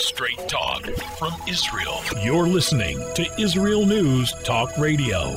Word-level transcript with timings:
Straight 0.00 0.48
talk 0.48 0.84
from 1.18 1.32
Israel. 1.48 2.00
You're 2.22 2.46
listening 2.46 2.98
to 3.14 3.28
Israel 3.36 3.84
News 3.84 4.32
Talk 4.44 4.70
Radio. 4.78 5.36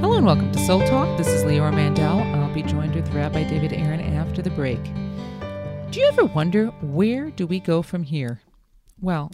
Hello 0.00 0.16
and 0.16 0.24
welcome 0.24 0.50
to 0.50 0.58
Soul 0.60 0.80
Talk. 0.86 1.18
This 1.18 1.28
is 1.28 1.44
Leora 1.44 1.74
Mandel. 1.74 2.20
I'll 2.20 2.54
be 2.54 2.62
joined 2.62 2.94
with 2.94 3.12
Rabbi 3.12 3.44
David 3.44 3.74
Aaron 3.74 4.00
after 4.00 4.40
the 4.40 4.50
break. 4.50 4.82
Do 5.90 6.00
you 6.00 6.08
ever 6.08 6.24
wonder 6.24 6.68
where 6.80 7.30
do 7.30 7.46
we 7.46 7.60
go 7.60 7.82
from 7.82 8.02
here? 8.02 8.40
Well, 8.98 9.30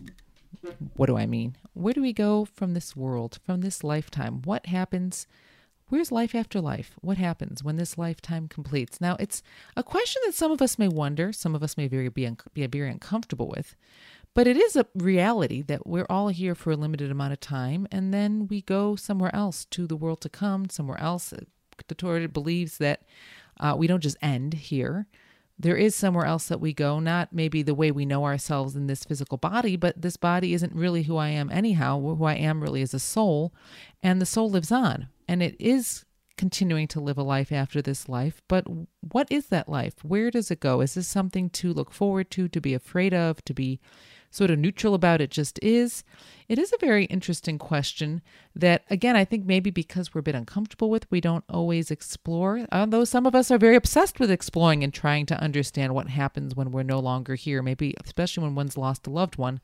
what 0.96 1.06
do 1.06 1.16
I 1.16 1.26
mean? 1.26 1.56
Where 1.76 1.92
do 1.92 2.00
we 2.00 2.14
go 2.14 2.46
from 2.46 2.72
this 2.72 2.96
world, 2.96 3.38
from 3.44 3.60
this 3.60 3.84
lifetime? 3.84 4.40
What 4.46 4.64
happens? 4.64 5.26
Where's 5.90 6.10
life 6.10 6.34
after 6.34 6.58
life? 6.58 6.92
What 7.02 7.18
happens 7.18 7.62
when 7.62 7.76
this 7.76 7.98
lifetime 7.98 8.48
completes? 8.48 8.98
Now, 8.98 9.14
it's 9.20 9.42
a 9.76 9.82
question 9.82 10.22
that 10.24 10.34
some 10.34 10.50
of 10.50 10.62
us 10.62 10.78
may 10.78 10.88
wonder, 10.88 11.34
some 11.34 11.54
of 11.54 11.62
us 11.62 11.76
may 11.76 11.86
very 11.86 12.08
be, 12.08 12.26
un- 12.26 12.38
be 12.54 12.66
very 12.66 12.90
uncomfortable 12.90 13.52
with, 13.54 13.76
but 14.32 14.46
it 14.46 14.56
is 14.56 14.74
a 14.74 14.86
reality 14.94 15.60
that 15.60 15.86
we're 15.86 16.06
all 16.08 16.28
here 16.28 16.54
for 16.54 16.70
a 16.70 16.76
limited 16.76 17.10
amount 17.10 17.34
of 17.34 17.40
time, 17.40 17.86
and 17.92 18.12
then 18.12 18.48
we 18.48 18.62
go 18.62 18.96
somewhere 18.96 19.34
else 19.36 19.66
to 19.66 19.86
the 19.86 19.96
world 19.96 20.22
to 20.22 20.30
come, 20.30 20.70
somewhere 20.70 20.98
else. 20.98 21.34
The 21.88 21.94
Torah 21.94 22.26
believes 22.26 22.78
that 22.78 23.02
uh, 23.60 23.74
we 23.76 23.86
don't 23.86 24.02
just 24.02 24.16
end 24.22 24.54
here 24.54 25.08
there 25.58 25.76
is 25.76 25.94
somewhere 25.94 26.26
else 26.26 26.48
that 26.48 26.60
we 26.60 26.72
go, 26.72 27.00
not 27.00 27.32
maybe 27.32 27.62
the 27.62 27.74
way 27.74 27.90
we 27.90 28.04
know 28.04 28.24
ourselves 28.24 28.76
in 28.76 28.86
this 28.86 29.04
physical 29.04 29.38
body, 29.38 29.76
but 29.76 30.00
this 30.00 30.16
body 30.16 30.52
isn't 30.52 30.74
really 30.74 31.04
who 31.04 31.16
I 31.16 31.28
am 31.28 31.50
anyhow. 31.50 31.98
Who 32.00 32.24
I 32.24 32.34
am 32.34 32.62
really 32.62 32.82
is 32.82 32.92
a 32.92 32.98
soul, 32.98 33.54
and 34.02 34.20
the 34.20 34.26
soul 34.26 34.50
lives 34.50 34.70
on, 34.70 35.08
and 35.26 35.42
it 35.42 35.56
is 35.58 36.04
continuing 36.36 36.86
to 36.88 37.00
live 37.00 37.16
a 37.16 37.22
life 37.22 37.50
after 37.50 37.80
this 37.80 38.08
life. 38.08 38.42
But 38.48 38.66
what 39.00 39.26
is 39.30 39.46
that 39.46 39.68
life? 39.68 39.94
Where 40.02 40.30
does 40.30 40.50
it 40.50 40.60
go? 40.60 40.82
Is 40.82 40.94
this 40.94 41.08
something 41.08 41.48
to 41.50 41.72
look 41.72 41.90
forward 41.90 42.30
to, 42.32 42.48
to 42.48 42.60
be 42.60 42.74
afraid 42.74 43.14
of, 43.14 43.42
to 43.46 43.54
be 43.54 43.80
sort 44.30 44.50
of 44.50 44.58
neutral 44.58 44.94
about 44.94 45.20
it 45.20 45.30
just 45.30 45.58
is? 45.62 46.04
It 46.48 46.58
is 46.58 46.72
a 46.72 46.84
very 46.84 47.06
interesting 47.06 47.58
question 47.58 48.22
that, 48.54 48.84
again, 48.88 49.16
I 49.16 49.24
think 49.24 49.44
maybe 49.44 49.70
because 49.70 50.14
we're 50.14 50.20
a 50.20 50.22
bit 50.22 50.34
uncomfortable 50.34 50.90
with, 50.90 51.10
we 51.10 51.20
don't 51.20 51.44
always 51.48 51.90
explore. 51.90 52.66
Although 52.70 53.04
some 53.04 53.26
of 53.26 53.34
us 53.34 53.50
are 53.50 53.58
very 53.58 53.76
obsessed 53.76 54.20
with 54.20 54.30
exploring 54.30 54.84
and 54.84 54.94
trying 54.94 55.26
to 55.26 55.40
understand 55.40 55.94
what 55.94 56.08
happens 56.08 56.54
when 56.54 56.70
we're 56.70 56.84
no 56.84 57.00
longer 57.00 57.34
here. 57.34 57.62
Maybe, 57.62 57.94
especially 58.04 58.44
when 58.44 58.54
one's 58.54 58.76
lost 58.76 59.06
a 59.06 59.10
loved 59.10 59.36
one, 59.36 59.60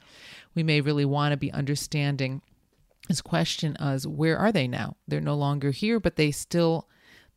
we 0.55 0.63
may 0.63 0.81
really 0.81 1.05
want 1.05 1.33
to 1.33 1.37
be 1.37 1.53
understanding 1.53 2.43
this 3.09 3.23
question 3.23 3.77
as 3.79 4.07
where 4.07 4.39
are 4.39 4.53
they 4.53 4.67
now? 4.67 4.97
They're 5.07 5.21
no 5.21 5.35
longer 5.35 5.71
here, 5.71 6.01
but 6.01 6.17
they 6.17 6.31
still, 6.31 6.89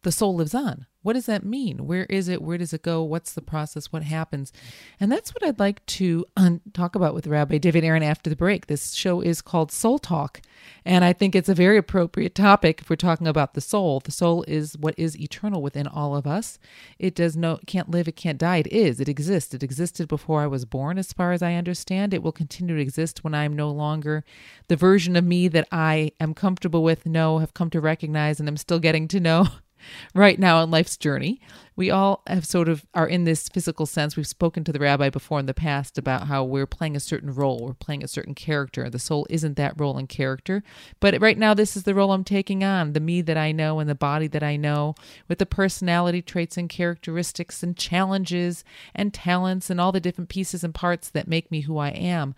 the 0.03 0.11
soul 0.11 0.35
lives 0.35 0.55
on. 0.55 0.85
What 1.05 1.13
does 1.13 1.27
that 1.27 1.45
mean? 1.45 1.85
Where 1.85 2.05
is 2.05 2.29
it? 2.29 2.41
Where 2.41 2.57
does 2.57 2.73
it 2.73 2.81
go? 2.81 3.03
What's 3.03 3.33
the 3.33 3.41
process? 3.43 3.93
What 3.93 4.01
happens? 4.01 4.51
And 4.99 5.11
that's 5.11 5.35
what 5.35 5.45
I'd 5.45 5.59
like 5.59 5.85
to 5.85 6.25
um, 6.35 6.61
talk 6.73 6.95
about 6.95 7.13
with 7.13 7.27
Rabbi 7.27 7.59
David 7.59 7.83
Aaron 7.83 8.01
after 8.01 8.27
the 8.27 8.35
break. 8.35 8.65
This 8.65 8.95
show 8.95 9.21
is 9.21 9.39
called 9.39 9.71
Soul 9.71 9.99
Talk, 9.99 10.41
and 10.83 11.05
I 11.05 11.13
think 11.13 11.35
it's 11.35 11.47
a 11.47 11.53
very 11.53 11.77
appropriate 11.77 12.33
topic 12.33 12.81
if 12.81 12.89
we're 12.89 12.95
talking 12.95 13.27
about 13.27 13.53
the 13.53 13.61
soul. 13.61 13.99
The 13.99 14.11
soul 14.11 14.43
is 14.47 14.79
what 14.79 14.95
is 14.97 15.15
eternal 15.15 15.61
within 15.61 15.85
all 15.85 16.15
of 16.15 16.25
us. 16.25 16.57
It 16.97 17.13
does 17.13 17.37
no 17.37 17.59
can't 17.67 17.91
live, 17.91 18.07
it 18.07 18.15
can't 18.15 18.39
die. 18.39 18.57
It 18.57 18.73
is. 18.73 18.99
It 18.99 19.07
exists. 19.07 19.53
It 19.53 19.61
existed 19.61 20.07
before 20.07 20.41
I 20.41 20.47
was 20.47 20.65
born, 20.65 20.97
as 20.97 21.13
far 21.13 21.33
as 21.33 21.43
I 21.43 21.53
understand. 21.53 22.15
It 22.15 22.23
will 22.23 22.31
continue 22.31 22.77
to 22.77 22.81
exist 22.81 23.23
when 23.23 23.35
I'm 23.35 23.55
no 23.55 23.69
longer 23.69 24.23
the 24.69 24.75
version 24.75 25.15
of 25.15 25.23
me 25.23 25.49
that 25.49 25.67
I 25.71 26.13
am 26.19 26.33
comfortable 26.33 26.81
with, 26.81 27.05
know, 27.05 27.37
have 27.37 27.53
come 27.53 27.69
to 27.69 27.79
recognize, 27.79 28.39
and 28.39 28.49
I'm 28.49 28.57
still 28.57 28.79
getting 28.79 29.07
to 29.09 29.19
know. 29.19 29.49
right 30.13 30.39
now 30.39 30.61
in 30.63 30.71
life's 30.71 30.97
journey. 30.97 31.39
We 31.77 31.91
all 31.91 32.21
have 32.25 32.45
sort 32.45 32.69
of 32.69 32.85
are 32.93 33.07
in 33.07 33.25
this 33.25 33.49
physical 33.49 33.85
sense. 33.85 34.15
We've 34.15 34.25
spoken 34.25 34.63
to 34.63 34.71
the 34.71 34.79
rabbi 34.79 35.09
before 35.09 35.39
in 35.39 35.45
the 35.45 35.53
past 35.53 35.97
about 35.97 36.27
how 36.27 36.43
we're 36.43 36.65
playing 36.65 36.95
a 36.95 37.01
certain 37.01 37.33
role, 37.33 37.65
we're 37.65 37.73
playing 37.73 38.03
a 38.03 38.07
certain 38.07 38.33
character. 38.33 38.89
The 38.89 38.97
soul 38.97 39.27
isn't 39.29 39.57
that 39.57 39.77
role 39.77 39.97
and 39.97 40.07
character, 40.07 40.63
but 41.01 41.19
right 41.19 41.37
now 41.37 41.53
this 41.53 41.75
is 41.75 41.83
the 41.83 41.93
role 41.93 42.13
I'm 42.13 42.23
taking 42.23 42.63
on, 42.63 42.93
the 42.93 43.01
me 43.01 43.21
that 43.21 43.37
I 43.37 43.51
know 43.51 43.79
and 43.79 43.89
the 43.89 43.95
body 43.95 44.27
that 44.27 44.43
I 44.43 44.55
know, 44.55 44.95
with 45.27 45.39
the 45.39 45.45
personality 45.45 46.21
traits 46.21 46.55
and 46.55 46.69
characteristics 46.69 47.61
and 47.61 47.75
challenges 47.75 48.63
and 48.93 49.13
talents 49.13 49.69
and 49.69 49.81
all 49.81 49.91
the 49.91 49.99
different 49.99 50.29
pieces 50.29 50.63
and 50.63 50.73
parts 50.73 51.09
that 51.09 51.27
make 51.27 51.51
me 51.51 51.61
who 51.61 51.77
I 51.77 51.89
am. 51.89 52.35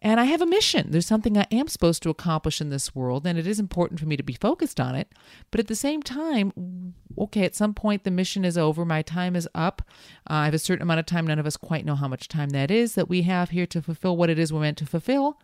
And 0.00 0.20
I 0.20 0.24
have 0.24 0.40
a 0.40 0.46
mission. 0.46 0.90
There's 0.90 1.06
something 1.06 1.36
I 1.36 1.46
am 1.50 1.66
supposed 1.66 2.02
to 2.04 2.10
accomplish 2.10 2.60
in 2.60 2.70
this 2.70 2.94
world, 2.94 3.26
and 3.26 3.36
it 3.36 3.48
is 3.48 3.58
important 3.58 3.98
for 3.98 4.06
me 4.06 4.16
to 4.16 4.22
be 4.22 4.34
focused 4.34 4.78
on 4.78 4.94
it. 4.94 5.12
But 5.50 5.58
at 5.58 5.66
the 5.66 5.74
same 5.74 6.02
time, 6.02 6.94
okay, 7.18 7.44
at 7.44 7.56
some 7.56 7.74
point 7.74 8.04
the 8.04 8.10
mission 8.12 8.44
is 8.44 8.56
over, 8.56 8.84
my 8.84 9.02
time 9.02 9.34
is 9.34 9.48
up. 9.56 9.82
Uh, 10.30 10.34
I 10.34 10.44
have 10.44 10.54
a 10.54 10.58
certain 10.58 10.82
amount 10.82 11.00
of 11.00 11.06
time. 11.06 11.26
None 11.26 11.40
of 11.40 11.46
us 11.46 11.56
quite 11.56 11.84
know 11.84 11.96
how 11.96 12.06
much 12.06 12.28
time 12.28 12.50
that 12.50 12.70
is 12.70 12.94
that 12.94 13.08
we 13.08 13.22
have 13.22 13.50
here 13.50 13.66
to 13.66 13.82
fulfill 13.82 14.16
what 14.16 14.30
it 14.30 14.38
is 14.38 14.52
we're 14.52 14.60
meant 14.60 14.78
to 14.78 14.86
fulfill. 14.86 15.40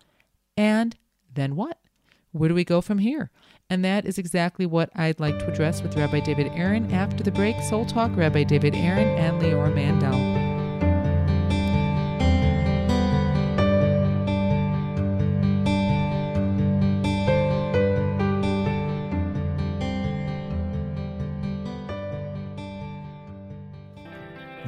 And 0.56 0.96
then 1.32 1.56
what? 1.56 1.78
Where 2.30 2.48
do 2.48 2.54
we 2.54 2.64
go 2.64 2.80
from 2.80 2.98
here? 2.98 3.30
And 3.70 3.84
that 3.84 4.04
is 4.04 4.18
exactly 4.18 4.66
what 4.66 4.90
I'd 4.94 5.20
like 5.20 5.38
to 5.40 5.48
address 5.50 5.82
with 5.82 5.96
Rabbi 5.96 6.20
David 6.20 6.52
Aaron 6.54 6.92
after 6.92 7.24
the 7.24 7.30
break. 7.30 7.60
Soul 7.62 7.86
Talk, 7.86 8.14
Rabbi 8.16 8.44
David 8.44 8.74
Aaron 8.74 9.08
and 9.18 9.40
Leora 9.40 9.74
Mandel. 9.74 10.43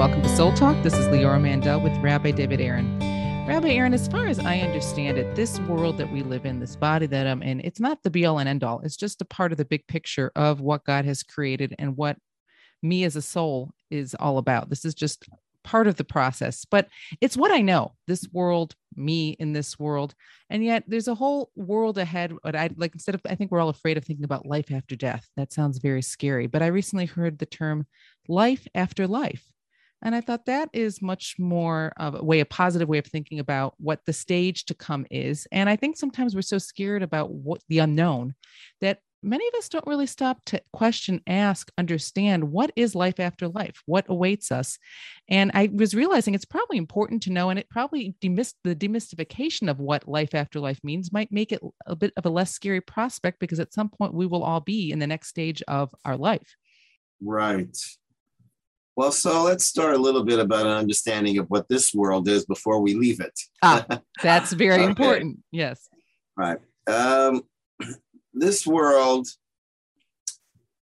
welcome 0.00 0.22
to 0.22 0.34
Soul 0.34 0.50
Talk. 0.54 0.82
This 0.82 0.94
is 0.94 1.08
Leora 1.08 1.38
Mandel 1.38 1.78
with 1.78 1.94
Rabbi 1.98 2.30
David 2.30 2.58
Aaron. 2.58 2.98
Rabbi 3.46 3.68
Aaron, 3.68 3.92
as 3.92 4.08
far 4.08 4.28
as 4.28 4.38
I 4.38 4.60
understand 4.60 5.18
it, 5.18 5.36
this 5.36 5.60
world 5.60 5.98
that 5.98 6.10
we 6.10 6.22
live 6.22 6.46
in, 6.46 6.58
this 6.58 6.74
body 6.74 7.04
that 7.04 7.26
I'm 7.26 7.42
in, 7.42 7.60
it's 7.60 7.80
not 7.80 8.02
the 8.02 8.08
be 8.08 8.24
all 8.24 8.38
and 8.38 8.48
end 8.48 8.64
all. 8.64 8.80
It's 8.80 8.96
just 8.96 9.20
a 9.20 9.26
part 9.26 9.52
of 9.52 9.58
the 9.58 9.66
big 9.66 9.86
picture 9.88 10.32
of 10.34 10.62
what 10.62 10.86
God 10.86 11.04
has 11.04 11.22
created 11.22 11.74
and 11.78 11.98
what 11.98 12.16
me 12.82 13.04
as 13.04 13.14
a 13.14 13.20
soul 13.20 13.72
is 13.90 14.14
all 14.18 14.38
about. 14.38 14.70
This 14.70 14.86
is 14.86 14.94
just 14.94 15.28
part 15.64 15.86
of 15.86 15.96
the 15.96 16.04
process, 16.04 16.64
but 16.64 16.88
it's 17.20 17.36
what 17.36 17.50
I 17.50 17.60
know 17.60 17.92
this 18.06 18.26
world, 18.32 18.74
me 18.96 19.36
in 19.38 19.52
this 19.52 19.78
world. 19.78 20.14
And 20.48 20.64
yet 20.64 20.82
there's 20.86 21.08
a 21.08 21.14
whole 21.14 21.50
world 21.56 21.98
ahead. 21.98 22.32
But 22.42 22.56
I 22.56 22.70
like 22.74 22.94
instead 22.94 23.14
of, 23.14 23.20
I 23.28 23.34
think 23.34 23.50
we're 23.50 23.60
all 23.60 23.68
afraid 23.68 23.98
of 23.98 24.06
thinking 24.06 24.24
about 24.24 24.46
life 24.46 24.72
after 24.72 24.96
death. 24.96 25.28
That 25.36 25.52
sounds 25.52 25.76
very 25.76 26.00
scary. 26.00 26.46
But 26.46 26.62
I 26.62 26.68
recently 26.68 27.04
heard 27.04 27.38
the 27.38 27.44
term 27.44 27.86
life 28.28 28.66
after 28.74 29.06
life. 29.06 29.44
And 30.02 30.14
I 30.14 30.20
thought 30.20 30.46
that 30.46 30.70
is 30.72 31.02
much 31.02 31.36
more 31.38 31.92
of 31.98 32.14
a 32.14 32.24
way, 32.24 32.40
a 32.40 32.46
positive 32.46 32.88
way 32.88 32.98
of 32.98 33.06
thinking 33.06 33.38
about 33.38 33.74
what 33.78 34.00
the 34.06 34.12
stage 34.12 34.64
to 34.66 34.74
come 34.74 35.06
is. 35.10 35.46
And 35.52 35.68
I 35.68 35.76
think 35.76 35.96
sometimes 35.96 36.34
we're 36.34 36.42
so 36.42 36.58
scared 36.58 37.02
about 37.02 37.32
what 37.32 37.60
the 37.68 37.80
unknown 37.80 38.34
that 38.80 39.00
many 39.22 39.46
of 39.48 39.54
us 39.54 39.68
don't 39.68 39.86
really 39.86 40.06
stop 40.06 40.44
to 40.46 40.62
question, 40.72 41.20
ask, 41.26 41.70
understand 41.76 42.44
what 42.44 42.72
is 42.76 42.94
life 42.94 43.20
after 43.20 43.48
life? 43.48 43.82
What 43.86 44.06
awaits 44.08 44.50
us? 44.50 44.78
And 45.28 45.50
I 45.54 45.68
was 45.72 45.94
realizing 45.94 46.34
it's 46.34 46.44
probably 46.44 46.78
important 46.78 47.22
to 47.24 47.32
know, 47.32 47.50
and 47.50 47.58
it 47.58 47.68
probably 47.70 48.14
the 48.20 48.76
demystification 48.76 49.68
of 49.70 49.78
what 49.78 50.08
life 50.08 50.34
after 50.34 50.60
life 50.60 50.80
means 50.82 51.12
might 51.12 51.32
make 51.32 51.52
it 51.52 51.60
a 51.86 51.96
bit 51.96 52.12
of 52.16 52.26
a 52.26 52.30
less 52.30 52.52
scary 52.52 52.80
prospect 52.80 53.38
because 53.38 53.60
at 53.60 53.74
some 53.74 53.88
point 53.88 54.14
we 54.14 54.26
will 54.26 54.42
all 54.42 54.60
be 54.60 54.90
in 54.90 54.98
the 54.98 55.06
next 55.06 55.28
stage 55.28 55.62
of 55.68 55.94
our 56.04 56.16
life. 56.16 56.56
Right. 57.22 57.76
Well, 58.96 59.12
so 59.12 59.44
let's 59.44 59.64
start 59.64 59.94
a 59.94 59.98
little 59.98 60.24
bit 60.24 60.38
about 60.38 60.66
an 60.66 60.72
understanding 60.72 61.38
of 61.38 61.46
what 61.48 61.68
this 61.68 61.94
world 61.94 62.28
is 62.28 62.44
before 62.44 62.80
we 62.80 62.94
leave 62.94 63.20
it. 63.20 63.38
Ah, 63.62 63.86
that's 64.22 64.52
very 64.52 64.82
Okay. 64.82 64.90
important. 64.90 65.38
Yes. 65.52 65.88
Right. 66.36 66.58
Um, 66.86 67.42
this 68.34 68.66
world 68.66 69.28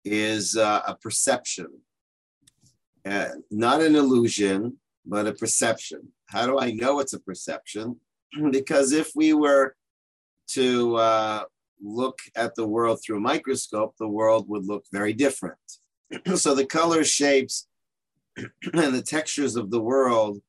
is 0.05 0.55
uh, 0.55 0.81
a 0.88 0.95
perception, 0.95 1.67
uh, 3.05 3.29
not 3.51 3.81
an 3.81 3.95
illusion, 3.95 4.77
but 5.05 5.27
a 5.27 5.33
perception. 5.33 6.13
How 6.27 6.45
do 6.45 6.59
I 6.59 6.71
know 6.71 6.99
it's 6.99 7.13
a 7.13 7.19
perception? 7.19 7.99
because 8.51 8.91
if 8.91 9.11
we 9.15 9.33
were 9.33 9.75
to 10.49 10.95
uh, 10.95 11.44
look 11.81 12.19
at 12.35 12.55
the 12.55 12.67
world 12.67 12.99
through 13.03 13.17
a 13.17 13.21
microscope, 13.21 13.95
the 13.99 14.07
world 14.07 14.47
would 14.47 14.65
look 14.65 14.85
very 14.94 15.13
different. 15.13 15.57
so 16.35 16.55
the 16.55 16.65
colors, 16.65 17.09
shapes, 17.09 17.67
and 18.74 18.94
the 18.94 19.01
textures 19.01 19.56
of 19.56 19.72
the 19.72 19.81
world 19.81 20.39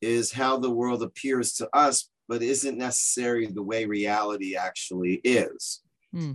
is 0.00 0.32
how 0.32 0.58
the 0.58 0.70
world 0.70 1.02
appears 1.02 1.52
to 1.54 1.68
us, 1.72 2.10
but 2.28 2.42
isn't 2.42 2.78
necessarily 2.78 3.46
the 3.46 3.62
way 3.62 3.84
reality 3.84 4.56
actually 4.56 5.20
is. 5.24 5.82
Hmm. 6.12 6.32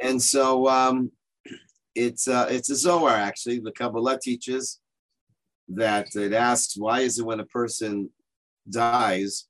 And 0.00 0.20
so 0.22 0.68
um, 0.68 1.12
it's 1.94 2.28
uh, 2.28 2.48
it's 2.50 2.70
a 2.70 2.76
Zohar 2.76 3.10
actually. 3.10 3.60
The 3.60 3.72
Kabbalah 3.72 4.18
teaches 4.20 4.80
that 5.68 6.14
it 6.16 6.32
asks 6.32 6.76
why 6.76 7.00
is 7.00 7.18
it 7.18 7.26
when 7.26 7.40
a 7.40 7.46
person 7.46 8.10
dies, 8.68 9.46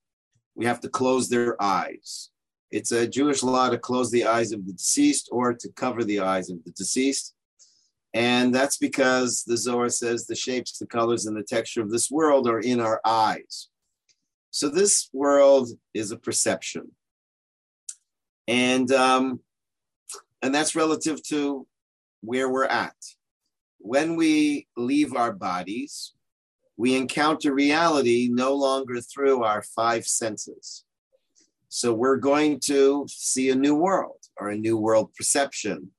we 0.54 0.66
have 0.66 0.80
to 0.80 0.88
close 0.88 1.28
their 1.28 1.60
eyes. 1.62 2.30
It's 2.70 2.92
a 2.92 3.08
Jewish 3.08 3.42
law 3.42 3.68
to 3.68 3.78
close 3.78 4.10
the 4.10 4.26
eyes 4.26 4.52
of 4.52 4.66
the 4.66 4.72
deceased 4.72 5.28
or 5.32 5.54
to 5.54 5.68
cover 5.72 6.04
the 6.04 6.20
eyes 6.20 6.50
of 6.50 6.62
the 6.64 6.70
deceased. 6.70 7.34
And 8.12 8.52
that's 8.54 8.76
because 8.76 9.44
the 9.44 9.56
Zohar 9.56 9.88
says 9.88 10.26
the 10.26 10.34
shapes, 10.34 10.78
the 10.78 10.86
colors, 10.86 11.26
and 11.26 11.36
the 11.36 11.44
texture 11.44 11.80
of 11.80 11.90
this 11.90 12.10
world 12.10 12.48
are 12.48 12.60
in 12.60 12.80
our 12.80 13.00
eyes. 13.04 13.68
So 14.50 14.68
this 14.68 15.08
world 15.12 15.68
is 15.94 16.10
a 16.10 16.16
perception. 16.16 16.90
And 18.48 18.90
um, 18.90 19.40
and 20.42 20.54
that's 20.54 20.74
relative 20.74 21.22
to 21.24 21.66
where 22.22 22.48
we're 22.48 22.64
at. 22.64 22.96
When 23.78 24.16
we 24.16 24.66
leave 24.76 25.14
our 25.14 25.32
bodies, 25.32 26.14
we 26.76 26.96
encounter 26.96 27.54
reality 27.54 28.28
no 28.30 28.54
longer 28.54 29.00
through 29.00 29.44
our 29.44 29.62
five 29.62 30.06
senses. 30.06 30.84
So 31.68 31.94
we're 31.94 32.16
going 32.16 32.58
to 32.64 33.06
see 33.08 33.50
a 33.50 33.54
new 33.54 33.76
world 33.76 34.18
or 34.38 34.48
a 34.48 34.56
new 34.56 34.76
world 34.76 35.14
perception. 35.14 35.90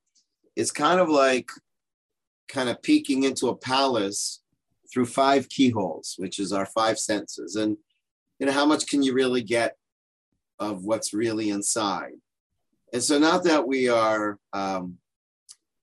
It's 0.54 0.70
kind 0.70 1.00
of 1.00 1.08
like 1.08 1.48
kind 2.48 2.68
of 2.68 2.82
peeking 2.82 3.24
into 3.24 3.48
a 3.48 3.56
palace 3.56 4.42
through 4.92 5.06
five 5.06 5.48
keyholes, 5.48 6.14
which 6.18 6.38
is 6.38 6.52
our 6.52 6.66
five 6.66 6.98
senses. 6.98 7.56
And 7.56 7.76
you 8.38 8.46
know, 8.46 8.52
how 8.52 8.66
much 8.66 8.86
can 8.86 9.02
you 9.02 9.14
really 9.14 9.42
get 9.42 9.76
of 10.58 10.84
what's 10.84 11.14
really 11.14 11.50
inside? 11.50 12.12
And 12.92 13.02
so 13.02 13.18
not 13.18 13.44
that 13.44 13.66
we 13.66 13.88
are 13.88 14.38
um, 14.52 14.98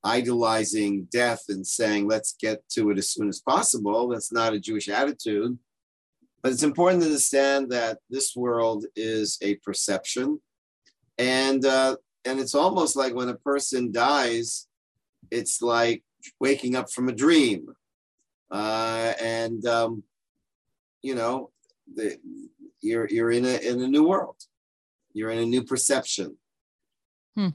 idolizing 0.04 1.08
death 1.12 1.46
and 1.50 1.66
saying, 1.66 2.08
let's 2.08 2.36
get 2.40 2.68
to 2.70 2.92
it 2.92 2.98
as 2.98 3.10
soon 3.10 3.30
as 3.30 3.40
possible. 3.40 4.08
That's 4.10 4.32
not 4.32 4.54
a 4.54 4.60
Jewish 4.60 4.90
attitude. 4.90 5.58
But 6.42 6.52
it's 6.52 6.64
important 6.64 7.02
to 7.02 7.08
understand 7.08 7.72
that 7.72 7.98
this 8.10 8.36
world 8.36 8.86
is 8.96 9.38
a 9.42 9.56
perception. 9.56 10.40
And, 11.18 11.66
uh, 11.66 11.98
and 12.24 12.40
it's 12.40 12.56
almost 12.56 12.96
like 12.96 13.14
when 13.14 13.30
a 13.30 13.36
person 13.36 13.92
dies, 13.92 14.68
it's 15.32 15.62
like 15.62 16.04
waking 16.40 16.76
up 16.76 16.92
from 16.92 17.10
a 17.10 17.14
dream. 17.14 17.68
Uh, 18.52 19.14
and, 19.22 19.66
um, 19.66 20.04
you 21.02 21.16
know, 21.16 21.52
the, 21.96 22.18
you're, 22.82 23.08
you're 23.10 23.32
in, 23.32 23.46
a, 23.46 23.58
in 23.58 23.82
a 23.82 23.88
new 23.88 24.08
world. 24.08 24.36
You're 25.14 25.30
in 25.30 25.40
a 25.40 25.46
new 25.46 25.64
perception. 25.64 26.38
Hmm. 27.36 27.50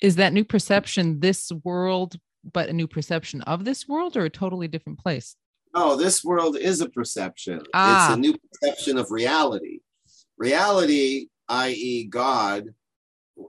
Is 0.00 0.16
that 0.16 0.32
new 0.32 0.44
perception 0.44 1.20
this 1.20 1.50
world, 1.64 2.16
but 2.52 2.68
a 2.68 2.72
new 2.72 2.86
perception 2.86 3.42
of 3.42 3.64
this 3.64 3.88
world 3.88 4.16
or 4.16 4.24
a 4.24 4.30
totally 4.30 4.68
different 4.68 4.98
place? 4.98 5.36
Oh, 5.74 5.96
this 5.96 6.24
world 6.24 6.56
is 6.56 6.80
a 6.80 6.88
perception. 6.88 7.60
Ah. 7.74 8.08
It's 8.08 8.16
a 8.16 8.20
new 8.20 8.34
perception 8.52 8.98
of 8.98 9.10
reality. 9.10 9.80
Reality, 10.38 11.28
i.e., 11.48 12.04
God, 12.04 12.68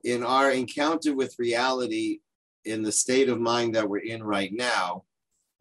in 0.04 0.24
our 0.24 0.52
encounter 0.52 1.16
with 1.16 1.36
reality 1.40 2.20
in 2.66 2.84
the 2.84 2.92
state 2.92 3.30
of 3.30 3.40
mind 3.40 3.76
that 3.76 3.90
we're 3.90 4.00
in 4.00 4.24
right 4.24 4.52
now, 4.54 5.04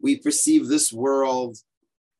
we 0.01 0.17
perceive 0.17 0.67
this 0.67 0.91
world 0.93 1.57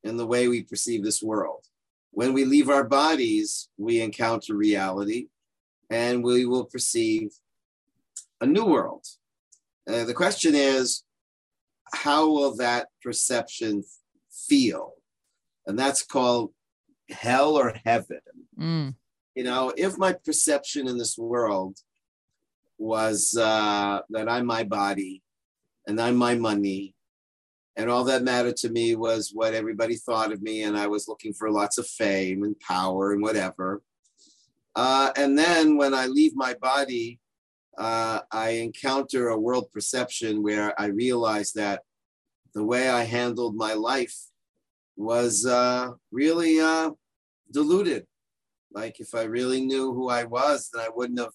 in 0.04 0.18
the 0.18 0.26
way 0.26 0.48
we 0.48 0.64
perceive 0.64 1.04
this 1.04 1.22
world. 1.22 1.66
When 2.12 2.34
we 2.34 2.46
leave 2.46 2.70
our 2.70 2.84
bodies, 2.84 3.70
we 3.78 4.02
encounter 4.02 4.56
reality 4.56 5.28
and 5.90 6.24
we 6.24 6.46
will 6.46 6.66
perceive 6.66 7.32
a 8.42 8.46
new 8.46 8.66
world. 8.66 9.06
Uh, 9.88 10.06
the 10.06 10.14
question 10.14 10.56
is, 10.56 11.04
how 11.94 12.30
will 12.30 12.56
that 12.58 12.88
perception 13.02 13.84
feel? 14.32 14.94
And 15.66 15.78
that's 15.78 16.04
called 16.04 16.52
hell 17.10 17.56
or 17.56 17.74
heaven. 17.86 18.22
Mm. 18.58 18.96
You 19.36 19.44
know, 19.44 19.74
if 19.76 19.98
my 19.98 20.14
perception 20.14 20.88
in 20.88 20.98
this 20.98 21.18
world 21.18 21.78
was 22.80 23.38
uh, 23.38 24.00
that 24.10 24.28
I'm 24.28 24.46
my 24.48 24.64
body 24.64 25.22
and 25.86 26.02
I'm 26.02 26.16
my 26.16 26.36
money, 26.36 26.96
and 27.76 27.90
all 27.90 28.04
that 28.06 28.24
mattered 28.24 28.58
to 28.58 28.70
me 28.70 28.96
was 28.96 29.32
what 29.34 29.54
everybody 29.54 29.96
thought 29.96 30.32
of 30.32 30.42
me, 30.42 30.64
and 30.64 30.78
I 30.78 30.88
was 30.88 31.08
looking 31.08 31.34
for 31.34 31.52
lots 31.52 31.78
of 31.78 31.88
fame 31.88 32.44
and 32.44 32.60
power 32.60 33.14
and 33.14 33.22
whatever. 33.22 33.82
Uh, 34.76 35.12
and 35.16 35.38
then 35.38 35.78
when 35.78 35.94
I 35.94 36.08
leave 36.08 36.36
my 36.36 36.54
body, 36.56 37.20
uh, 37.78 38.20
I 38.32 38.50
encounter 38.52 39.30
a 39.30 39.40
world 39.40 39.72
perception 39.72 40.44
where 40.44 40.80
I 40.80 40.88
realize 40.88 41.52
that 41.54 41.82
the 42.54 42.64
way 42.64 42.90
I 42.90 43.04
handled 43.04 43.56
my 43.56 43.74
life 43.74 44.16
was 44.98 45.46
uh, 45.46 45.92
really 46.12 46.60
uh, 46.60 46.92
diluted. 47.52 48.06
Like 48.72 49.00
if 49.00 49.16
I 49.16 49.24
really 49.24 49.66
knew 49.66 49.94
who 49.94 50.10
I 50.10 50.26
was, 50.26 50.70
then 50.72 50.84
I 50.84 50.90
wouldn't 50.94 51.20
have 51.20 51.34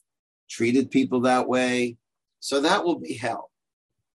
treated 0.49 0.91
people 0.91 1.21
that 1.21 1.49
way. 1.49 1.97
So 2.41 2.61
that 2.61 2.85
will 2.85 2.99
be 2.99 3.15
hell. 3.15 3.51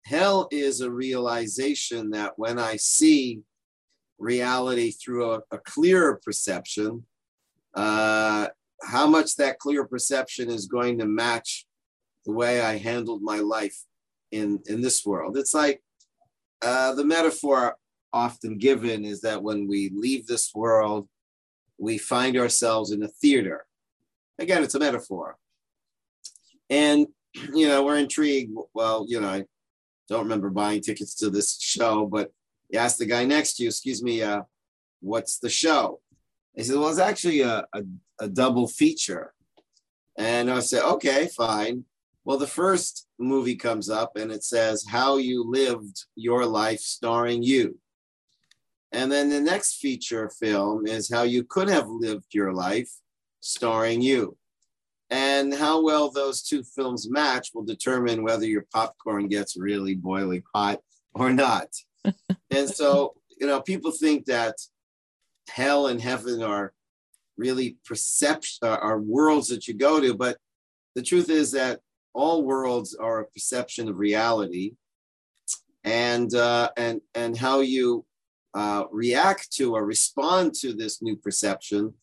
Hell 0.05 0.47
is 0.51 0.81
a 0.81 0.91
realization 0.91 2.11
that 2.11 2.33
when 2.37 2.59
I 2.59 2.77
see 2.77 3.41
reality 4.19 4.91
through 4.91 5.33
a, 5.33 5.41
a 5.51 5.57
clearer 5.59 6.19
perception, 6.23 7.05
uh, 7.73 8.47
how 8.83 9.07
much 9.07 9.35
that 9.35 9.59
clear 9.59 9.85
perception 9.85 10.49
is 10.49 10.67
going 10.67 10.99
to 10.99 11.05
match 11.05 11.65
the 12.25 12.31
way 12.31 12.61
I 12.61 12.77
handled 12.77 13.21
my 13.21 13.39
life 13.39 13.77
in 14.31 14.59
in 14.67 14.81
this 14.81 15.05
world. 15.05 15.37
It's 15.37 15.53
like 15.53 15.81
uh, 16.61 16.93
the 16.93 17.05
metaphor 17.05 17.75
often 18.13 18.57
given 18.57 19.05
is 19.05 19.21
that 19.21 19.41
when 19.41 19.67
we 19.67 19.91
leave 19.93 20.27
this 20.27 20.53
world, 20.53 21.07
we 21.77 21.97
find 21.97 22.37
ourselves 22.37 22.91
in 22.91 23.03
a 23.03 23.07
theater. 23.07 23.65
Again, 24.39 24.63
it's 24.63 24.75
a 24.75 24.79
metaphor, 24.79 25.37
and 26.69 27.07
you 27.53 27.67
know 27.67 27.83
we're 27.83 27.97
intrigued. 27.97 28.55
Well, 28.73 29.05
you 29.07 29.21
know, 29.21 29.29
I 29.29 29.45
don't 30.09 30.23
remember 30.23 30.49
buying 30.49 30.81
tickets 30.81 31.15
to 31.15 31.29
this 31.29 31.59
show, 31.59 32.05
but 32.05 32.31
you 32.69 32.79
ask 32.79 32.97
the 32.97 33.05
guy 33.05 33.25
next 33.25 33.55
to 33.55 33.63
you, 33.63 33.69
"Excuse 33.69 34.03
me, 34.03 34.21
uh, 34.21 34.43
what's 35.01 35.39
the 35.39 35.49
show?" 35.49 36.01
He 36.55 36.63
said, 36.63 36.77
"Well, 36.77 36.89
it's 36.89 36.99
actually 36.99 37.41
a, 37.41 37.65
a, 37.73 37.83
a 38.19 38.27
double 38.27 38.67
feature." 38.67 39.33
And 40.17 40.49
I 40.49 40.59
said, 40.59 40.83
"Okay, 40.83 41.27
fine." 41.27 41.85
Well, 42.25 42.37
the 42.37 42.45
first 42.45 43.07
movie 43.17 43.55
comes 43.55 43.89
up 43.89 44.17
and 44.17 44.33
it 44.33 44.43
says 44.43 44.85
how 44.85 45.15
you 45.15 45.49
lived 45.49 46.03
your 46.15 46.45
life 46.45 46.81
starring 46.81 47.41
you. 47.41 47.79
And 48.91 49.09
then 49.09 49.29
the 49.29 49.39
next 49.39 49.77
feature 49.77 50.29
film 50.29 50.87
is 50.87 51.09
how 51.09 51.23
you 51.23 51.45
could 51.45 51.69
have 51.69 51.87
lived 51.87 52.33
your 52.33 52.51
life 52.53 52.91
starring 53.39 54.01
you. 54.01 54.37
And 55.09 55.53
how 55.53 55.81
well 55.81 56.11
those 56.11 56.41
two 56.41 56.63
films 56.63 57.09
match 57.09 57.51
will 57.53 57.63
determine 57.63 58.23
whether 58.23 58.45
your 58.45 58.65
popcorn 58.73 59.27
gets 59.27 59.57
really 59.57 59.95
boiling 59.95 60.43
hot 60.53 60.79
or 61.13 61.31
not. 61.31 61.69
and 62.51 62.69
so, 62.69 63.13
you 63.39 63.47
know, 63.47 63.61
people 63.61 63.91
think 63.91 64.25
that 64.25 64.55
hell 65.49 65.87
and 65.87 66.01
heaven 66.01 66.43
are 66.43 66.73
really 67.37 67.77
perception 67.85 68.67
are 68.67 68.99
worlds 68.99 69.47
that 69.49 69.67
you 69.67 69.73
go 69.73 70.01
to, 70.01 70.13
but 70.13 70.37
the 70.95 71.01
truth 71.03 71.29
is 71.29 71.51
that 71.51 71.79
all 72.13 72.43
worlds 72.43 72.95
are 72.95 73.19
a 73.19 73.27
perception 73.27 73.87
of 73.87 73.99
reality, 73.99 74.73
and 75.83 76.33
uh, 76.33 76.71
and 76.75 77.01
and 77.13 77.37
how 77.37 77.59
you 77.59 78.03
uh, 78.55 78.85
react 78.91 79.51
to 79.53 79.75
or 79.75 79.85
respond 79.85 80.55
to 80.55 80.73
this 80.73 81.01
new 81.01 81.15
perception 81.15 81.93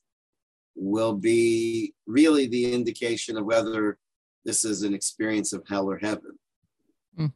will 0.74 1.14
be 1.14 1.94
really 2.06 2.46
the 2.46 2.72
indication 2.72 3.36
of 3.36 3.44
whether 3.44 3.98
this 4.44 4.64
is 4.64 4.82
an 4.82 4.94
experience 4.94 5.52
of 5.52 5.64
hell 5.68 5.90
or 5.90 5.98
heaven. 5.98 6.38
Hmm. 7.16 7.26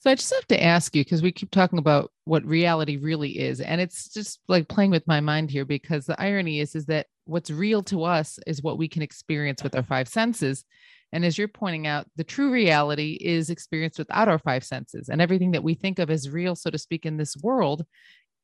So 0.00 0.10
I 0.10 0.14
just 0.14 0.32
have 0.34 0.46
to 0.48 0.62
ask 0.62 0.94
you 0.94 1.04
because 1.04 1.22
we 1.22 1.32
keep 1.32 1.50
talking 1.50 1.78
about 1.78 2.12
what 2.24 2.44
reality 2.44 2.96
really 2.96 3.38
is, 3.38 3.60
and 3.60 3.80
it's 3.80 4.12
just 4.12 4.40
like 4.48 4.68
playing 4.68 4.90
with 4.90 5.06
my 5.06 5.20
mind 5.20 5.50
here 5.50 5.64
because 5.64 6.06
the 6.06 6.20
irony 6.20 6.60
is 6.60 6.74
is 6.74 6.86
that 6.86 7.06
what's 7.24 7.50
real 7.50 7.82
to 7.84 8.04
us 8.04 8.38
is 8.46 8.62
what 8.62 8.78
we 8.78 8.88
can 8.88 9.02
experience 9.02 9.62
with 9.62 9.74
our 9.74 9.82
five 9.82 10.08
senses, 10.08 10.64
and 11.12 11.24
as 11.24 11.38
you're 11.38 11.48
pointing 11.48 11.86
out, 11.86 12.06
the 12.16 12.24
true 12.24 12.52
reality 12.52 13.18
is 13.20 13.50
experienced 13.50 13.98
without 13.98 14.28
our 14.28 14.38
five 14.38 14.62
senses. 14.62 15.08
And 15.08 15.20
everything 15.20 15.52
that 15.52 15.64
we 15.64 15.74
think 15.74 15.98
of 15.98 16.10
as 16.10 16.28
real, 16.28 16.54
so 16.54 16.70
to 16.70 16.78
speak, 16.78 17.06
in 17.06 17.16
this 17.16 17.36
world 17.36 17.86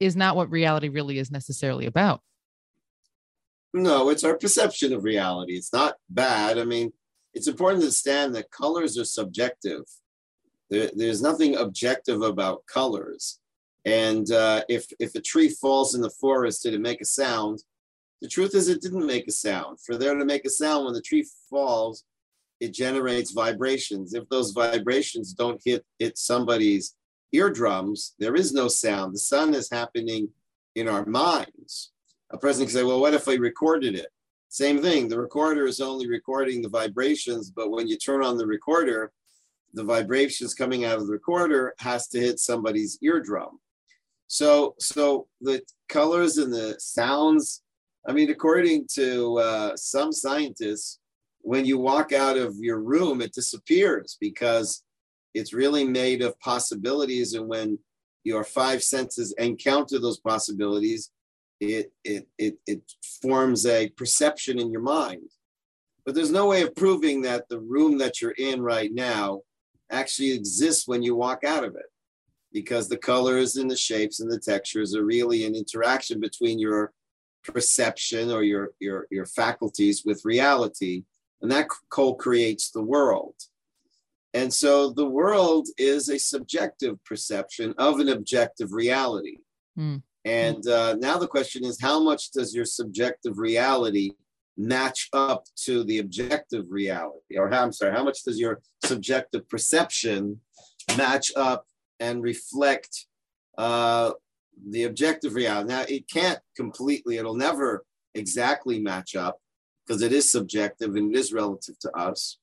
is 0.00 0.16
not 0.16 0.37
what 0.37 0.50
reality 0.50 0.88
really 0.88 1.19
is 1.19 1.31
necessarily 1.31 1.87
about. 1.87 2.21
No, 3.76 4.09
it's 4.09 4.23
our 4.23 4.38
perception 4.38 4.93
of 4.93 5.02
reality. 5.02 5.54
It's 5.54 5.73
not 5.73 5.97
bad. 6.09 6.59
I 6.59 6.64
mean, 6.64 6.93
it's 7.35 7.49
important 7.49 7.81
to 7.81 7.87
understand 7.87 8.33
that 8.37 8.52
colors 8.52 8.97
are 8.97 9.04
subjective. 9.04 9.83
There, 10.71 10.90
there's 10.95 11.21
nothing 11.21 11.57
objective 11.57 12.23
about 12.23 12.64
colors. 12.66 13.40
And 13.85 14.31
uh, 14.31 14.62
if, 14.69 14.87
if 15.00 15.16
a 15.16 15.21
tree 15.21 15.49
falls 15.49 15.97
in 15.97 16.02
the 16.02 16.14
forest, 16.21 16.62
did 16.62 16.75
it 16.75 16.81
make 16.81 17.00
a 17.00 17.04
sound? 17.04 17.64
The 18.23 18.28
truth 18.28 18.54
is, 18.54 18.69
it 18.69 18.81
didn't 18.81 19.07
make 19.07 19.26
a 19.26 19.33
sound. 19.33 19.78
For 19.85 19.97
there 19.97 20.14
to 20.14 20.25
make 20.25 20.47
a 20.47 20.50
sound 20.50 20.85
when 20.85 20.95
the 20.95 21.02
tree 21.02 21.26
falls, 21.50 22.04
it 22.61 22.73
generates 22.73 23.33
vibrations. 23.33 24.14
If 24.14 24.28
those 24.28 24.52
vibrations 24.52 25.33
don't 25.33 25.61
hit, 25.64 25.85
hit 25.99 26.16
somebody's 26.16 26.95
eardrums, 27.33 28.14
there 28.21 28.37
is 28.37 28.52
no 28.52 28.69
sound. 28.69 29.14
The 29.14 29.19
sound 29.19 29.57
is 29.57 29.69
happening 29.69 30.28
in 30.76 30.88
our 30.88 31.04
minds. 31.04 31.90
A 32.31 32.38
person 32.38 32.64
can 32.64 32.73
say, 32.73 32.83
well, 32.83 33.00
what 33.00 33.14
if 33.14 33.28
I 33.28 33.35
recorded 33.35 33.95
it? 33.95 34.09
Same 34.49 34.81
thing. 34.81 35.09
The 35.09 35.19
recorder 35.19 35.66
is 35.66 35.81
only 35.81 36.09
recording 36.09 36.62
the 36.62 36.69
vibrations, 36.69 37.50
but 37.50 37.71
when 37.71 37.88
you 37.88 37.97
turn 37.97 38.25
on 38.25 38.38
the 38.38 38.47
recorder, 38.47 39.12
the 39.73 39.85
vibrations 39.85 40.54
coming 40.54 40.85
out 40.85 40.99
of 40.99 41.07
the 41.07 41.12
recorder 41.12 41.75
has 41.78 42.07
to 42.09 42.21
hit 42.21 42.38
somebody's 42.38 42.99
eardrum. 43.02 43.59
So, 44.28 44.75
so 44.78 45.26
the 45.40 45.62
colors 45.88 46.38
and 46.38 46.52
the 46.52 46.76
sounds. 46.78 47.62
I 48.07 48.12
mean, 48.12 48.31
according 48.31 48.87
to 48.95 49.38
uh, 49.38 49.76
some 49.76 50.12
scientists, 50.12 51.00
when 51.40 51.64
you 51.64 51.78
walk 51.78 52.12
out 52.12 52.37
of 52.37 52.54
your 52.57 52.81
room, 52.81 53.21
it 53.21 53.35
disappears 53.35 54.16
because 54.21 54.83
it's 55.35 55.52
really 55.52 55.85
made 55.85 56.23
of 56.23 56.38
possibilities. 56.40 57.35
And 57.35 57.49
when 57.49 57.78
your 58.23 58.45
five 58.45 58.83
senses 58.83 59.35
encounter 59.38 59.99
those 59.99 60.21
possibilities, 60.21 61.11
it, 61.73 61.92
it, 62.04 62.28
it, 62.38 62.59
it 62.66 62.83
forms 63.23 63.66
a 63.66 63.88
perception 63.90 64.59
in 64.59 64.71
your 64.71 64.83
mind. 64.83 65.30
But 66.04 66.14
there's 66.14 66.30
no 66.30 66.47
way 66.47 66.62
of 66.62 66.76
proving 66.76 67.23
that 67.23 67.49
the 67.49 67.61
room 67.61 67.99
that 67.99 68.21
you're 68.21 68.35
in 68.37 68.61
right 68.61 68.92
now 68.92 69.40
actually 69.90 70.33
exists 70.33 70.87
when 70.87 71.02
you 71.02 71.14
walk 71.16 71.44
out 71.44 71.64
of 71.64 71.75
it 71.76 71.87
because 72.52 72.88
the 72.88 72.97
colors 72.97 73.56
and 73.56 73.71
the 73.71 73.76
shapes 73.76 74.21
and 74.21 74.30
the 74.30 74.38
textures 74.38 74.94
are 74.94 75.04
really 75.04 75.44
an 75.44 75.54
interaction 75.54 76.21
between 76.21 76.59
your 76.59 76.92
perception 77.42 78.30
or 78.30 78.42
your, 78.42 78.71
your, 78.80 79.06
your 79.11 79.26
faculties 79.26 80.02
with 80.04 80.25
reality 80.25 81.04
and 81.42 81.50
that 81.50 81.68
co-creates 81.90 82.71
the 82.71 82.83
world. 82.83 83.35
And 84.33 84.52
so 84.52 84.90
the 84.90 85.06
world 85.06 85.68
is 85.76 86.09
a 86.09 86.18
subjective 86.18 87.02
perception 87.04 87.75
of 87.78 88.00
an 88.00 88.09
objective 88.09 88.73
reality. 88.73 89.38
Mm. 89.78 90.02
And 90.25 90.66
uh, 90.66 90.95
now 90.95 91.19
the 91.19 91.28
question 91.28 91.64
is, 91.64 91.81
how 91.81 92.00
much 92.00 92.31
does 92.31 92.54
your 92.54 92.64
subjective 92.64 93.38
reality 93.38 94.12
match 94.57 95.09
up 95.12 95.45
to 95.64 95.85
the 95.85 95.99
objective 95.99 96.66
reality? 96.71 97.37
Or 97.37 97.52
I'm 97.52 97.73
sorry, 97.73 97.93
how 97.93 98.04
much 98.04 98.23
does 98.23 98.38
your 98.38 98.61
subjective 98.85 99.49
perception 99.49 100.40
match 100.97 101.33
up 101.37 101.66
and 102.00 102.23
reflect 102.23 103.07
uh, 103.59 104.12
the 104.71 104.85
objective 104.85 105.35
reality? 105.35 105.69
Now, 105.69 105.85
it 105.88 106.09
can't 106.09 106.38
completely, 106.57 107.19
it'll 107.19 107.35
never 107.35 107.85
exactly 108.14 108.81
match 108.81 109.16
up 109.16 109.40
because 109.87 110.00
it 110.00 110.12
is 110.12 110.31
subjective 110.31 110.95
and 110.95 111.14
it 111.14 111.19
is 111.19 111.33
relative 111.33 111.78
to 111.81 111.95
us. 111.97 112.38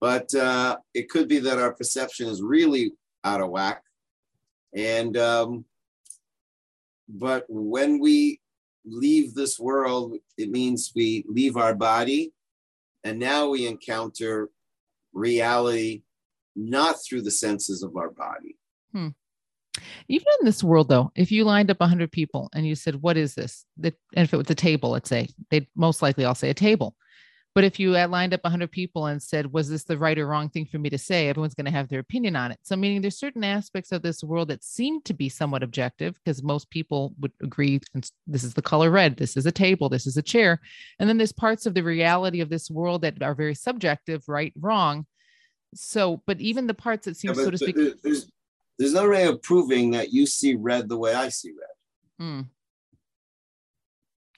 But 0.00 0.34
uh, 0.34 0.78
it 0.94 1.10
could 1.10 1.28
be 1.28 1.40
that 1.40 1.58
our 1.58 1.74
perception 1.74 2.28
is 2.28 2.40
really 2.40 2.92
out 3.22 3.42
of 3.42 3.50
whack. 3.50 3.82
And, 4.74 5.16
um, 5.18 5.66
but 7.12 7.44
when 7.48 8.00
we 8.00 8.40
leave 8.84 9.34
this 9.34 9.58
world, 9.58 10.16
it 10.38 10.50
means 10.50 10.92
we 10.94 11.24
leave 11.28 11.56
our 11.56 11.74
body 11.74 12.32
and 13.04 13.18
now 13.18 13.48
we 13.48 13.66
encounter 13.66 14.48
reality 15.12 16.02
not 16.56 16.96
through 17.04 17.22
the 17.22 17.30
senses 17.30 17.82
of 17.82 17.96
our 17.96 18.10
body. 18.10 18.56
Hmm. 18.92 19.08
Even 20.08 20.26
in 20.40 20.46
this 20.46 20.62
world, 20.62 20.88
though, 20.88 21.10
if 21.14 21.32
you 21.32 21.44
lined 21.44 21.70
up 21.70 21.80
100 21.80 22.12
people 22.12 22.50
and 22.54 22.66
you 22.66 22.74
said, 22.74 22.96
What 22.96 23.16
is 23.16 23.34
this? 23.34 23.64
and 23.82 23.94
if 24.14 24.32
it 24.32 24.36
was 24.36 24.50
a 24.50 24.54
table, 24.54 24.90
let's 24.90 25.08
say, 25.08 25.28
they'd 25.50 25.66
most 25.74 26.02
likely 26.02 26.24
all 26.24 26.34
say 26.34 26.50
a 26.50 26.54
table. 26.54 26.94
But 27.54 27.64
if 27.64 27.78
you 27.78 27.90
lined 27.90 28.32
up 28.32 28.44
100 28.44 28.70
people 28.70 29.06
and 29.06 29.22
said, 29.22 29.52
Was 29.52 29.68
this 29.68 29.84
the 29.84 29.98
right 29.98 30.18
or 30.18 30.26
wrong 30.26 30.48
thing 30.48 30.64
for 30.64 30.78
me 30.78 30.88
to 30.88 30.96
say? 30.96 31.28
Everyone's 31.28 31.54
going 31.54 31.66
to 31.66 31.70
have 31.70 31.88
their 31.88 32.00
opinion 32.00 32.34
on 32.34 32.50
it. 32.50 32.58
So, 32.62 32.76
meaning 32.76 33.02
there's 33.02 33.18
certain 33.18 33.44
aspects 33.44 33.92
of 33.92 34.00
this 34.00 34.24
world 34.24 34.48
that 34.48 34.64
seem 34.64 35.02
to 35.02 35.12
be 35.12 35.28
somewhat 35.28 35.62
objective 35.62 36.14
because 36.14 36.42
most 36.42 36.70
people 36.70 37.14
would 37.20 37.32
agree 37.42 37.80
this 38.26 38.44
is 38.44 38.54
the 38.54 38.62
color 38.62 38.90
red, 38.90 39.16
this 39.16 39.36
is 39.36 39.44
a 39.44 39.52
table, 39.52 39.90
this 39.90 40.06
is 40.06 40.16
a 40.16 40.22
chair. 40.22 40.60
And 40.98 41.08
then 41.08 41.18
there's 41.18 41.32
parts 41.32 41.66
of 41.66 41.74
the 41.74 41.82
reality 41.82 42.40
of 42.40 42.48
this 42.48 42.70
world 42.70 43.02
that 43.02 43.22
are 43.22 43.34
very 43.34 43.54
subjective, 43.54 44.22
right, 44.28 44.52
wrong. 44.58 45.06
So, 45.74 46.22
but 46.26 46.40
even 46.40 46.66
the 46.66 46.74
parts 46.74 47.04
that 47.04 47.16
seem, 47.16 47.34
yeah, 47.34 47.44
so 47.44 47.50
to 47.50 47.58
speak, 47.58 47.76
there's, 48.02 48.30
there's 48.78 48.94
no 48.94 49.08
way 49.08 49.26
of 49.26 49.42
proving 49.42 49.90
that 49.90 50.10
you 50.10 50.26
see 50.26 50.54
red 50.54 50.88
the 50.88 50.96
way 50.96 51.14
I 51.14 51.28
see 51.28 51.50
red. 51.50 52.26
Mm. 52.26 52.46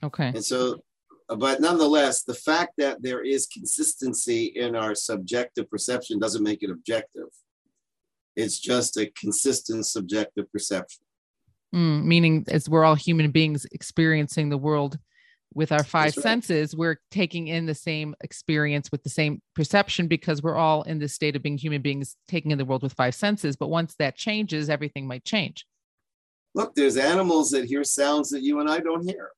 Okay. 0.02 0.28
And 0.28 0.44
so, 0.44 0.80
but 1.28 1.60
nonetheless, 1.60 2.22
the 2.22 2.34
fact 2.34 2.72
that 2.78 3.02
there 3.02 3.22
is 3.22 3.46
consistency 3.46 4.46
in 4.46 4.76
our 4.76 4.94
subjective 4.94 5.70
perception 5.70 6.18
doesn't 6.18 6.42
make 6.42 6.62
it 6.62 6.70
objective. 6.70 7.28
It's 8.36 8.58
just 8.58 8.96
a 8.96 9.06
consistent 9.18 9.86
subjective 9.86 10.50
perception. 10.52 11.02
Mm, 11.74 12.04
meaning, 12.04 12.44
as 12.48 12.68
we're 12.68 12.84
all 12.84 12.94
human 12.94 13.30
beings 13.30 13.66
experiencing 13.72 14.48
the 14.48 14.58
world 14.58 14.98
with 15.54 15.72
our 15.72 15.84
five 15.84 16.16
right. 16.16 16.22
senses, 16.22 16.76
we're 16.76 17.00
taking 17.10 17.48
in 17.48 17.66
the 17.66 17.74
same 17.74 18.14
experience 18.22 18.90
with 18.92 19.02
the 19.02 19.08
same 19.08 19.40
perception 19.54 20.08
because 20.08 20.42
we're 20.42 20.56
all 20.56 20.82
in 20.82 20.98
this 20.98 21.14
state 21.14 21.36
of 21.36 21.42
being 21.42 21.56
human 21.56 21.80
beings, 21.80 22.16
taking 22.28 22.50
in 22.50 22.58
the 22.58 22.64
world 22.64 22.82
with 22.82 22.92
five 22.92 23.14
senses. 23.14 23.56
But 23.56 23.68
once 23.68 23.94
that 23.98 24.16
changes, 24.16 24.68
everything 24.68 25.06
might 25.06 25.24
change. 25.24 25.64
Look, 26.54 26.74
there's 26.74 26.96
animals 26.96 27.50
that 27.50 27.64
hear 27.64 27.82
sounds 27.82 28.30
that 28.30 28.42
you 28.42 28.60
and 28.60 28.68
I 28.68 28.78
don't 28.78 29.08
hear. 29.08 29.30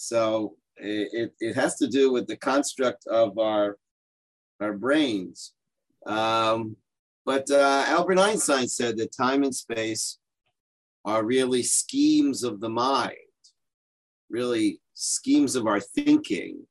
So 0.00 0.56
it, 0.76 1.32
it 1.40 1.54
has 1.54 1.76
to 1.76 1.86
do 1.86 2.12
with 2.12 2.26
the 2.26 2.36
construct 2.36 3.06
of 3.06 3.38
our, 3.38 3.76
our 4.60 4.72
brains. 4.72 5.52
Um, 6.06 6.76
but 7.26 7.50
uh, 7.50 7.84
Albert 7.86 8.18
Einstein 8.18 8.68
said 8.68 8.96
that 8.96 9.12
time 9.12 9.42
and 9.42 9.54
space 9.54 10.18
are 11.04 11.24
really 11.24 11.62
schemes 11.62 12.42
of 12.42 12.60
the 12.60 12.68
mind 12.68 13.14
really 14.30 14.80
schemes 14.94 15.56
of 15.56 15.66
our 15.66 15.80
thinking. 15.80 16.66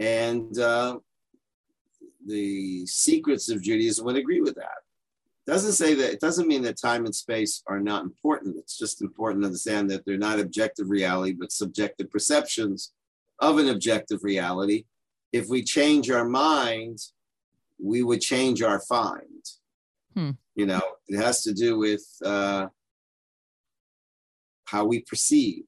And 0.00 0.58
uh, 0.58 0.98
the 2.26 2.84
secrets 2.86 3.48
of 3.48 3.62
Judaism 3.62 4.04
would 4.04 4.16
agree 4.16 4.40
with 4.40 4.56
that. 4.56 4.73
Doesn't 5.46 5.72
say 5.72 5.94
that 5.94 6.12
it 6.12 6.20
doesn't 6.20 6.48
mean 6.48 6.62
that 6.62 6.80
time 6.80 7.04
and 7.04 7.14
space 7.14 7.62
are 7.66 7.80
not 7.80 8.02
important. 8.02 8.56
It's 8.56 8.78
just 8.78 9.02
important 9.02 9.42
to 9.42 9.46
understand 9.46 9.90
that 9.90 10.04
they're 10.06 10.16
not 10.16 10.40
objective 10.40 10.88
reality, 10.88 11.32
but 11.32 11.52
subjective 11.52 12.10
perceptions 12.10 12.92
of 13.40 13.58
an 13.58 13.68
objective 13.68 14.20
reality. 14.22 14.84
If 15.32 15.48
we 15.48 15.62
change 15.62 16.10
our 16.10 16.24
mind, 16.24 16.98
we 17.78 18.02
would 18.02 18.20
change 18.20 18.62
our 18.62 18.80
find. 18.80 19.44
Hmm. 20.14 20.30
You 20.54 20.66
know, 20.66 20.82
it 21.08 21.16
has 21.16 21.42
to 21.42 21.52
do 21.52 21.76
with 21.76 22.06
uh, 22.24 22.68
how 24.64 24.86
we 24.86 25.00
perceive 25.00 25.66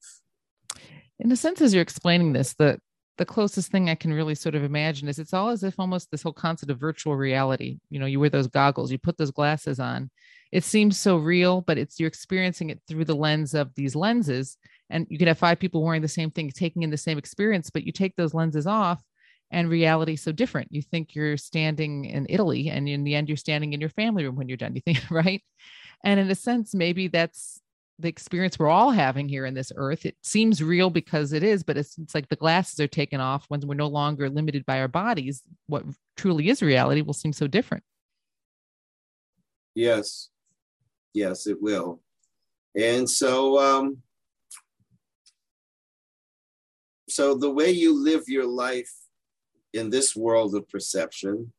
in 1.19 1.31
a 1.31 1.35
sense 1.35 1.61
as 1.61 1.73
you're 1.73 1.81
explaining 1.81 2.33
this 2.33 2.53
the 2.53 2.79
the 3.17 3.25
closest 3.25 3.71
thing 3.71 3.89
i 3.89 3.95
can 3.95 4.13
really 4.13 4.35
sort 4.35 4.55
of 4.55 4.63
imagine 4.63 5.07
is 5.07 5.19
it's 5.19 5.33
all 5.33 5.49
as 5.49 5.63
if 5.63 5.75
almost 5.79 6.09
this 6.11 6.23
whole 6.23 6.33
concept 6.33 6.71
of 6.71 6.79
virtual 6.79 7.15
reality 7.15 7.79
you 7.89 7.99
know 7.99 8.05
you 8.05 8.19
wear 8.19 8.29
those 8.29 8.47
goggles 8.47 8.91
you 8.91 8.97
put 8.97 9.17
those 9.17 9.31
glasses 9.31 9.79
on. 9.79 10.09
It 10.51 10.63
seems 10.63 10.97
so 10.97 11.17
real 11.17 11.61
but 11.61 11.77
it's 11.77 11.99
you're 11.99 12.07
experiencing 12.07 12.69
it 12.69 12.79
through 12.87 13.05
the 13.05 13.15
lens 13.15 13.53
of 13.53 13.73
these 13.75 13.95
lenses 13.95 14.57
and 14.89 15.05
you 15.09 15.17
could 15.17 15.27
have 15.27 15.37
five 15.37 15.59
people 15.59 15.83
wearing 15.83 16.01
the 16.01 16.07
same 16.07 16.31
thing 16.31 16.49
taking 16.49 16.83
in 16.83 16.89
the 16.89 16.97
same 16.97 17.17
experience 17.17 17.69
but 17.69 17.83
you 17.83 17.91
take 17.91 18.15
those 18.15 18.33
lenses 18.33 18.65
off 18.65 19.01
and 19.51 19.69
reality 19.69 20.17
so 20.17 20.31
different. 20.33 20.67
You 20.71 20.81
think 20.81 21.15
you're 21.15 21.37
standing 21.37 22.05
in 22.05 22.25
italy 22.29 22.69
and 22.69 22.87
in 22.87 23.03
the 23.03 23.15
end 23.15 23.27
you're 23.27 23.37
standing 23.37 23.73
in 23.73 23.81
your 23.81 23.89
family 23.89 24.23
room 24.23 24.35
when 24.35 24.47
you're 24.47 24.57
done 24.57 24.75
you 24.75 24.81
think 24.81 24.99
right? 25.11 25.43
And 26.03 26.19
in 26.19 26.29
a 26.29 26.35
sense 26.35 26.73
maybe 26.73 27.07
that's 27.09 27.61
the 27.99 28.07
experience 28.07 28.59
we're 28.59 28.69
all 28.69 28.91
having 28.91 29.27
here 29.27 29.45
in 29.45 29.53
this 29.53 29.71
earth 29.75 30.05
it 30.05 30.15
seems 30.21 30.61
real 30.61 30.89
because 30.89 31.33
it 31.33 31.41
is 31.41 31.63
but 31.63 31.77
it's, 31.77 31.97
it's 31.97 32.13
like 32.13 32.29
the 32.29 32.35
glasses 32.35 32.79
are 32.79 32.87
taken 32.87 33.19
off 33.19 33.45
when 33.47 33.59
we're 33.61 33.73
no 33.73 33.87
longer 33.87 34.29
limited 34.29 34.65
by 34.65 34.79
our 34.79 34.87
bodies. 34.87 35.43
What 35.67 35.83
truly 36.15 36.49
is 36.49 36.61
reality 36.61 37.01
will 37.01 37.13
seem 37.13 37.33
so 37.33 37.47
different. 37.47 37.83
Yes. 39.73 40.29
Yes 41.13 41.47
it 41.47 41.61
will. 41.61 42.01
And 42.75 43.09
so 43.09 43.59
um 43.59 43.97
so 47.09 47.35
the 47.35 47.49
way 47.49 47.71
you 47.71 48.03
live 48.03 48.23
your 48.27 48.45
life 48.45 48.91
in 49.73 49.89
this 49.89 50.15
world 50.15 50.53
of 50.55 50.69
perception 50.69 51.51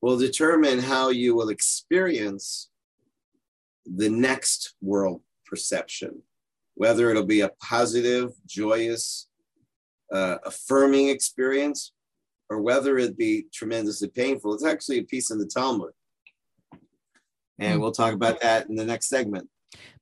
will 0.00 0.18
determine 0.18 0.78
how 0.78 1.10
you 1.10 1.34
will 1.34 1.50
experience 1.50 2.70
the 3.84 4.08
next 4.08 4.74
world 4.80 5.20
perception, 5.50 6.22
whether 6.74 7.10
it'll 7.10 7.26
be 7.26 7.40
a 7.40 7.50
positive, 7.60 8.30
joyous, 8.46 9.28
uh, 10.12 10.38
affirming 10.46 11.08
experience, 11.08 11.92
or 12.48 12.62
whether 12.62 12.96
it 12.96 13.18
be 13.18 13.46
tremendously 13.52 14.08
painful. 14.08 14.54
It's 14.54 14.64
actually 14.64 14.98
a 14.98 15.04
piece 15.04 15.30
in 15.30 15.38
the 15.38 15.46
Talmud. 15.46 15.92
And 17.58 17.72
mm-hmm. 17.72 17.80
we'll 17.80 17.92
talk 17.92 18.14
about 18.14 18.40
that 18.40 18.68
in 18.68 18.76
the 18.76 18.84
next 18.84 19.08
segment. 19.08 19.48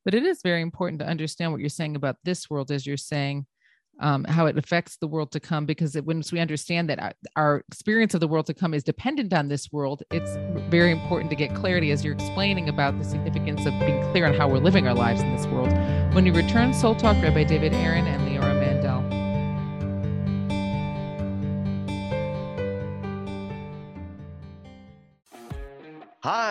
But 0.05 0.15
it 0.15 0.25
is 0.25 0.41
very 0.43 0.63
important 0.63 1.01
to 1.01 1.07
understand 1.07 1.51
what 1.51 1.61
you're 1.61 1.69
saying 1.69 1.97
about 1.97 2.17
this 2.25 2.49
world 2.49 2.71
as 2.71 2.87
you're 2.87 2.97
saying 2.97 3.47
um, 4.01 4.25
how 4.25 4.47
it 4.47 4.57
affects 4.57 4.97
the 4.97 5.07
world 5.07 5.33
to 5.33 5.41
come 5.41 5.67
because 5.67 5.97
it, 5.97 6.05
once 6.05 6.33
we 6.33 6.39
understand 6.39 6.89
that 6.89 6.99
our, 7.01 7.13
our, 7.37 7.65
experience 7.69 8.15
of 8.15 8.21
the 8.21 8.29
world 8.29 8.47
to 8.47 8.55
come 8.55 8.73
is 8.75 8.85
dependent 8.85 9.33
on 9.33 9.49
this 9.49 9.73
world 9.73 10.03
it's 10.11 10.37
very 10.71 10.91
important 10.91 11.31
to 11.31 11.37
get 11.37 11.55
clarity 11.55 11.91
as 11.91 12.05
you're 12.05 12.15
explaining 12.15 12.69
about 12.69 12.97
the 12.99 13.05
significance 13.05 13.67
of 13.67 13.73
being 13.81 14.03
clear 14.11 14.27
on 14.27 14.35
how 14.35 14.49
we're 14.49 14.59
living 14.59 14.87
our 14.87 14.95
lives 14.95 15.21
in 15.21 15.37
this 15.37 15.47
world. 15.47 15.73
When 16.15 16.25
we 16.25 16.31
return 16.31 16.73
soul 16.75 16.95
talk 16.95 17.21
rabbi 17.23 17.45
david 17.45 17.73
aaron 17.75 18.07
and 18.07 18.28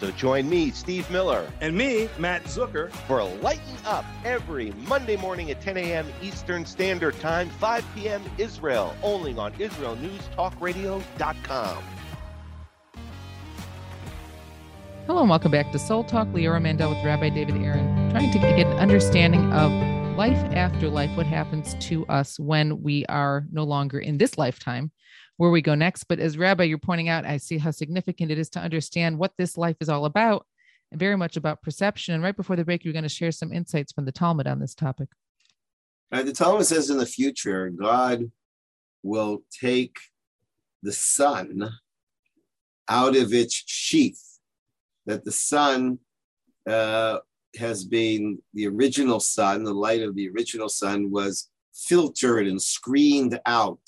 So 0.00 0.10
join 0.10 0.48
me, 0.48 0.72
Steve 0.72 1.08
Miller. 1.10 1.48
And 1.60 1.76
me, 1.76 2.08
Matt 2.18 2.44
Zucker. 2.44 2.90
For 3.06 3.18
a 3.20 3.24
Lighten 3.24 3.76
Up 3.86 4.04
every 4.24 4.72
Monday 4.86 5.16
morning 5.16 5.50
at 5.50 5.60
10 5.60 5.76
a.m. 5.78 6.06
Eastern 6.22 6.64
Standard 6.66 7.18
Time, 7.20 7.48
5 7.50 7.84
p.m. 7.94 8.22
Israel, 8.38 8.94
only 9.02 9.36
on 9.36 9.52
IsraelNewsTalkRadio.com. 9.54 11.84
Hello 15.06 15.20
and 15.20 15.28
welcome 15.30 15.52
back 15.52 15.72
to 15.72 15.78
Soul 15.78 16.04
Talk. 16.04 16.28
Leora 16.28 16.60
Mandel 16.60 16.90
with 16.90 17.02
Rabbi 17.04 17.30
David 17.30 17.56
Aaron, 17.62 18.10
trying 18.10 18.30
to 18.32 18.38
get 18.38 18.66
an 18.66 18.76
understanding 18.78 19.52
of 19.52 19.70
life 20.16 20.38
after 20.54 20.88
life, 20.88 21.14
what 21.16 21.26
happens 21.26 21.76
to 21.78 22.06
us 22.06 22.40
when 22.40 22.82
we 22.82 23.04
are 23.06 23.44
no 23.52 23.64
longer 23.64 23.98
in 23.98 24.18
this 24.18 24.38
lifetime 24.38 24.90
where 25.36 25.50
we 25.50 25.62
go 25.62 25.74
next. 25.74 26.04
But 26.04 26.18
as 26.18 26.38
Rabbi, 26.38 26.64
you're 26.64 26.78
pointing 26.78 27.08
out, 27.08 27.26
I 27.26 27.36
see 27.36 27.58
how 27.58 27.70
significant 27.70 28.30
it 28.30 28.38
is 28.38 28.50
to 28.50 28.60
understand 28.60 29.18
what 29.18 29.32
this 29.36 29.56
life 29.56 29.76
is 29.80 29.88
all 29.88 30.04
about 30.04 30.46
and 30.90 31.00
very 31.00 31.16
much 31.16 31.36
about 31.36 31.62
perception. 31.62 32.14
And 32.14 32.22
right 32.22 32.36
before 32.36 32.56
the 32.56 32.64
break, 32.64 32.84
you're 32.84 32.92
going 32.92 33.02
to 33.02 33.08
share 33.08 33.32
some 33.32 33.52
insights 33.52 33.92
from 33.92 34.04
the 34.04 34.12
Talmud 34.12 34.46
on 34.46 34.60
this 34.60 34.74
topic. 34.74 35.08
Uh, 36.12 36.22
the 36.22 36.32
Talmud 36.32 36.66
says 36.66 36.90
in 36.90 36.98
the 36.98 37.06
future, 37.06 37.68
God 37.70 38.30
will 39.02 39.42
take 39.60 39.96
the 40.82 40.92
sun 40.92 41.68
out 42.88 43.16
of 43.16 43.34
its 43.34 43.64
sheath, 43.66 44.38
that 45.06 45.24
the 45.24 45.32
sun 45.32 45.98
uh, 46.68 47.18
has 47.58 47.84
been 47.84 48.38
the 48.54 48.68
original 48.68 49.18
sun, 49.18 49.64
the 49.64 49.74
light 49.74 50.02
of 50.02 50.14
the 50.14 50.28
original 50.28 50.68
sun 50.68 51.10
was 51.10 51.50
filtered 51.74 52.46
and 52.46 52.62
screened 52.62 53.40
out 53.44 53.80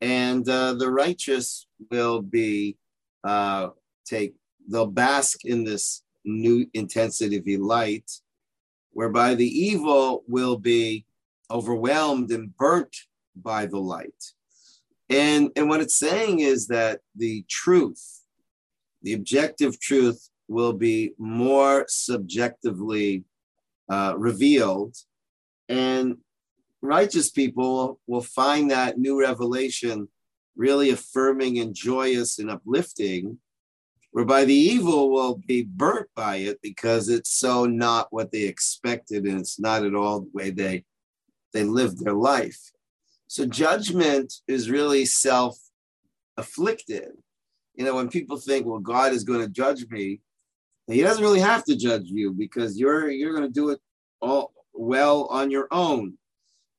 and 0.00 0.48
uh, 0.48 0.74
the 0.74 0.90
righteous 0.90 1.66
will 1.90 2.22
be 2.22 2.76
uh, 3.24 3.68
take 4.04 4.34
they'll 4.70 4.86
bask 4.86 5.44
in 5.44 5.64
this 5.64 6.02
new 6.24 6.66
intensity 6.74 7.36
of 7.36 7.60
light, 7.60 8.10
whereby 8.92 9.34
the 9.34 9.46
evil 9.46 10.24
will 10.28 10.56
be 10.56 11.06
overwhelmed 11.50 12.30
and 12.30 12.54
burnt 12.56 12.94
by 13.34 13.66
the 13.66 13.78
light. 13.78 14.32
And, 15.08 15.50
and 15.56 15.68
what 15.68 15.80
it's 15.80 15.98
saying 15.98 16.40
is 16.40 16.66
that 16.68 17.00
the 17.16 17.44
truth, 17.48 18.22
the 19.02 19.14
objective 19.14 19.80
truth, 19.80 20.28
will 20.48 20.74
be 20.74 21.12
more 21.18 21.86
subjectively 21.88 23.24
uh, 23.88 24.14
revealed. 24.16 24.96
And 25.68 26.18
righteous 26.82 27.30
people 27.30 28.00
will 28.06 28.22
find 28.22 28.70
that 28.70 28.98
new 28.98 29.20
revelation 29.20 30.08
really 30.56 30.90
affirming 30.90 31.58
and 31.58 31.74
joyous 31.74 32.38
and 32.38 32.50
uplifting, 32.50 33.38
whereby 34.10 34.44
the 34.44 34.54
evil 34.54 35.10
will 35.10 35.40
be 35.46 35.62
burnt 35.62 36.08
by 36.14 36.36
it 36.36 36.58
because 36.62 37.08
it's 37.08 37.30
so 37.30 37.64
not 37.64 38.08
what 38.10 38.30
they 38.32 38.42
expected 38.42 39.24
and 39.24 39.40
it's 39.40 39.58
not 39.60 39.84
at 39.84 39.94
all 39.94 40.20
the 40.20 40.30
way 40.32 40.50
they 40.50 40.84
they 41.54 41.64
lived 41.64 42.04
their 42.04 42.14
life. 42.14 42.58
So 43.26 43.46
judgment 43.46 44.34
is 44.46 44.68
really 44.68 45.06
self-afflicted. 45.06 47.12
You 47.74 47.84
know, 47.84 47.94
when 47.94 48.10
people 48.10 48.36
think, 48.36 48.66
well, 48.66 48.80
God 48.80 49.14
is 49.14 49.24
going 49.24 49.40
to 49.40 49.48
judge 49.48 49.86
me, 49.88 50.20
he 50.88 51.00
doesn't 51.00 51.22
really 51.22 51.40
have 51.40 51.64
to 51.64 51.76
judge 51.76 52.06
you 52.06 52.32
because 52.32 52.78
you're 52.78 53.10
you're 53.10 53.34
going 53.34 53.46
to 53.46 53.48
do 53.48 53.70
it 53.70 53.80
all 54.20 54.52
well 54.74 55.24
on 55.26 55.50
your 55.50 55.68
own 55.70 56.18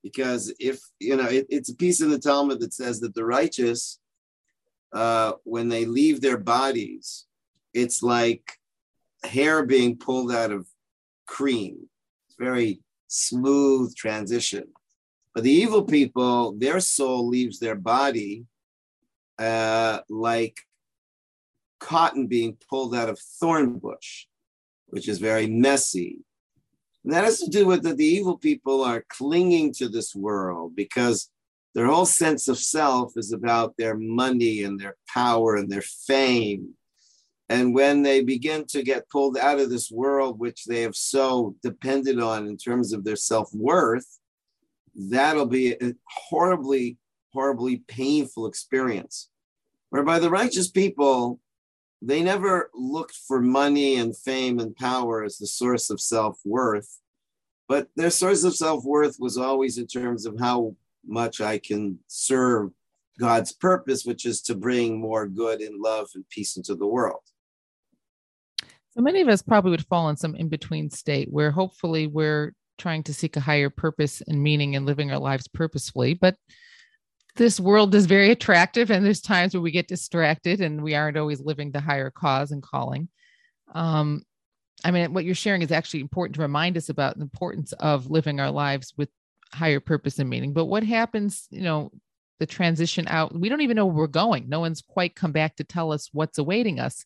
because 0.04 0.54
if 0.60 0.80
you 1.00 1.16
know 1.16 1.26
it, 1.26 1.46
it's 1.50 1.70
a 1.70 1.76
piece 1.76 2.02
in 2.02 2.10
the 2.10 2.20
talmud 2.20 2.60
that 2.60 2.74
says 2.74 3.00
that 3.00 3.14
the 3.16 3.26
righteous 3.26 4.00
uh, 4.94 5.34
when 5.44 5.70
they 5.70 5.86
leave 5.86 6.22
their 6.22 6.38
bodies 6.38 7.26
it's 7.74 8.02
like 8.02 8.60
hair 9.24 9.66
being 9.66 9.98
pulled 9.98 10.32
out 10.32 10.52
of 10.52 10.68
cream. 11.28 11.90
It's 12.28 12.36
very 12.38 12.82
smooth 13.08 13.96
transition. 13.96 14.68
But 15.34 15.44
the 15.44 15.52
evil 15.52 15.84
people 15.84 16.54
their 16.58 16.80
soul 16.80 17.28
leaves 17.28 17.60
their 17.60 17.76
body 17.76 18.46
uh, 19.38 20.00
like 20.10 20.60
cotton 21.80 22.28
being 22.28 22.58
pulled 22.70 22.94
out 22.94 23.08
of 23.08 23.18
thorn 23.40 23.80
bush 23.80 24.26
which 24.88 25.08
is 25.08 25.18
very 25.18 25.48
messy 25.48 26.20
and 27.10 27.16
that 27.16 27.24
has 27.24 27.40
to 27.40 27.50
do 27.50 27.66
with 27.66 27.82
that 27.82 27.98
the 27.98 28.06
evil 28.06 28.38
people 28.38 28.84
are 28.84 29.04
clinging 29.10 29.74
to 29.74 29.90
this 29.90 30.14
world 30.14 30.76
because 30.76 31.32
their 31.74 31.88
whole 31.88 32.06
sense 32.06 32.48
of 32.48 32.60
self 32.60 33.14
is 33.16 33.34
about 33.34 33.76
their 33.78 33.98
money 33.98 34.62
and 34.62 34.80
their 34.80 34.96
power 35.12 35.56
and 35.56 35.72
their 35.72 35.82
fame. 35.82 36.76
And 37.50 37.74
when 37.74 38.04
they 38.04 38.22
begin 38.22 38.68
to 38.68 38.84
get 38.84 39.10
pulled 39.10 39.40
out 39.40 39.60
of 39.60 39.72
this 39.72 39.90
world, 39.90 40.38
which 40.38 40.66
they 40.66 40.84
have 40.84 40.96
so 40.96 41.56
depended 41.64 42.20
on 42.20 42.46
in 42.46 42.58
terms 42.58 42.94
of 42.94 43.04
their 43.04 43.16
self 43.16 43.50
worth, 43.56 44.20
that'll 44.94 45.48
be 45.48 45.72
a 45.72 45.96
horribly, 46.06 47.00
horribly 47.34 47.78
painful 47.88 48.46
experience. 48.46 49.30
Whereby 49.90 50.20
the 50.20 50.30
righteous 50.30 50.70
people 50.70 51.40
they 52.02 52.24
never 52.24 52.70
looked 52.74 53.16
for 53.28 53.42
money 53.42 53.96
and 53.98 54.16
fame 54.16 54.60
and 54.60 54.76
power 54.76 55.24
as 55.24 55.38
the 55.38 55.48
source 55.48 55.90
of 55.90 56.00
self 56.00 56.40
worth, 56.46 57.00
but 57.68 57.90
their 57.96 58.10
source 58.10 58.44
of 58.44 58.56
self 58.56 58.84
worth 58.86 59.18
was 59.20 59.38
always 59.38 59.78
in 59.78 59.88
terms 59.88 60.26
of 60.26 60.40
how 60.40 60.76
much 61.06 61.42
I 61.42 61.58
can 61.58 62.00
serve 62.08 62.72
God's 63.20 63.52
purpose, 63.52 64.06
which 64.06 64.26
is 64.26 64.42
to 64.44 64.56
bring 64.56 65.00
more 65.00 65.28
good 65.28 65.62
and 65.62 65.82
love 65.82 66.08
and 66.16 66.28
peace 66.30 66.56
into 66.56 66.76
the 66.76 66.88
world. 66.88 67.22
So 68.92 69.02
many 69.02 69.22
of 69.22 69.28
us 69.28 69.42
probably 69.42 69.72
would 69.72 69.86
fall 69.86 70.10
in 70.10 70.18
some 70.18 70.36
in 70.36 70.50
between 70.50 70.90
state 70.90 71.32
where 71.32 71.52
hopefully 71.52 72.08
we're 72.08 72.54
trying 72.78 73.04
to 73.04 73.14
seek 73.14 73.36
a 73.36 73.42
higher 73.42 73.70
purpose 73.70 74.22
and 74.28 74.42
meaning 74.42 74.76
and 74.76 74.86
living 74.86 75.12
our 75.12 75.20
lives 75.20 75.48
purposefully, 75.48 76.14
but 76.14 76.36
this 77.40 77.60
world 77.60 77.96
is 77.96 78.06
very 78.06 78.32
attractive 78.32 78.92
and 78.92 79.04
there's 79.04 79.22
times 79.22 79.54
where 79.54 79.62
we 79.62 79.72
get 79.72 79.88
distracted 79.88 80.60
and 80.60 80.84
we 80.84 80.94
aren't 80.94 81.18
always 81.18 81.40
living 81.40 81.72
the 81.72 81.80
higher 81.80 82.12
cause 82.12 82.52
and 82.52 82.62
calling. 82.62 83.08
Um, 83.74 84.24
i 84.86 84.92
mean 84.92 85.14
what 85.14 85.26
you're 85.26 85.36
sharing 85.36 85.62
is 85.62 85.74
actually 85.74 86.00
important 86.00 86.36
to 86.36 86.42
remind 86.42 86.78
us 86.78 86.88
about 86.88 87.18
the 87.18 87.22
importance 87.22 87.74
of 87.74 88.10
living 88.10 88.40
our 88.40 88.50
lives 88.50 88.94
with 88.96 89.10
higher 89.54 89.80
purpose 89.80 90.20
and 90.20 90.30
meaning. 90.30 90.54
But 90.54 90.66
what 90.66 90.84
happens 90.84 91.48
you 91.50 91.62
know 91.62 91.92
the 92.40 92.46
transition 92.46 93.06
out 93.08 93.34
we 93.34 93.50
don't 93.50 93.62
even 93.62 93.76
know 93.76 93.86
where 93.86 93.96
we're 93.96 94.08
going. 94.08 94.48
No 94.48 94.60
one's 94.60 94.82
quite 94.82 95.16
come 95.16 95.32
back 95.32 95.56
to 95.56 95.64
tell 95.64 95.92
us 95.92 96.10
what's 96.12 96.38
awaiting 96.38 96.80
us. 96.80 97.06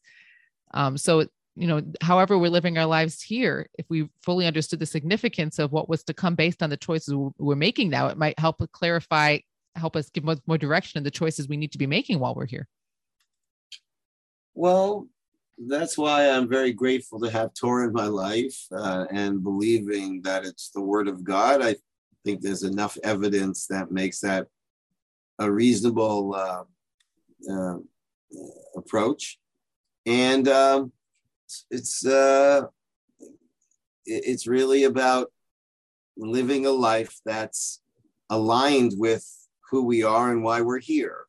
Um, 0.73 0.97
so 0.97 1.27
you 1.55 1.67
know 1.67 1.81
however 2.01 2.37
we're 2.39 2.49
living 2.49 2.77
our 2.77 2.87
lives 2.87 3.21
here 3.21 3.69
if 3.77 3.85
we 3.87 4.09
fully 4.23 4.47
understood 4.47 4.79
the 4.79 4.85
significance 4.87 5.59
of 5.59 5.71
what 5.71 5.89
was 5.89 6.03
to 6.03 6.13
come 6.13 6.33
based 6.33 6.63
on 6.63 6.71
the 6.71 6.77
choices 6.77 7.13
we're 7.37 7.55
making 7.55 7.89
now 7.89 8.07
it 8.07 8.17
might 8.17 8.39
help 8.39 8.57
clarify 8.71 9.37
help 9.75 9.95
us 9.95 10.09
give 10.09 10.23
more, 10.23 10.57
direction 10.57 10.97
in 10.97 11.03
the 11.03 11.11
choices 11.11 11.47
we 11.47 11.57
need 11.57 11.71
to 11.71 11.77
be 11.77 11.87
making 11.87 12.19
while 12.19 12.35
we're 12.35 12.45
here? 12.45 12.67
Well, 14.53 15.07
that's 15.57 15.97
why 15.97 16.29
I'm 16.29 16.47
very 16.47 16.73
grateful 16.73 17.19
to 17.21 17.29
have 17.29 17.53
Torah 17.53 17.87
in 17.87 17.93
my 17.93 18.07
life 18.07 18.57
uh, 18.71 19.05
and 19.11 19.43
believing 19.43 20.21
that 20.23 20.45
it's 20.45 20.69
the 20.69 20.81
Word 20.81 21.07
of 21.07 21.23
God. 21.23 21.61
I 21.61 21.75
think 22.23 22.41
there's 22.41 22.63
enough 22.63 22.97
evidence 23.03 23.67
that 23.67 23.91
makes 23.91 24.19
that 24.21 24.47
a 25.39 25.51
reasonable 25.51 26.35
uh, 26.35 26.63
uh, 27.51 27.77
approach. 28.75 29.39
And 30.05 30.47
um, 30.47 30.91
it's 31.69 32.05
uh, 32.05 32.63
it's 34.05 34.47
really 34.47 34.83
about 34.83 35.31
living 36.17 36.65
a 36.65 36.71
life 36.71 37.19
that's 37.25 37.81
aligned 38.29 38.93
with 38.97 39.25
who 39.73 39.83
we 39.83 40.03
are 40.03 40.31
and 40.31 40.43
why 40.43 40.61
we're 40.61 40.77
here. 40.77 41.25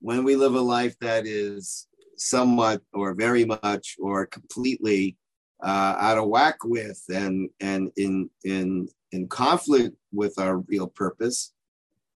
When 0.00 0.24
we 0.24 0.34
live 0.34 0.56
a 0.56 0.60
life 0.60 0.98
that 0.98 1.24
is 1.24 1.86
somewhat 2.16 2.82
or 2.92 3.14
very 3.14 3.44
much 3.44 3.94
or 4.00 4.26
completely 4.26 5.16
uh, 5.62 5.94
out 6.00 6.18
of 6.18 6.26
whack 6.26 6.56
with 6.64 7.00
and 7.08 7.48
and 7.60 7.92
in 7.96 8.28
in 8.42 8.88
in 9.12 9.28
conflict 9.28 9.96
with 10.12 10.36
our 10.40 10.58
real 10.58 10.88
purpose, 10.88 11.52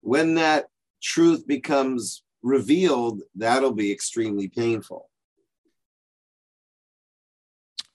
when 0.00 0.36
that 0.36 0.70
truth 1.02 1.46
becomes 1.46 2.22
revealed, 2.42 3.20
that'll 3.34 3.74
be 3.74 3.92
extremely 3.92 4.48
painful. 4.48 5.10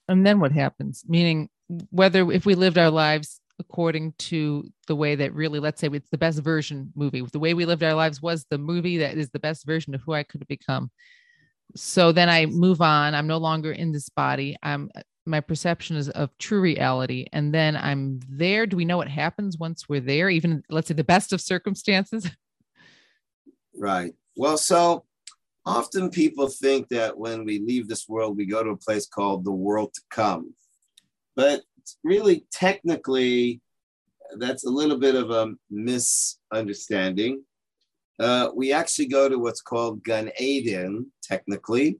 And 0.06 0.24
then 0.24 0.38
what 0.38 0.52
happens? 0.52 1.04
Meaning, 1.08 1.48
whether 1.90 2.30
if 2.30 2.46
we 2.46 2.54
lived 2.54 2.78
our 2.78 2.92
lives 2.92 3.40
according 3.58 4.14
to 4.18 4.64
the 4.86 4.96
way 4.96 5.14
that 5.14 5.34
really, 5.34 5.58
let's 5.58 5.80
say 5.80 5.88
it's 5.92 6.10
the 6.10 6.18
best 6.18 6.40
version 6.40 6.92
movie, 6.94 7.22
the 7.32 7.38
way 7.38 7.54
we 7.54 7.64
lived 7.64 7.82
our 7.82 7.94
lives 7.94 8.22
was 8.22 8.46
the 8.50 8.58
movie 8.58 8.98
that 8.98 9.16
is 9.16 9.30
the 9.30 9.38
best 9.38 9.66
version 9.66 9.94
of 9.94 10.00
who 10.02 10.12
I 10.12 10.22
could 10.22 10.40
have 10.40 10.48
become. 10.48 10.90
So 11.76 12.12
then 12.12 12.28
I 12.28 12.46
move 12.46 12.80
on. 12.80 13.14
I'm 13.14 13.26
no 13.26 13.38
longer 13.38 13.72
in 13.72 13.92
this 13.92 14.08
body. 14.08 14.56
I'm 14.62 14.90
my 15.26 15.40
perception 15.40 15.96
is 15.96 16.08
of 16.08 16.30
true 16.38 16.60
reality. 16.60 17.26
And 17.32 17.54
then 17.54 17.76
i'm 17.76 18.20
there. 18.28 18.66
Do 18.66 18.76
we 18.76 18.86
know 18.86 18.96
what 18.96 19.08
happens 19.08 19.58
once 19.58 19.88
we're 19.88 20.00
there? 20.00 20.30
Even 20.30 20.62
let's 20.70 20.88
say 20.88 20.94
the 20.94 21.04
best 21.04 21.32
of 21.32 21.40
circumstances? 21.40 22.28
Right. 23.80 24.12
Well 24.34 24.58
so 24.58 25.04
often 25.64 26.10
people 26.10 26.48
think 26.48 26.88
that 26.88 27.16
when 27.16 27.44
we 27.44 27.60
leave 27.60 27.86
this 27.86 28.08
world 28.08 28.36
we 28.36 28.44
go 28.44 28.64
to 28.64 28.70
a 28.70 28.76
place 28.76 29.06
called 29.06 29.44
the 29.44 29.52
world 29.52 29.94
to 29.94 30.00
come. 30.10 30.54
But 31.36 31.62
really 32.04 32.44
technically 32.52 33.60
that's 34.38 34.64
a 34.64 34.70
little 34.70 34.98
bit 34.98 35.14
of 35.14 35.30
a 35.30 35.52
misunderstanding 35.70 37.42
uh, 38.20 38.48
we 38.54 38.72
actually 38.72 39.06
go 39.06 39.28
to 39.28 39.38
what's 39.38 39.62
called 39.62 40.02
gan 40.04 40.30
eden 40.38 41.10
technically 41.22 41.98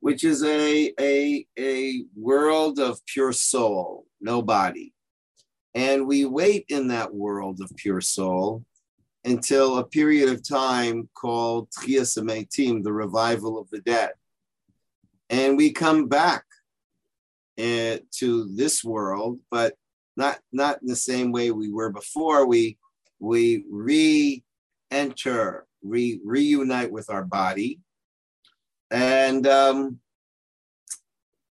which 0.00 0.24
is 0.24 0.42
a, 0.44 0.92
a, 1.00 1.46
a 1.58 2.04
world 2.16 2.78
of 2.78 3.04
pure 3.06 3.32
soul, 3.32 4.06
no 4.20 4.42
body. 4.42 4.92
And 5.74 6.06
we 6.06 6.24
wait 6.24 6.66
in 6.68 6.88
that 6.88 7.14
world 7.14 7.60
of 7.60 7.74
pure 7.76 8.00
soul 8.00 8.64
until 9.24 9.78
a 9.78 9.84
period 9.84 10.28
of 10.28 10.46
time 10.46 11.08
called 11.14 11.70
Tchias 11.70 12.18
Metim, 12.22 12.82
the 12.82 12.92
revival 12.92 13.58
of 13.58 13.70
the 13.70 13.80
dead. 13.80 14.10
And 15.30 15.56
we 15.56 15.72
come 15.72 16.08
back 16.08 16.44
to 17.56 18.48
this 18.54 18.82
world, 18.84 19.38
but 19.50 19.74
not, 20.16 20.38
not 20.52 20.80
in 20.82 20.88
the 20.88 20.96
same 20.96 21.32
way 21.32 21.50
we 21.50 21.70
were 21.70 21.90
before. 21.90 22.46
We, 22.46 22.78
we 23.18 23.64
re-enter, 23.70 25.66
re- 25.82 26.20
reunite 26.24 26.92
with 26.92 27.10
our 27.10 27.24
body, 27.24 27.80
and 28.90 29.46
um, 29.46 29.98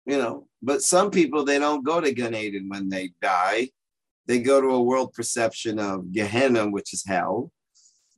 you 0.05 0.17
know, 0.17 0.47
but 0.61 0.81
some 0.81 1.11
people 1.11 1.45
they 1.45 1.59
don't 1.59 1.85
go 1.85 2.01
to 2.01 2.11
Gan 2.11 2.35
Eden 2.35 2.67
when 2.67 2.89
they 2.89 3.11
die. 3.21 3.69
They 4.25 4.39
go 4.39 4.59
to 4.59 4.67
a 4.67 4.81
world 4.81 5.13
perception 5.13 5.79
of 5.79 6.11
Gehenna, 6.11 6.69
which 6.69 6.93
is 6.93 7.05
hell. 7.05 7.51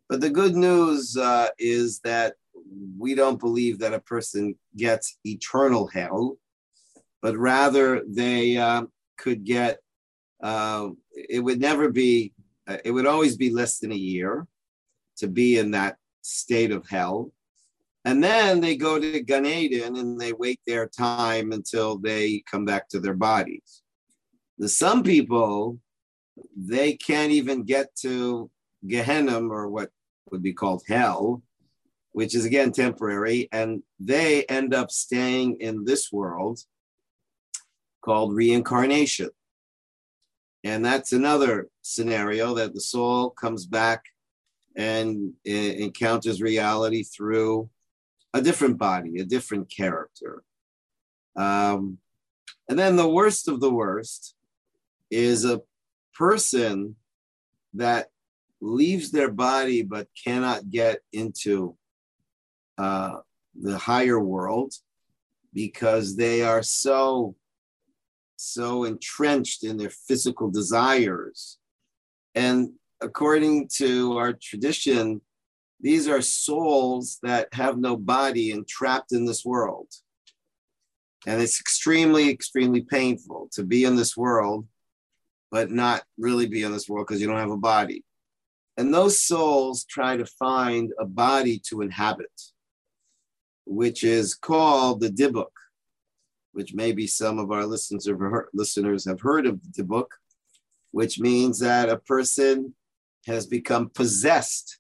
But 0.10 0.22
the 0.22 0.30
good 0.30 0.56
news 0.56 1.16
uh, 1.16 1.50
is 1.60 2.00
that 2.00 2.36
we 2.98 3.16
don't 3.16 3.40
believe 3.40 3.80
that 3.80 3.94
a 3.94 4.00
person 4.00 4.56
gets 4.76 5.18
eternal 5.26 5.88
hell, 5.88 6.38
but 7.22 7.38
rather 7.38 8.04
they 8.08 8.58
uh, 8.58 8.84
could 9.18 9.44
get. 9.44 9.80
Uh, 10.42 10.90
it 11.14 11.40
would 11.40 11.60
never 11.60 11.92
be. 11.92 12.34
Uh, 12.68 12.78
it 12.84 12.92
would 12.92 13.06
always 13.06 13.38
be 13.38 13.50
less 13.50 13.80
than 13.80 13.92
a 13.92 13.96
year 13.96 14.48
to 15.18 15.28
be 15.28 15.58
in 15.58 15.72
that 15.72 15.98
state 16.22 16.72
of 16.72 16.88
hell 16.88 17.32
and 18.04 18.24
then 18.24 18.62
they 18.62 18.76
go 18.76 19.00
to 19.00 19.22
Gan 19.22 19.46
Eden 19.46 19.96
and 19.96 20.20
they 20.20 20.34
wait 20.34 20.60
their 20.66 20.88
time 20.88 21.52
until 21.52 21.98
they 21.98 22.44
come 22.50 22.66
back 22.66 22.90
to 22.90 23.00
their 23.00 23.14
bodies. 23.14 23.84
The 24.58 24.70
some 24.70 25.04
people, 25.04 25.78
they 26.56 26.94
can't 26.94 27.32
even 27.32 27.64
get 27.64 27.96
to 27.98 28.50
Gehenna 28.88 29.48
or 29.48 29.70
what 29.70 29.92
would 30.32 30.42
be 30.42 30.54
called 30.54 30.84
hell, 30.88 31.44
which 32.12 32.34
is 32.34 32.46
again 32.46 32.72
temporary, 32.72 33.48
and 33.52 33.84
they 34.00 34.46
end 34.46 34.74
up 34.74 34.90
staying 34.90 35.58
in 35.60 35.86
this 35.86 36.12
world 36.12 36.60
called 38.02 38.34
reincarnation. 38.34 39.30
And 40.64 40.86
that's 40.86 41.12
another 41.12 41.70
scenario 41.82 42.54
that 42.56 42.74
the 42.74 42.82
soul 42.82 43.32
comes 43.32 43.66
back 43.66 44.06
and 44.76 45.34
uh, 45.48 45.52
encounters 45.52 46.42
reality 46.42 47.04
through 47.04 47.70
a 48.34 48.42
different 48.42 48.78
body, 48.78 49.20
a 49.20 49.26
different 49.26 49.70
character. 49.70 50.44
Um, 51.36 51.98
and 52.70 52.78
then 52.78 52.96
the 52.96 53.10
worst 53.10 53.48
of 53.48 53.60
the 53.60 53.72
worst 53.72 54.36
is 55.10 55.44
a 55.44 55.62
person 56.14 56.96
that 57.74 58.10
leaves 58.62 59.12
their 59.12 59.32
body 59.32 59.82
but 59.82 60.08
cannot 60.24 60.70
get 60.70 61.00
into 61.12 61.76
uh, 62.78 63.18
the 63.60 63.78
higher 63.78 64.20
world 64.20 64.74
because 65.54 66.16
they 66.16 66.44
are 66.44 66.64
so 66.64 67.36
so 68.42 68.84
entrenched 68.84 69.64
in 69.64 69.78
their 69.78 69.90
physical 69.90 70.50
desires 70.50 71.58
and 72.36 72.70
according 73.02 73.68
to 73.68 74.18
our 74.18 74.34
tradition 74.34 75.22
these 75.82 76.08
are 76.08 76.22
souls 76.22 77.18
that 77.24 77.48
have 77.54 77.78
no 77.78 77.98
body 77.98 78.52
and 78.52 78.68
trapped 78.68 79.12
in 79.12 79.26
this 79.26 79.44
world. 79.44 79.88
And 81.26 81.42
it's 81.42 81.60
extremely, 81.60 82.30
extremely 82.30 82.82
painful 82.82 83.50
to 83.54 83.64
be 83.64 83.84
in 83.84 83.96
this 83.96 84.16
world, 84.16 84.68
but 85.50 85.72
not 85.72 86.04
really 86.18 86.46
be 86.46 86.64
in 86.64 86.72
this 86.72 86.88
world 86.88 87.08
because 87.08 87.20
you 87.20 87.28
don't 87.28 87.38
have 87.38 87.52
a 87.52 87.58
body. 87.58 88.04
And 88.78 88.94
those 88.94 89.22
souls 89.22 89.84
try 89.86 90.18
to 90.18 90.26
find 90.26 90.94
a 91.00 91.06
body 91.06 91.60
to 91.70 91.82
inhabit, 91.82 92.42
which 93.66 94.04
is 94.04 94.36
called 94.36 95.02
the 95.02 95.10
Dybbuk, 95.10 95.52
which 96.54 96.74
maybe 96.74 97.08
some 97.08 97.40
of 97.40 97.52
our 97.52 97.66
listeners 97.66 98.08
have 98.08 98.20
heard, 98.20 98.48
listeners 98.54 99.06
have 99.06 99.22
heard 99.22 99.46
of 99.46 99.60
the 99.74 99.84
book, 99.84 100.16
which 100.92 101.20
means 101.20 101.60
that 101.60 101.90
a 101.90 101.98
person 101.98 102.74
has 103.26 103.46
become 103.46 103.90
possessed 103.90 104.80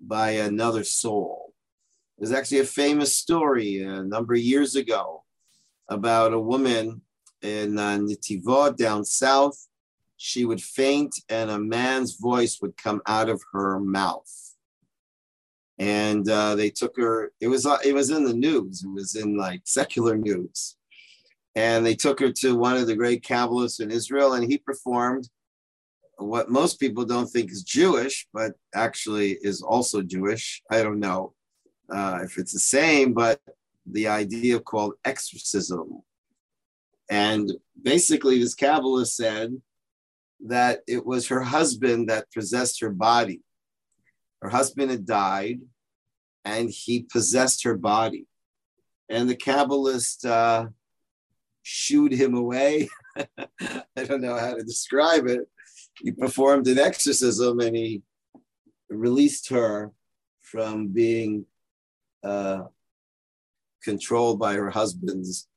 by 0.00 0.30
another 0.30 0.84
soul. 0.84 1.52
There's 2.18 2.32
actually 2.32 2.60
a 2.60 2.64
famous 2.64 3.16
story 3.16 3.82
a 3.82 4.02
number 4.02 4.34
of 4.34 4.40
years 4.40 4.76
ago 4.76 5.24
about 5.88 6.32
a 6.32 6.40
woman 6.40 7.02
in 7.42 7.78
uh, 7.78 7.98
Netivot 7.98 8.76
down 8.76 9.04
south. 9.04 9.68
She 10.16 10.44
would 10.44 10.62
faint 10.62 11.14
and 11.28 11.50
a 11.50 11.58
man's 11.58 12.16
voice 12.16 12.58
would 12.60 12.76
come 12.76 13.00
out 13.06 13.28
of 13.28 13.42
her 13.52 13.80
mouth. 13.80 14.49
And 15.80 16.28
uh, 16.28 16.54
they 16.54 16.70
took 16.70 16.96
her. 16.98 17.32
It 17.40 17.48
was 17.48 17.66
uh, 17.66 17.78
it 17.84 17.94
was 17.94 18.10
in 18.10 18.24
the 18.24 18.34
news. 18.34 18.84
It 18.84 18.92
was 18.92 19.16
in 19.16 19.36
like 19.36 19.62
secular 19.64 20.16
news, 20.16 20.76
and 21.56 21.84
they 21.84 21.94
took 21.94 22.20
her 22.20 22.30
to 22.30 22.54
one 22.54 22.76
of 22.76 22.86
the 22.86 22.94
great 22.94 23.24
Kabbalists 23.24 23.80
in 23.80 23.90
Israel, 23.90 24.34
and 24.34 24.44
he 24.44 24.58
performed 24.58 25.28
what 26.18 26.50
most 26.50 26.78
people 26.78 27.04
don't 27.04 27.28
think 27.28 27.50
is 27.50 27.62
Jewish, 27.62 28.28
but 28.32 28.52
actually 28.74 29.38
is 29.40 29.62
also 29.62 30.02
Jewish. 30.02 30.62
I 30.70 30.82
don't 30.82 31.00
know 31.00 31.32
uh, 31.90 32.20
if 32.22 32.38
it's 32.38 32.52
the 32.52 32.60
same, 32.60 33.14
but 33.14 33.40
the 33.86 34.08
idea 34.08 34.60
called 34.60 34.94
exorcism. 35.04 36.02
And 37.10 37.50
basically, 37.82 38.38
this 38.38 38.54
Kabbalist 38.54 39.14
said 39.14 39.60
that 40.46 40.80
it 40.86 41.04
was 41.04 41.28
her 41.28 41.40
husband 41.40 42.08
that 42.08 42.32
possessed 42.32 42.80
her 42.80 42.90
body. 42.90 43.40
Her 44.42 44.48
husband 44.48 44.90
had 44.90 45.06
died, 45.06 45.60
and 46.44 46.70
he 46.70 47.02
possessed 47.02 47.64
her 47.64 47.76
body. 47.76 48.26
And 49.08 49.28
the 49.28 49.36
Kabbalist 49.36 50.24
uh, 50.24 50.68
shooed 51.62 52.12
him 52.12 52.34
away. 52.34 52.88
I 53.16 54.04
don't 54.04 54.22
know 54.22 54.36
how 54.36 54.54
to 54.54 54.62
describe 54.62 55.26
it, 55.26 55.48
he 56.02 56.12
performed 56.12 56.66
an 56.68 56.78
exorcism 56.78 57.60
and 57.60 57.76
he 57.76 58.02
released 58.88 59.48
her 59.50 59.92
from 60.42 60.88
being 60.88 61.46
uh, 62.24 62.62
controlled 63.82 64.38
by 64.38 64.54
her 64.54 64.70
husband's 64.70 65.48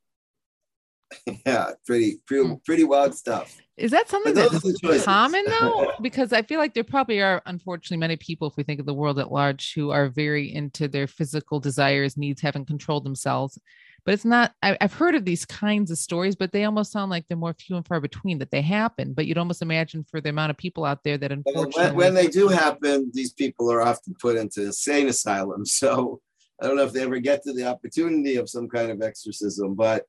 yeah, 1.45 1.71
pretty 1.85 2.19
pretty 2.25 2.55
pretty 2.65 2.83
wild 2.83 3.13
stuff. 3.13 3.57
Is 3.75 3.91
that 3.91 4.07
something 4.07 4.35
that's 4.35 5.03
common 5.03 5.43
though? 5.47 5.91
because 6.01 6.31
I 6.31 6.43
feel 6.43 6.59
like 6.59 6.75
there 6.75 6.83
probably 6.83 7.21
are, 7.21 7.41
unfortunately, 7.45 7.97
many 7.97 8.17
people, 8.17 8.47
if 8.47 8.55
we 8.55 8.63
think 8.63 8.79
of 8.79 8.85
the 8.85 8.93
world 8.93 9.17
at 9.17 9.31
large, 9.31 9.73
who 9.73 9.89
are 9.89 10.09
very 10.09 10.53
into 10.53 10.87
their 10.87 11.07
physical 11.07 11.59
desires, 11.59 12.15
needs, 12.15 12.41
haven't 12.41 12.65
controlled 12.65 13.03
themselves. 13.03 13.59
But 14.05 14.13
it's 14.13 14.25
not, 14.25 14.53
I, 14.61 14.77
have 14.81 14.93
heard 14.93 15.15
of 15.15 15.25
these 15.25 15.45
kinds 15.45 15.89
of 15.89 15.97
stories, 15.97 16.35
but 16.35 16.51
they 16.51 16.65
almost 16.65 16.91
sound 16.91 17.09
like 17.09 17.25
they're 17.27 17.37
more 17.37 17.53
few 17.53 17.77
and 17.77 17.87
far 17.87 18.01
between 18.01 18.37
that 18.39 18.51
they 18.51 18.61
happen. 18.61 19.13
But 19.13 19.25
you'd 19.25 19.37
almost 19.37 19.61
imagine 19.61 20.03
for 20.03 20.19
the 20.21 20.29
amount 20.29 20.51
of 20.51 20.57
people 20.57 20.83
out 20.83 21.03
there 21.03 21.17
that 21.17 21.31
unfortunately. 21.31 21.83
When, 21.83 21.95
when 21.95 22.13
they 22.13 22.27
do 22.27 22.49
happen, 22.49 23.09
these 23.13 23.31
people 23.31 23.71
are 23.71 23.81
often 23.81 24.13
put 24.19 24.35
into 24.37 24.65
insane 24.65 25.07
asylums. 25.07 25.73
So 25.83 26.21
I 26.61 26.67
don't 26.67 26.77
know 26.77 26.83
if 26.83 26.93
they 26.93 27.01
ever 27.01 27.19
get 27.19 27.43
to 27.43 27.53
the 27.53 27.67
opportunity 27.67 28.35
of 28.35 28.49
some 28.49 28.69
kind 28.69 28.91
of 28.91 29.01
exorcism, 29.01 29.73
but 29.73 30.05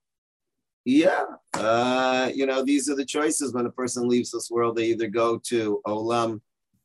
yeah, 0.84 1.24
uh, 1.54 2.30
you 2.34 2.46
know, 2.46 2.62
these 2.62 2.90
are 2.90 2.94
the 2.94 3.04
choices 3.04 3.54
when 3.54 3.66
a 3.66 3.70
person 3.70 4.08
leaves 4.08 4.30
this 4.30 4.50
world. 4.50 4.76
They 4.76 4.86
either 4.86 5.08
go 5.08 5.38
to 5.44 5.80
Olam, 5.86 6.40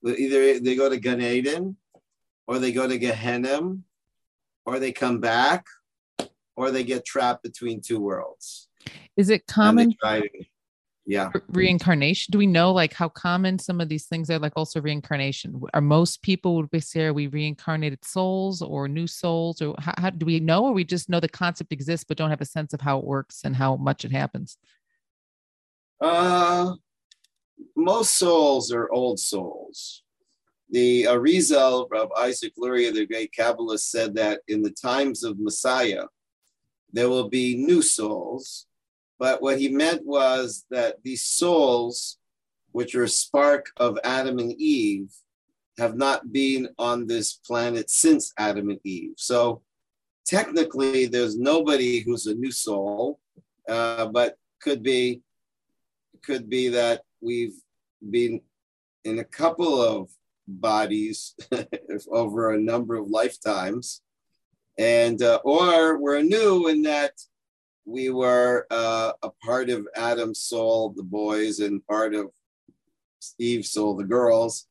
either 0.06 0.60
they 0.60 0.76
go 0.76 0.90
to 0.90 0.98
Gan 0.98 1.22
Eden, 1.22 1.76
or 2.48 2.60
they 2.60 2.72
go 2.72 2.88
to 2.88 2.98
Gehenna, 2.98 3.78
or 4.66 4.80
they 4.80 4.92
come 4.92 5.20
back, 5.20 5.66
or 6.56 6.72
they 6.72 6.84
get 6.84 7.06
trapped 7.06 7.44
between 7.44 7.82
two 7.82 8.00
worlds. 8.00 8.70
Is 9.18 9.30
it 9.30 9.48
common? 9.48 9.94
Yeah. 11.10 11.32
reincarnation? 11.48 12.32
Do 12.32 12.38
we 12.38 12.46
know 12.46 12.72
like 12.72 12.94
how 12.94 13.10
common 13.10 13.58
some 13.58 13.82
of 13.82 13.90
these 13.90 14.06
things 14.06 14.30
are 14.30 14.38
like 14.38 14.54
also 14.56 14.80
reincarnation? 14.80 15.60
Are 15.74 15.82
most 15.82 16.22
people 16.22 16.56
would 16.58 16.70
we 16.72 16.80
say 16.80 17.06
are 17.06 17.14
we 17.14 17.26
reincarnated 17.26 18.06
souls 18.06 18.62
or 18.62 18.88
new 18.88 19.08
souls? 19.08 19.60
Or 19.60 19.74
how, 19.80 19.94
how, 19.98 20.10
do 20.12 20.24
we 20.24 20.40
know 20.40 20.66
or 20.66 20.72
we 20.72 20.84
just 20.84 21.10
know 21.10 21.20
the 21.20 21.28
concept 21.28 21.74
exists 21.74 22.06
but 22.08 22.16
don't 22.16 22.30
have 22.30 22.42
a 22.42 22.46
sense 22.46 22.74
of 22.74 22.82
how 22.82 23.00
it 23.00 23.06
works 23.06 23.42
and 23.44 23.56
how 23.56 23.76
much 23.76 24.06
it 24.06 24.12
happens? 24.12 24.60
Uh 26.00 26.76
most 27.76 28.18
souls 28.18 28.72
are 28.72 28.92
old 28.92 29.20
souls. 29.20 30.04
The 30.70 31.06
Arizal 31.06 31.88
of 31.92 32.12
Isaac 32.20 32.54
Luria, 32.56 32.92
the 32.92 33.08
great 33.08 33.34
Kabbalist, 33.38 33.90
said 33.90 34.14
that 34.16 34.42
in 34.48 34.62
the 34.62 34.70
times 34.70 35.24
of 35.24 35.40
Messiah, 35.40 36.04
there 36.94 37.10
will 37.10 37.30
be 37.30 37.58
new 37.58 37.82
souls 37.82 38.68
but 39.20 39.42
what 39.42 39.60
he 39.60 39.68
meant 39.68 40.06
was 40.06 40.66
that 40.72 41.04
these 41.04 41.26
souls, 41.26 42.18
which 42.72 42.96
are 42.96 43.04
a 43.04 43.10
spark 43.10 43.68
of 43.78 44.00
Adam 44.06 44.40
and 44.40 44.54
Eve, 44.54 45.14
have 45.78 45.96
not 45.96 46.32
been 46.32 46.70
on 46.80 47.06
this 47.06 47.34
planet 47.34 47.90
since 47.90 48.34
Adam 48.38 48.70
and 48.70 48.80
Eve. 48.86 49.14
So 49.18 49.62
technically, 50.26 51.06
there's 51.06 51.38
nobody 51.38 52.00
who's 52.00 52.28
a 52.28 52.36
new 52.36 52.52
soul, 52.52 53.20
uh, 53.68 54.08
but 54.08 54.38
could 54.62 54.84
be 54.84 55.22
could 56.22 56.50
be 56.50 56.70
that 56.70 57.02
we've 57.22 57.56
been 58.10 58.42
in 59.06 59.20
a 59.20 59.24
couple 59.24 59.82
of 59.82 60.10
bodies 60.48 61.36
over 62.12 62.52
a 62.52 62.60
number 62.60 62.96
of 62.96 63.10
lifetimes, 63.10 64.02
and 64.78 65.22
uh, 65.22 65.40
or 65.44 65.98
we're 65.98 66.22
new 66.22 66.68
in 66.68 66.84
that 66.84 67.14
we 67.90 68.12
were 68.12 68.68
uh, 68.70 69.14
a 69.24 69.32
part 69.44 69.70
of 69.70 69.88
Adam's 69.96 70.44
soul, 70.44 70.94
the 70.96 71.04
boys, 71.04 71.60
and 71.60 71.86
part 71.88 72.14
of 72.14 72.30
Eve's 73.40 73.72
soul, 73.72 73.96
the 73.96 74.04
girls. 74.04 74.68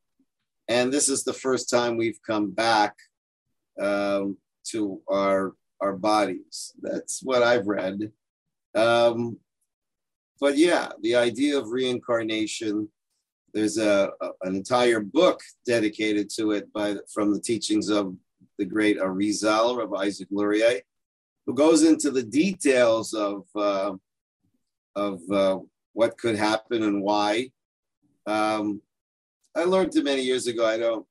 And 0.69 0.93
this 0.93 1.09
is 1.09 1.25
the 1.25 1.33
first 1.33 1.69
time 1.69 1.97
we've 1.97 2.21
come 2.25 2.51
back 2.53 2.95
um, 3.81 4.37
to 4.69 5.01
our 5.09 5.55
our 5.81 5.97
bodies. 5.97 6.73
That's 6.81 7.23
what 7.23 7.43
I've 7.43 7.67
read. 7.67 8.13
Um, 8.75 9.39
but 10.41 10.57
yeah, 10.57 10.89
the 11.03 11.17
idea 11.17 11.59
of 11.59 11.71
reincarnation. 11.71 12.89
There's 13.55 13.79
a, 13.79 14.11
a, 14.21 14.29
an 14.43 14.55
entire 14.55 15.01
book 15.01 15.41
dedicated 15.67 16.29
to 16.37 16.53
it 16.53 16.71
by 16.73 16.97
from 17.13 17.33
the 17.33 17.41
teachings 17.41 17.89
of 17.89 18.15
the 18.59 18.65
great 18.65 18.99
Arizal 18.99 19.83
of 19.83 19.95
Isaac 19.95 20.29
Luria 20.31 20.81
who 21.49 21.55
goes 21.55 21.83
into 21.83 22.11
the 22.11 22.23
details 22.23 23.15
of 23.15 23.45
uh, 23.57 23.95
of 24.95 25.21
uh, 25.33 25.59
what 25.95 26.19
could 26.19 26.37
happen 26.37 26.83
and 26.83 27.03
why. 27.03 27.51
Um, 28.27 28.83
I 29.57 29.65
learned 29.65 29.97
it 29.97 30.05
many 30.05 30.23
years 30.23 30.47
ago. 30.47 30.67
I 30.67 30.77
don't. 30.77 31.07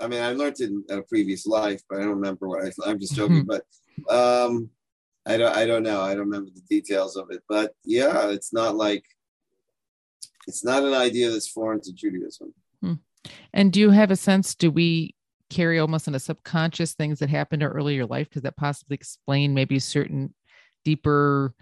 I 0.00 0.08
mean, 0.08 0.22
I 0.22 0.32
learned 0.32 0.60
it 0.60 0.70
in 0.70 0.84
a 0.88 1.02
previous 1.02 1.46
life, 1.46 1.82
but 1.88 1.98
I 1.98 2.00
don't 2.00 2.16
remember 2.20 2.48
what 2.48 2.64
I. 2.64 2.70
I'm 2.88 2.98
just 2.98 3.14
joking, 3.14 3.44
but 3.52 3.62
um, 4.08 4.70
I 5.26 5.36
don't. 5.36 5.54
I 5.54 5.66
don't 5.66 5.82
know. 5.82 6.00
I 6.00 6.14
don't 6.14 6.30
remember 6.30 6.50
the 6.54 6.62
details 6.62 7.16
of 7.16 7.30
it. 7.30 7.42
But 7.46 7.74
yeah, 7.84 8.30
it's 8.30 8.54
not 8.54 8.76
like 8.76 9.04
it's 10.46 10.64
not 10.64 10.84
an 10.84 10.94
idea 10.94 11.30
that's 11.30 11.48
foreign 11.48 11.82
to 11.82 11.92
Judaism. 11.92 12.54
Hmm. 12.80 12.94
And 13.52 13.74
do 13.74 13.80
you 13.80 13.90
have 13.90 14.10
a 14.10 14.16
sense? 14.16 14.54
Do 14.54 14.70
we 14.70 15.14
carry 15.50 15.78
almost 15.78 16.08
in 16.08 16.14
a 16.14 16.20
subconscious 16.20 16.94
things 16.94 17.18
that 17.18 17.28
happened 17.28 17.62
in 17.62 17.68
earlier 17.68 18.06
life? 18.06 18.30
Could 18.30 18.44
that 18.44 18.56
possibly 18.56 18.94
explain 18.94 19.52
maybe 19.52 19.78
certain 19.78 20.34
deeper 20.84 21.54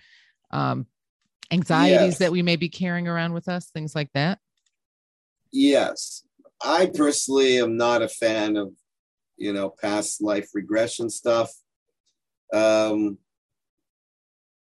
um, 0.50 0.86
anxieties 1.50 2.00
yes. 2.00 2.18
that 2.18 2.32
we 2.32 2.42
may 2.42 2.56
be 2.56 2.68
carrying 2.68 3.08
around 3.08 3.32
with 3.32 3.48
us, 3.48 3.70
things 3.70 3.94
like 3.94 4.10
that? 4.14 4.38
Yes. 5.52 6.22
I 6.62 6.86
personally 6.86 7.58
am 7.58 7.76
not 7.76 8.02
a 8.02 8.08
fan 8.08 8.56
of, 8.56 8.72
you 9.36 9.52
know, 9.52 9.70
past 9.70 10.22
life 10.22 10.48
regression 10.54 11.08
stuff. 11.08 11.50
Um, 12.52 13.18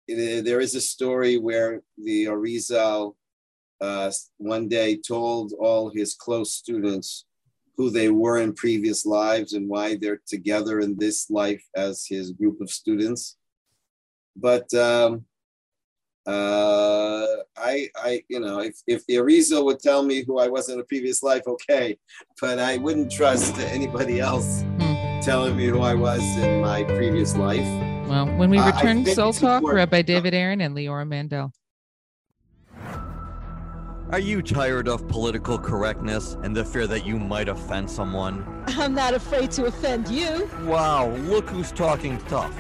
there 0.08 0.60
is 0.60 0.76
a 0.76 0.82
story 0.82 1.38
where 1.38 1.82
the 1.98 2.26
Arizal 2.26 3.16
uh, 3.82 4.12
one 4.38 4.68
day 4.68 4.98
told 4.98 5.54
all 5.60 5.92
his 5.94 6.16
close 6.16 6.54
students 6.54 7.26
who 7.78 7.92
they 7.92 8.10
were 8.10 8.40
in 8.40 8.54
previous 8.54 9.06
lives 9.06 9.54
and 9.54 9.70
why 9.70 9.96
they're 9.96 10.22
together 10.28 10.80
in 10.80 10.98
this 10.98 11.30
life 11.30 11.64
as 11.76 12.06
his 12.08 12.32
group 12.32 12.60
of 12.60 12.72
students. 12.72 13.38
But 14.36 14.72
um, 14.74 15.26
uh, 16.26 17.26
I, 17.56 17.90
I, 17.96 18.24
you 18.28 18.40
know, 18.40 18.60
if, 18.60 18.76
if 18.88 19.06
the 19.06 19.16
Arizal 19.16 19.64
would 19.66 19.80
tell 19.80 20.04
me 20.04 20.24
who 20.26 20.40
I 20.40 20.48
was 20.48 20.70
in 20.70 20.80
a 20.80 20.84
previous 20.84 21.22
life, 21.22 21.44
okay, 21.48 21.98
but 22.42 22.60
I 22.60 22.78
wouldn't 22.78 23.12
trust 23.12 23.58
anybody 23.60 24.20
else 24.20 24.62
hmm. 24.62 25.20
telling 25.22 25.56
me 25.56 25.68
who 25.68 25.82
I 25.82 25.94
was 25.94 26.22
in 26.38 26.62
my 26.62 26.84
previous 26.84 27.36
life. 27.38 27.68
Well, 28.08 28.26
when 28.38 28.50
we 28.50 28.60
return 28.60 29.08
uh, 29.08 29.14
Soul 29.14 29.34
Talk, 29.34 29.64
Rabbi 29.64 30.02
David 30.02 30.34
Aaron 30.34 30.62
and 30.62 30.76
Leora 30.76 31.08
Mandel. 31.08 31.54
Are 34.10 34.20
you 34.20 34.42
tired 34.42 34.88
of 34.88 35.06
political 35.10 35.60
correctness 35.60 36.38
and 36.42 36.56
the 36.56 36.64
fear 36.64 36.88
that 36.88 37.06
you 37.06 37.20
might 37.20 37.50
offend 37.50 37.92
someone? 37.92 38.64
I'm 38.68 38.94
not 38.94 39.14
afraid 39.14 39.52
to 39.52 39.66
offend 39.66 40.08
you. 40.08 40.50
Wow, 40.64 41.10
look 41.10 41.50
who's 41.50 41.74
talking 41.74 42.18
tough. 42.30 42.54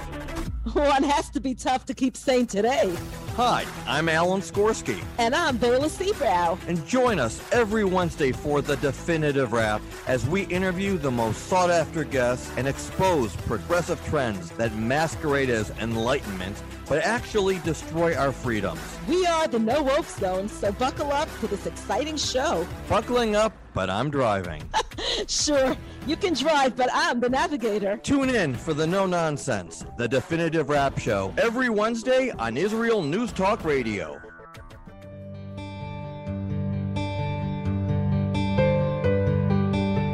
One 0.73 1.03
has 1.03 1.29
to 1.29 1.39
be 1.39 1.55
tough 1.55 1.85
to 1.85 1.93
keep 1.93 2.17
sane 2.17 2.47
today. 2.47 2.93
Hi, 3.37 3.65
I'm 3.87 4.09
Alan 4.09 4.41
Skorsky. 4.41 5.01
And 5.19 5.33
I'm 5.33 5.55
Bela 5.55 5.87
Seabrow. 5.87 6.59
And 6.67 6.85
join 6.85 7.17
us 7.17 7.41
every 7.53 7.85
Wednesday 7.85 8.33
for 8.33 8.61
The 8.61 8.75
Definitive 8.77 9.53
Wrap 9.53 9.81
as 10.05 10.27
we 10.27 10.41
interview 10.47 10.97
the 10.97 11.11
most 11.11 11.47
sought 11.47 11.69
after 11.69 12.03
guests 12.03 12.51
and 12.57 12.67
expose 12.67 13.33
progressive 13.37 14.03
trends 14.07 14.49
that 14.51 14.75
masquerade 14.75 15.49
as 15.49 15.69
enlightenment 15.79 16.61
but 16.87 16.99
actually 16.99 17.59
destroy 17.59 18.15
our 18.15 18.31
freedoms. 18.31 18.81
We 19.07 19.25
are 19.25 19.47
the 19.47 19.59
No 19.59 19.83
Woke 19.83 20.05
Zone, 20.05 20.47
so 20.47 20.71
buckle 20.71 21.11
up 21.11 21.27
to 21.39 21.47
this 21.47 21.65
exciting 21.65 22.17
show. 22.17 22.65
Buckling 22.87 23.35
up, 23.35 23.53
but 23.73 23.89
I'm 23.89 24.09
driving. 24.09 24.63
sure, 25.27 25.75
you 26.05 26.15
can 26.15 26.33
drive, 26.33 26.75
but 26.75 26.89
I'm 26.93 27.19
the 27.19 27.29
navigator. 27.29 27.97
Tune 27.97 28.29
in 28.29 28.55
for 28.55 28.73
the 28.73 28.87
No 28.87 29.05
Nonsense, 29.05 29.85
the 29.97 30.07
definitive 30.07 30.69
rap 30.69 30.97
show, 30.97 31.33
every 31.37 31.69
Wednesday 31.69 32.31
on 32.39 32.55
Israel 32.55 33.01
News 33.01 33.31
Talk 33.31 33.63
Radio. 33.65 34.21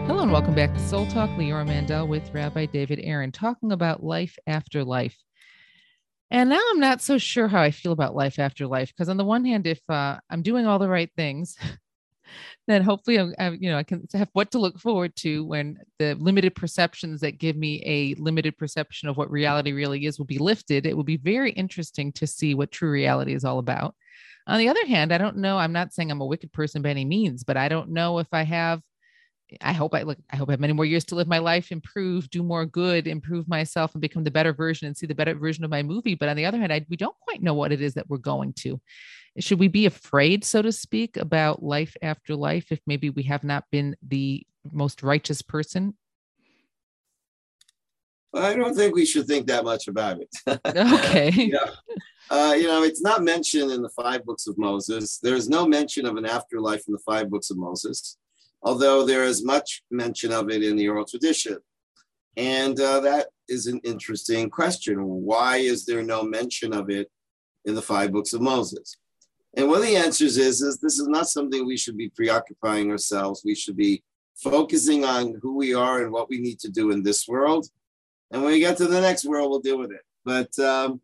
Hello 0.08 0.24
and 0.24 0.32
welcome 0.32 0.56
back 0.56 0.74
to 0.74 0.80
Soul 0.80 1.06
Talk. 1.08 1.30
Leora 1.32 1.66
Mandel 1.66 2.08
with 2.08 2.34
Rabbi 2.34 2.66
David 2.66 3.00
Aaron 3.04 3.32
talking 3.32 3.72
about 3.72 4.04
life 4.04 4.38
after 4.48 4.84
life. 4.84 5.18
And 6.32 6.50
now 6.50 6.62
I'm 6.72 6.80
not 6.80 7.02
so 7.02 7.18
sure 7.18 7.48
how 7.48 7.62
I 7.62 7.72
feel 7.72 7.92
about 7.92 8.16
life 8.16 8.40
after 8.40 8.66
life 8.66 8.90
because 8.90 9.10
on 9.10 9.18
the 9.18 9.26
one 9.26 9.46
hand, 9.46 9.68
if 9.68 9.82
uh, 9.90 10.18
I'm 10.30 10.42
doing 10.42 10.66
all 10.66 10.80
the 10.80 10.90
right 10.90 11.12
things, 11.16 11.56
then 12.68 12.82
hopefully 12.82 13.20
I'm, 13.20 13.36
I, 13.38 13.50
you 13.50 13.70
know 13.70 13.78
I 13.78 13.84
can 13.84 14.08
have 14.14 14.30
what 14.34 14.52
to 14.52 14.60
look 14.60 14.80
forward 14.80 15.16
to 15.18 15.46
when 15.46 15.78
the 16.00 16.16
limited 16.16 16.56
perceptions 16.56 17.22
that 17.22 17.38
give 17.38 17.56
me 17.56 17.84
a 17.86 18.16
limited 18.20 18.58
perception 18.58 19.10
of 19.10 19.18
what 19.18 19.30
reality 19.30 19.74
really 19.74 20.06
is 20.06 20.18
will 20.18 20.26
be 20.26 20.40
lifted. 20.40 20.86
It 20.86 20.96
will 20.96 21.04
be 21.04 21.18
very 21.18 21.52
interesting 21.52 22.12
to 22.14 22.26
see 22.26 22.56
what 22.56 22.72
true 22.72 22.90
reality 22.90 23.34
is 23.34 23.46
all 23.46 23.60
about. 23.60 23.96
On 24.48 24.58
the 24.60 24.70
other 24.70 24.86
hand, 24.86 25.14
I 25.14 25.18
don't 25.18 25.38
know. 25.38 25.58
I'm 25.58 25.72
not 25.72 25.94
saying 25.94 26.12
I'm 26.12 26.22
a 26.22 26.26
wicked 26.26 26.52
person 26.52 26.82
by 26.82 26.90
any 26.90 27.06
means, 27.06 27.44
but 27.44 27.58
I 27.58 27.70
don't 27.70 27.92
know 27.92 28.20
if 28.20 28.28
I 28.34 28.44
have 28.44 28.82
I 29.62 29.74
hope 29.74 29.94
I 29.94 30.04
look, 30.04 30.18
I 30.32 30.36
hope 30.36 30.50
I 30.50 30.54
have 30.54 30.60
many 30.60 30.74
more 30.74 30.86
years 30.86 31.04
to 31.06 31.16
live 31.16 31.28
my 31.28 31.38
life, 31.38 31.72
improve, 31.72 32.30
do 32.30 32.44
more 32.44 32.66
good, 32.66 33.08
improve 33.08 33.48
myself, 33.48 33.94
and 33.94 34.02
become 34.02 34.24
the 34.24 34.32
better 34.32 34.54
version 34.54 34.88
and 34.88 34.98
see 34.98 35.06
the 35.06 35.16
better 35.16 35.36
version 35.36 35.64
of 35.64 35.70
my 35.70 35.84
movie. 35.84 36.16
But 36.16 36.30
on 36.30 36.36
the 36.36 36.46
other 36.46 36.58
hand, 36.58 36.74
I, 36.74 36.86
we 36.90 36.98
don't 36.98 37.16
quite 37.20 37.42
know 37.42 37.54
what 37.54 37.72
it 37.72 37.82
is 37.82 37.94
that 37.96 38.10
we're 38.10 38.18
going 38.18 38.54
to. 38.60 38.80
Should 39.40 39.60
we 39.60 39.68
be 39.68 39.86
afraid, 39.86 40.44
so 40.44 40.62
to 40.62 40.72
speak, 40.72 41.18
about 41.18 41.64
life 41.64 41.96
after 42.02 42.36
life 42.36 42.72
if 42.72 42.80
maybe 42.86 43.10
we 43.10 43.24
have 43.24 43.44
not 43.44 43.66
been 43.72 43.96
the 44.08 44.46
most 44.72 45.04
righteous 45.04 45.42
person? 45.42 45.96
I 48.36 48.56
don't 48.56 48.76
think 48.76 48.96
we 48.96 49.06
should 49.06 49.28
think 49.28 49.48
that 49.48 49.64
much 49.64 49.88
about 49.88 50.20
it. 50.20 50.36
okay. 50.66 51.30
yeah. 51.32 51.70
Uh, 52.30 52.54
you 52.58 52.68
know, 52.68 52.84
it's 52.84 53.02
not 53.02 53.22
mentioned 53.22 53.72
in 53.72 53.82
the 53.82 53.90
five 53.90 54.26
books 54.26 54.48
of 54.48 54.58
Moses. 54.58 55.20
There's 55.22 55.50
no 55.50 55.68
mention 55.68 56.06
of 56.06 56.16
an 56.16 56.26
afterlife 56.26 56.84
in 56.88 56.94
the 56.94 57.02
five 57.06 57.30
books 57.30 57.52
of 57.52 57.58
Moses, 57.58 58.18
although 58.64 59.06
there 59.06 59.24
is 59.24 59.44
much 59.44 59.84
mention 59.92 60.32
of 60.32 60.50
it 60.50 60.64
in 60.64 60.76
the 60.76 60.88
oral 60.88 61.06
tradition. 61.06 61.58
And 62.36 62.80
uh, 62.80 63.00
that 63.02 63.28
is 63.48 63.68
an 63.68 63.80
interesting 63.84 64.50
question. 64.50 64.98
Why 65.04 65.58
is 65.58 65.86
there 65.86 66.04
no 66.04 66.24
mention 66.24 66.74
of 66.74 66.90
it 66.90 67.12
in 67.66 67.76
the 67.76 67.82
five 67.82 68.12
books 68.12 68.34
of 68.34 68.42
Moses? 68.42 68.98
And 69.56 69.68
one 69.68 69.80
of 69.80 69.86
the 69.86 69.96
answers 69.96 70.38
is, 70.38 70.62
is 70.62 70.80
this 70.80 70.98
is 70.98 71.08
not 71.08 71.28
something 71.28 71.66
we 71.66 71.78
should 71.78 71.98
be 71.98 72.10
preoccupying 72.10 72.90
ourselves. 72.90 73.44
We 73.46 73.54
should 73.54 73.78
be 73.78 74.04
focusing 74.36 75.06
on 75.06 75.40
who 75.42 75.56
we 75.56 75.76
are 75.76 76.02
and 76.02 76.12
what 76.12 76.30
we 76.30 76.40
need 76.40 76.60
to 76.62 76.70
do 76.70 76.90
in 76.90 77.04
this 77.04 77.28
world. 77.28 77.68
And 78.32 78.42
when 78.42 78.54
we 78.54 78.60
get 78.60 78.78
to 78.78 78.88
the 78.88 79.02
next 79.02 79.26
world, 79.26 79.52
we'll 79.52 79.60
deal 79.60 79.78
with 79.78 79.92
it. 79.92 80.02
But 80.26 80.58
um, 80.58 81.02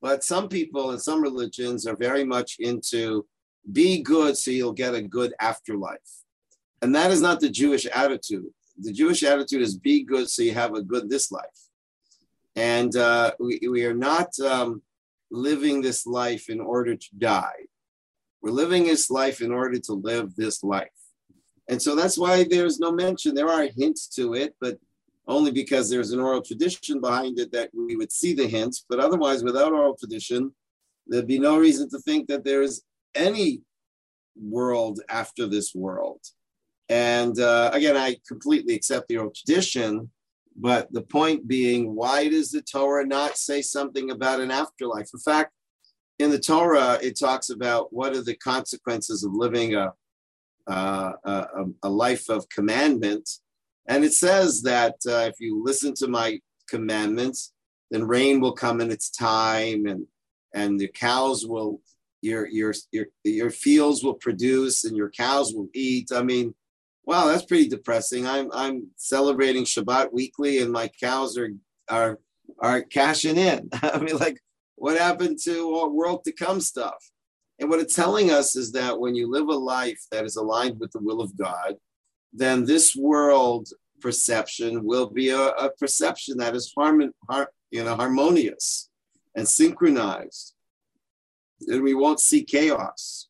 but 0.00 0.22
some 0.22 0.48
people 0.48 0.90
and 0.90 1.02
some 1.02 1.20
religions 1.20 1.86
are 1.86 1.96
very 1.96 2.22
much 2.22 2.56
into 2.60 3.26
be 3.72 4.00
good 4.00 4.36
so 4.36 4.52
you'll 4.52 4.72
get 4.72 4.94
a 4.94 5.02
good 5.02 5.34
afterlife. 5.40 6.17
And 6.82 6.94
that 6.94 7.10
is 7.10 7.20
not 7.20 7.40
the 7.40 7.50
Jewish 7.50 7.86
attitude. 7.86 8.46
The 8.78 8.92
Jewish 8.92 9.22
attitude 9.22 9.62
is 9.62 9.76
be 9.76 10.04
good 10.04 10.30
so 10.30 10.42
you 10.42 10.54
have 10.54 10.74
a 10.74 10.82
good 10.82 11.10
this 11.10 11.32
life. 11.32 11.44
And 12.54 12.94
uh, 12.96 13.32
we, 13.38 13.60
we 13.68 13.84
are 13.84 13.94
not 13.94 14.38
um, 14.40 14.82
living 15.30 15.82
this 15.82 16.06
life 16.06 16.48
in 16.48 16.60
order 16.60 16.94
to 16.96 17.08
die. 17.16 17.66
We're 18.42 18.50
living 18.50 18.84
this 18.84 19.10
life 19.10 19.40
in 19.40 19.52
order 19.52 19.78
to 19.78 19.92
live 19.92 20.36
this 20.36 20.62
life. 20.62 20.88
And 21.68 21.82
so 21.82 21.94
that's 21.94 22.16
why 22.16 22.44
there's 22.44 22.78
no 22.78 22.92
mention. 22.92 23.34
There 23.34 23.48
are 23.48 23.68
hints 23.76 24.08
to 24.16 24.34
it, 24.34 24.54
but 24.60 24.78
only 25.26 25.50
because 25.50 25.90
there's 25.90 26.12
an 26.12 26.20
oral 26.20 26.40
tradition 26.40 27.00
behind 27.00 27.38
it 27.38 27.52
that 27.52 27.70
we 27.74 27.96
would 27.96 28.10
see 28.10 28.32
the 28.32 28.46
hints. 28.46 28.84
But 28.88 29.00
otherwise, 29.00 29.44
without 29.44 29.72
oral 29.72 29.96
tradition, 29.96 30.54
there'd 31.06 31.26
be 31.26 31.38
no 31.38 31.58
reason 31.58 31.90
to 31.90 31.98
think 31.98 32.28
that 32.28 32.44
there's 32.44 32.82
any 33.14 33.60
world 34.40 35.00
after 35.10 35.46
this 35.46 35.74
world. 35.74 36.20
And 36.88 37.38
uh, 37.38 37.70
again, 37.72 37.96
I 37.96 38.16
completely 38.26 38.74
accept 38.74 39.08
the 39.08 39.18
oral 39.18 39.32
tradition. 39.34 40.10
But 40.60 40.92
the 40.92 41.02
point 41.02 41.46
being, 41.46 41.94
why 41.94 42.28
does 42.28 42.50
the 42.50 42.62
Torah 42.62 43.06
not 43.06 43.38
say 43.38 43.62
something 43.62 44.10
about 44.10 44.40
an 44.40 44.50
afterlife? 44.50 45.08
In 45.14 45.20
fact, 45.20 45.52
in 46.18 46.30
the 46.30 46.38
Torah, 46.38 46.98
it 47.00 47.18
talks 47.18 47.50
about 47.50 47.92
what 47.92 48.12
are 48.14 48.24
the 48.24 48.34
consequences 48.34 49.22
of 49.22 49.32
living 49.34 49.76
a, 49.76 49.92
uh, 50.66 51.12
a, 51.24 51.64
a 51.84 51.88
life 51.88 52.28
of 52.28 52.48
commandment 52.48 53.28
and 53.88 54.04
it 54.04 54.12
says 54.12 54.62
that 54.62 54.96
uh, 55.08 55.30
if 55.30 55.40
you 55.40 55.64
listen 55.64 55.94
to 55.94 56.08
my 56.08 56.40
commandments, 56.68 57.54
then 57.90 58.06
rain 58.06 58.38
will 58.38 58.52
come 58.52 58.82
in 58.82 58.90
its 58.90 59.10
time, 59.10 59.86
and 59.86 60.06
and 60.54 60.78
the 60.78 60.88
cows 60.88 61.46
will 61.46 61.80
your 62.20 62.46
your 62.48 62.74
your 62.92 63.06
your 63.24 63.50
fields 63.50 64.04
will 64.04 64.14
produce, 64.14 64.84
and 64.84 64.94
your 64.94 65.10
cows 65.10 65.54
will 65.54 65.68
eat. 65.74 66.10
I 66.14 66.22
mean, 66.22 66.54
wow, 67.08 67.26
that's 67.26 67.46
pretty 67.46 67.68
depressing. 67.68 68.26
I'm 68.26 68.50
I'm 68.52 68.88
celebrating 68.96 69.64
Shabbat 69.64 70.12
weekly, 70.12 70.58
and 70.58 70.70
my 70.70 70.90
cows 71.00 71.38
are 71.38 71.48
are 71.88 72.18
are 72.60 72.82
cashing 72.82 73.38
in. 73.38 73.70
I 73.82 73.98
mean, 73.98 74.18
like, 74.18 74.38
what 74.76 74.98
happened 74.98 75.38
to 75.44 75.74
all 75.74 75.90
world 75.90 76.22
to 76.24 76.32
come 76.32 76.60
stuff? 76.60 77.02
And 77.58 77.70
what 77.70 77.80
it's 77.80 77.94
telling 77.94 78.30
us 78.30 78.54
is 78.56 78.72
that 78.72 79.00
when 79.00 79.14
you 79.14 79.28
live 79.30 79.48
a 79.48 79.54
life 79.54 80.00
that 80.12 80.26
is 80.26 80.36
aligned 80.36 80.78
with 80.78 80.92
the 80.92 81.00
will 81.00 81.22
of 81.22 81.36
God, 81.36 81.76
then 82.32 82.66
this 82.66 82.94
world 82.94 83.68
perception 84.00 84.84
will 84.84 85.08
be 85.08 85.30
a, 85.30 85.48
a 85.48 85.70
perception 85.78 86.36
that 86.38 86.54
is 86.54 86.72
harmon, 86.76 87.12
har, 87.28 87.50
you 87.70 87.82
know, 87.82 87.96
harmonious 87.96 88.90
and 89.34 89.48
synchronized. 89.48 90.54
And 91.66 91.82
we 91.82 91.94
won't 91.94 92.20
see 92.20 92.44
chaos 92.44 93.28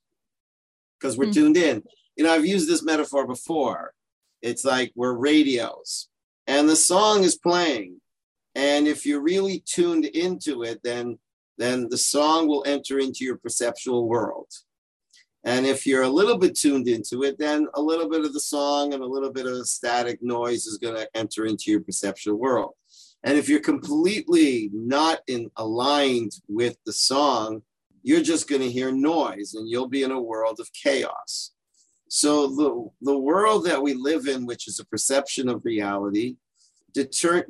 because 0.99 1.17
we're 1.17 1.27
mm-hmm. 1.27 1.33
tuned 1.33 1.57
in. 1.57 1.83
You 2.18 2.24
know, 2.24 2.35
I've 2.35 2.44
used 2.44 2.68
this 2.68 2.83
metaphor 2.83 3.26
before. 3.26 3.94
It's 4.42 4.64
like 4.64 4.92
we're 4.94 5.14
radios 5.14 6.09
and 6.48 6.68
the 6.68 6.76
song 6.76 7.22
is 7.22 7.37
playing. 7.37 8.00
And 8.54 8.88
if 8.88 9.07
you're 9.07 9.22
really 9.22 9.62
tuned 9.64 10.04
into 10.04 10.64
it, 10.64 10.81
then 10.83 11.18
then 11.59 11.88
the 11.88 11.98
song 11.98 12.46
will 12.46 12.64
enter 12.66 12.98
into 12.98 13.24
your 13.24 13.37
perceptual 13.37 14.09
world. 14.09 14.48
And 15.44 15.66
if 15.66 15.87
you're 15.87 16.02
a 16.02 16.09
little 16.09 16.38
bit 16.38 16.57
tuned 16.57 16.88
into 16.88 17.24
it, 17.24 17.38
then 17.38 17.66
a 17.74 17.81
little 17.81 18.09
bit 18.09 18.24
of 18.24 18.33
the 18.33 18.40
song 18.40 18.94
and 18.94 19.02
a 19.02 19.07
little 19.07 19.33
bit 19.33 19.46
of 19.46 19.57
the 19.57 19.66
static 19.66 20.20
noise 20.22 20.66
is 20.66 20.78
going 20.78 20.94
to 20.94 21.09
enter 21.14 21.46
into 21.46 21.70
your 21.70 21.81
perceptual 21.81 22.37
world. 22.37 22.74
And 23.24 23.37
if 23.37 23.48
you're 23.48 23.61
completely 23.61 24.70
not 24.72 25.20
in 25.26 25.50
aligned 25.57 26.33
with 26.48 26.76
the 26.87 26.92
song, 26.92 27.62
you're 28.02 28.22
just 28.22 28.48
going 28.48 28.62
to 28.62 28.70
hear 28.70 28.92
noise 28.92 29.54
and 29.54 29.68
you'll 29.68 29.88
be 29.88 30.04
in 30.04 30.12
a 30.12 30.20
world 30.20 30.61
of 30.61 30.72
chaos. 30.72 31.52
So 32.09 32.49
the, 32.49 32.88
the 33.03 33.18
world 33.18 33.64
that 33.66 33.83
we 33.83 33.94
live 33.94 34.27
in, 34.27 34.47
which 34.47 34.66
is 34.66 34.81
a 34.81 34.87
perception 34.87 35.49
of 35.49 35.64
reality, 35.64 36.37
deter, 36.92 37.47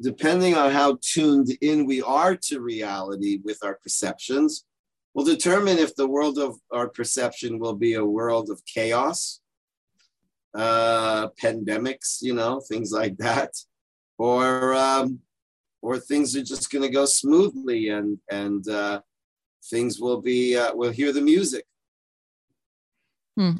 depending 0.00 0.54
on 0.54 0.70
how 0.70 0.98
tuned 1.00 1.56
in 1.60 1.86
we 1.86 2.02
are 2.02 2.36
to 2.36 2.60
reality 2.60 3.40
with 3.44 3.58
our 3.62 3.78
perceptions, 3.82 4.64
will 5.14 5.24
determine 5.24 5.78
if 5.78 5.94
the 5.94 6.08
world 6.08 6.38
of 6.38 6.56
our 6.72 6.88
perception 6.88 7.58
will 7.58 7.74
be 7.74 7.94
a 7.94 8.04
world 8.04 8.50
of 8.50 8.60
chaos, 8.66 9.40
uh, 10.54 11.28
pandemics, 11.40 12.18
you 12.20 12.34
know, 12.34 12.60
things 12.60 12.92
like 12.92 13.16
that, 13.18 13.50
or 14.18 14.74
um, 14.74 15.20
or 15.82 15.98
things 15.98 16.36
are 16.36 16.42
just 16.42 16.70
going 16.70 16.82
to 16.82 16.88
go 16.88 17.06
smoothly 17.06 17.88
and 17.88 18.18
and 18.30 18.68
uh, 18.68 19.00
things 19.70 20.00
will 20.00 20.20
be 20.20 20.56
uh, 20.56 20.74
we'll 20.74 20.90
hear 20.90 21.12
the 21.12 21.20
music. 21.20 21.64
Hmm. 23.36 23.52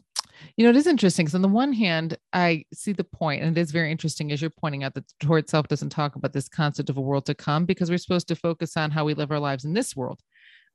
You 0.57 0.65
know, 0.65 0.71
it 0.71 0.77
is 0.77 0.87
interesting 0.87 1.25
because 1.25 1.35
on 1.35 1.43
the 1.43 1.49
one 1.49 1.73
hand, 1.73 2.17
I 2.33 2.65
see 2.73 2.93
the 2.93 3.05
point, 3.05 3.43
and 3.43 3.57
it 3.57 3.61
is 3.61 3.71
very 3.71 3.91
interesting 3.91 4.33
as 4.33 4.41
you're 4.41 4.51
pointing 4.51 4.85
out 4.85 4.95
that 4.95 5.07
the 5.07 5.15
Torah 5.27 5.41
itself 5.41 5.69
doesn't 5.69 5.91
talk 5.91 6.17
about 6.17 6.33
this 6.33 6.49
concept 6.49 6.91
of 6.91 6.97
a 6.97 7.01
world 7.01 7.27
to 7.27 7.35
come 7.35 7.65
because 7.65 7.91
we're 7.91 7.99
supposed 7.99 8.29
to 8.29 8.37
focus 8.37 8.77
on 8.77 8.91
how 8.91 9.05
we 9.05 9.15
live 9.15 9.31
our 9.31 9.39
lives 9.39 9.65
in 9.65 9.73
this 9.73 9.95
world. 9.97 10.21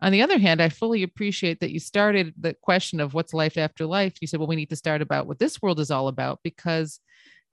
On 0.02 0.12
the 0.12 0.22
other 0.22 0.38
hand, 0.38 0.62
I 0.62 0.70
fully 0.70 1.04
appreciate 1.04 1.60
that 1.60 1.72
you 1.72 1.80
started 1.80 2.34
the 2.40 2.56
question 2.62 3.00
of 3.02 3.14
what's 3.14 3.34
life 3.34 3.58
after 3.58 3.86
life. 3.86 4.14
You 4.22 4.28
said, 4.28 4.40
well, 4.40 4.48
we 4.48 4.56
need 4.56 4.70
to 4.70 4.76
start 4.76 5.02
about 5.02 5.28
what 5.28 5.40
this 5.40 5.62
world 5.62 5.80
is 5.80 5.92
all 5.92 6.08
about 6.08 6.40
because 6.42 7.02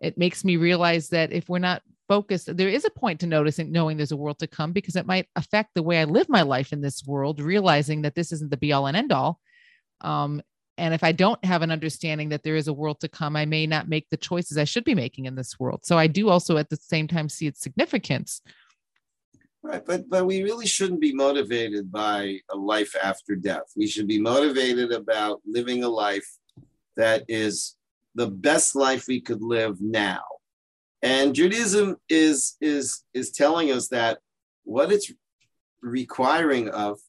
it 0.01 0.17
makes 0.17 0.45
me 0.45 0.57
realize 0.57 1.09
that 1.09 1.33
if 1.33 1.49
we're 1.49 1.59
not 1.59 1.83
focused, 2.09 2.57
there 2.57 2.69
is 2.69 2.85
a 2.85 2.91
point 2.91 3.19
to 3.21 3.27
noticing, 3.27 3.73
knowing 3.73 3.97
there's 3.97 4.13
a 4.13 4.17
world 4.17 4.39
to 4.39 4.47
come 4.47 4.73
because 4.73 4.95
it 4.95 5.07
might 5.07 5.27
affect 5.35 5.71
the 5.75 5.83
way 5.83 6.01
I 6.01 6.05
live 6.05 6.29
my 6.29 6.43
life 6.43 6.73
in 6.73 6.81
this 6.81 7.03
world, 7.05 7.41
realizing 7.41 8.03
that 8.03 8.15
this 8.15 8.31
isn't 8.31 8.51
the 8.51 8.57
be 8.57 8.73
all 8.73 8.87
and 8.87 8.97
end 8.97 9.11
all. 9.11 9.41
Um, 10.03 10.41
and 10.79 10.93
if 10.95 11.03
I 11.03 11.12
don't 11.12 11.43
have 11.45 11.62
an 11.62 11.71
understanding 11.71 12.29
that 12.31 12.43
there 12.43 12.57
is 12.57 12.69
a 12.69 12.73
world 12.73 13.01
to 13.01 13.09
come, 13.09 13.37
I 13.37 13.47
may 13.47 13.67
not 13.67 13.89
make 13.89 14.09
the 14.11 14.17
choices 14.17 14.59
I 14.59 14.65
should 14.65 14.85
be 14.85 14.95
making 14.95 15.27
in 15.27 15.35
this 15.35 15.59
world. 15.59 15.81
So 15.85 15.97
I 15.97 16.07
do 16.07 16.29
also 16.29 16.57
at 16.57 16.71
the 16.71 16.77
same 16.77 17.09
time 17.09 17.29
see 17.29 17.47
its 17.47 17.61
significance 17.61 18.43
Right, 19.67 19.85
but 19.85 20.09
but 20.09 20.27
we 20.27 20.45
really 20.45 20.67
shouldn't 20.67 21.01
be 21.01 21.12
motivated 21.12 21.91
by 21.91 22.39
a 22.53 22.57
life 22.57 22.95
after 23.03 23.35
death. 23.35 23.73
We 23.75 23.89
should 23.89 24.07
be 24.07 24.21
motivated 24.21 24.93
about 24.93 25.41
living 25.45 25.83
a 25.83 25.89
life 25.89 26.29
that 26.97 27.25
is 27.27 27.75
the 28.15 28.29
best 28.29 28.77
life 28.77 29.09
we 29.09 29.21
could 29.21 29.43
live 29.43 29.81
now. 29.81 30.23
And 31.03 31.35
Judaism 31.35 31.97
is 32.09 32.57
is 32.61 33.03
is 33.12 33.33
telling 33.33 33.73
us 33.73 33.89
that 33.89 34.19
what 34.62 34.93
it's 34.93 35.12
requiring 35.83 36.69
of 36.69 37.01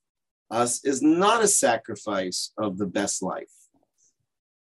us 0.49 0.83
is 0.83 1.03
not 1.03 1.43
a 1.43 1.47
sacrifice 1.47 2.53
of 2.57 2.79
the 2.79 2.87
best 2.87 3.21
life. 3.21 3.53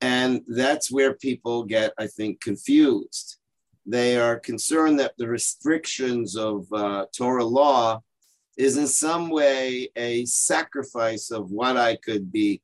And 0.02 0.42
that's 0.48 0.92
where 0.92 1.14
people 1.14 1.64
get, 1.64 1.94
I 1.98 2.08
think, 2.08 2.42
confused 2.42 3.38
they 3.86 4.18
are 4.18 4.40
concerned 4.40 5.00
that 5.00 5.14
the 5.18 5.28
restrictions 5.28 6.36
of 6.36 6.72
uh, 6.72 7.06
Torah 7.16 7.46
law 7.46 8.02
is 8.58 8.78
in 8.78 8.88
some 8.88 9.30
way 9.30 9.90
a 9.96 10.26
sacrifice 10.26 11.32
of 11.32 11.52
what 11.52 11.78
I 11.78 11.96
could 11.96 12.32
be 12.32 12.62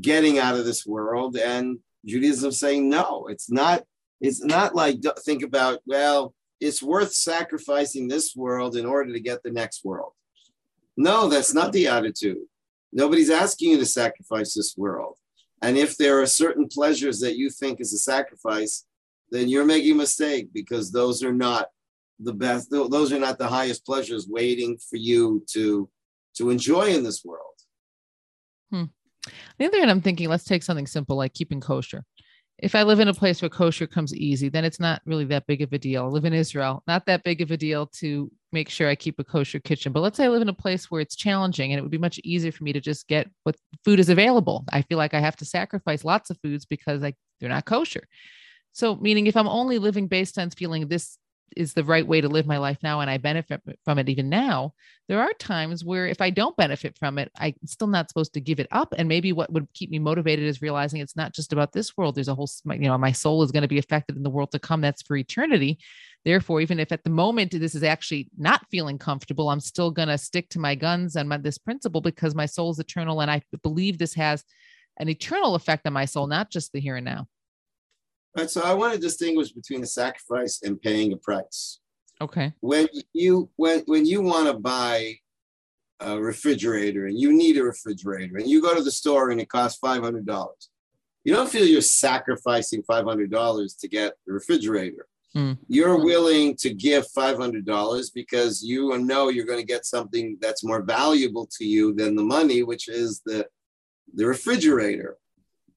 getting 0.00 0.38
out 0.38 0.56
of 0.56 0.64
this 0.64 0.86
world. 0.86 1.36
And 1.36 1.78
Judaism 2.06 2.52
saying, 2.52 2.88
no, 2.88 3.26
it's 3.26 3.50
not. 3.50 3.84
It's 4.20 4.44
not 4.44 4.74
like 4.74 5.00
think 5.20 5.42
about, 5.42 5.80
well, 5.86 6.34
it's 6.60 6.82
worth 6.82 7.14
sacrificing 7.14 8.06
this 8.06 8.36
world 8.36 8.76
in 8.76 8.84
order 8.84 9.14
to 9.14 9.20
get 9.20 9.42
the 9.42 9.50
next 9.50 9.82
world. 9.82 10.12
No, 10.94 11.28
that's 11.28 11.54
not 11.54 11.72
the 11.72 11.86
attitude. 11.88 12.44
Nobody's 12.92 13.30
asking 13.30 13.70
you 13.70 13.78
to 13.78 13.86
sacrifice 13.86 14.52
this 14.52 14.74
world. 14.76 15.16
And 15.62 15.76
if 15.76 15.96
there 15.96 16.20
are 16.20 16.26
certain 16.26 16.68
pleasures 16.68 17.20
that 17.20 17.36
you 17.36 17.50
think 17.50 17.80
is 17.80 17.92
a 17.92 17.98
sacrifice, 17.98 18.86
then 19.30 19.48
you're 19.48 19.64
making 19.64 19.92
a 19.92 19.96
mistake 19.96 20.48
because 20.52 20.90
those 20.90 21.22
are 21.22 21.32
not 21.32 21.68
the 22.18 22.32
best, 22.32 22.70
those 22.70 23.12
are 23.12 23.18
not 23.18 23.38
the 23.38 23.48
highest 23.48 23.84
pleasures 23.84 24.26
waiting 24.28 24.78
for 24.78 24.96
you 24.96 25.44
to, 25.50 25.88
to 26.36 26.50
enjoy 26.50 26.88
in 26.88 27.02
this 27.02 27.24
world. 27.24 27.44
Hmm. 28.70 28.84
the 29.58 29.66
other 29.66 29.78
hand, 29.78 29.90
I'm 29.90 30.00
thinking, 30.00 30.28
let's 30.28 30.44
take 30.44 30.62
something 30.62 30.86
simple 30.86 31.16
like 31.16 31.34
keeping 31.34 31.60
kosher 31.60 32.04
if 32.62 32.74
I 32.74 32.82
live 32.82 33.00
in 33.00 33.08
a 33.08 33.14
place 33.14 33.40
where 33.40 33.48
kosher 33.48 33.86
comes 33.86 34.14
easy, 34.14 34.48
then 34.48 34.64
it's 34.64 34.80
not 34.80 35.00
really 35.06 35.24
that 35.26 35.46
big 35.46 35.62
of 35.62 35.72
a 35.72 35.78
deal. 35.78 36.04
I 36.04 36.06
live 36.06 36.24
in 36.26 36.34
Israel, 36.34 36.82
not 36.86 37.06
that 37.06 37.24
big 37.24 37.40
of 37.40 37.50
a 37.50 37.56
deal 37.56 37.86
to 37.98 38.30
make 38.52 38.68
sure 38.68 38.88
I 38.88 38.94
keep 38.94 39.18
a 39.18 39.24
kosher 39.24 39.60
kitchen. 39.60 39.92
But 39.92 40.00
let's 40.00 40.16
say 40.16 40.24
I 40.24 40.28
live 40.28 40.42
in 40.42 40.48
a 40.48 40.54
place 40.54 40.90
where 40.90 41.00
it's 41.00 41.16
challenging 41.16 41.72
and 41.72 41.78
it 41.78 41.82
would 41.82 41.90
be 41.90 41.98
much 41.98 42.20
easier 42.22 42.52
for 42.52 42.64
me 42.64 42.72
to 42.72 42.80
just 42.80 43.08
get 43.08 43.30
what 43.44 43.56
food 43.84 43.98
is 43.98 44.10
available. 44.10 44.64
I 44.72 44.82
feel 44.82 44.98
like 44.98 45.14
I 45.14 45.20
have 45.20 45.36
to 45.36 45.44
sacrifice 45.44 46.04
lots 46.04 46.30
of 46.30 46.38
foods 46.42 46.66
because 46.66 47.00
like 47.00 47.16
they're 47.40 47.48
not 47.48 47.64
kosher. 47.64 48.06
So 48.72 48.96
meaning 48.96 49.26
if 49.26 49.36
I'm 49.36 49.48
only 49.48 49.78
living 49.78 50.06
based 50.06 50.38
on 50.38 50.50
feeling 50.50 50.88
this 50.88 51.16
is 51.56 51.74
the 51.74 51.84
right 51.84 52.06
way 52.06 52.20
to 52.20 52.28
live 52.28 52.46
my 52.46 52.58
life 52.58 52.78
now 52.82 53.00
and 53.00 53.10
I 53.10 53.18
benefit 53.18 53.60
from 53.84 53.98
it 53.98 54.08
even 54.08 54.28
now, 54.28 54.74
there 55.08 55.20
are 55.20 55.32
times 55.34 55.84
where 55.84 56.06
if 56.06 56.20
I 56.20 56.30
don't 56.30 56.56
benefit 56.56 56.96
from 56.96 57.18
it, 57.18 57.30
I'm 57.36 57.54
still 57.64 57.88
not 57.88 58.08
supposed 58.08 58.32
to 58.34 58.40
give 58.40 58.60
it 58.60 58.68
up. 58.70 58.94
And 58.96 59.08
maybe 59.08 59.32
what 59.32 59.52
would 59.52 59.66
keep 59.74 59.90
me 59.90 59.98
motivated 59.98 60.44
is 60.44 60.62
realizing 60.62 61.00
it's 61.00 61.16
not 61.16 61.34
just 61.34 61.52
about 61.52 61.72
this 61.72 61.96
world. 61.96 62.14
There's 62.14 62.28
a 62.28 62.34
whole, 62.34 62.48
you 62.66 62.78
know, 62.78 62.96
my 62.96 63.12
soul 63.12 63.42
is 63.42 63.50
going 63.50 63.62
to 63.62 63.68
be 63.68 63.78
affected 63.78 64.16
in 64.16 64.22
the 64.22 64.30
world 64.30 64.52
to 64.52 64.58
come. 64.58 64.80
That's 64.80 65.02
for 65.02 65.16
eternity. 65.16 65.78
Therefore, 66.24 66.60
even 66.60 66.78
if 66.78 66.92
at 66.92 67.02
the 67.02 67.10
moment 67.10 67.50
this 67.50 67.74
is 67.74 67.82
actually 67.82 68.28
not 68.38 68.66
feeling 68.70 68.98
comfortable, 68.98 69.48
I'm 69.48 69.60
still 69.60 69.90
going 69.90 70.08
to 70.08 70.18
stick 70.18 70.48
to 70.50 70.60
my 70.60 70.74
guns 70.74 71.16
and 71.16 71.28
my, 71.28 71.38
this 71.38 71.58
principle 71.58 72.00
because 72.00 72.34
my 72.34 72.46
soul 72.46 72.70
is 72.70 72.78
eternal. 72.78 73.20
And 73.20 73.30
I 73.30 73.42
believe 73.62 73.98
this 73.98 74.14
has 74.14 74.44
an 74.98 75.08
eternal 75.08 75.54
effect 75.54 75.86
on 75.86 75.92
my 75.92 76.04
soul, 76.04 76.26
not 76.26 76.50
just 76.50 76.72
the 76.72 76.80
here 76.80 76.96
and 76.96 77.04
now. 77.04 77.26
Right. 78.36 78.48
So 78.48 78.62
I 78.62 78.74
want 78.74 78.94
to 78.94 79.00
distinguish 79.00 79.50
between 79.50 79.82
a 79.82 79.86
sacrifice 79.86 80.60
and 80.62 80.80
paying 80.80 81.12
a 81.12 81.16
price. 81.16 81.80
Okay. 82.20 82.52
When 82.60 82.86
you 83.12 83.50
when 83.56 83.80
when 83.86 84.06
you 84.06 84.22
want 84.22 84.46
to 84.46 84.54
buy 84.54 85.16
a 86.00 86.18
refrigerator 86.18 87.06
and 87.06 87.18
you 87.18 87.32
need 87.32 87.58
a 87.58 87.64
refrigerator 87.64 88.36
and 88.36 88.48
you 88.48 88.62
go 88.62 88.74
to 88.74 88.82
the 88.82 88.90
store 88.90 89.30
and 89.30 89.40
it 89.40 89.48
costs 89.48 89.78
five 89.78 90.02
hundred 90.02 90.26
dollars, 90.26 90.70
you 91.24 91.34
don't 91.34 91.50
feel 91.50 91.66
you're 91.66 91.80
sacrificing 91.80 92.82
five 92.82 93.04
hundred 93.04 93.30
dollars 93.30 93.74
to 93.74 93.88
get 93.88 94.14
the 94.26 94.32
refrigerator. 94.32 95.06
Mm. 95.36 95.58
You're 95.68 96.02
willing 96.04 96.56
to 96.56 96.74
give 96.74 97.08
five 97.08 97.36
hundred 97.36 97.64
dollars 97.64 98.10
because 98.10 98.62
you 98.62 98.96
know 98.98 99.28
you're 99.28 99.46
going 99.46 99.60
to 99.60 99.66
get 99.66 99.86
something 99.86 100.36
that's 100.40 100.64
more 100.64 100.82
valuable 100.82 101.48
to 101.58 101.64
you 101.64 101.94
than 101.94 102.16
the 102.16 102.24
money, 102.24 102.62
which 102.62 102.88
is 102.88 103.22
the 103.24 103.46
the 104.14 104.26
refrigerator. 104.26 105.16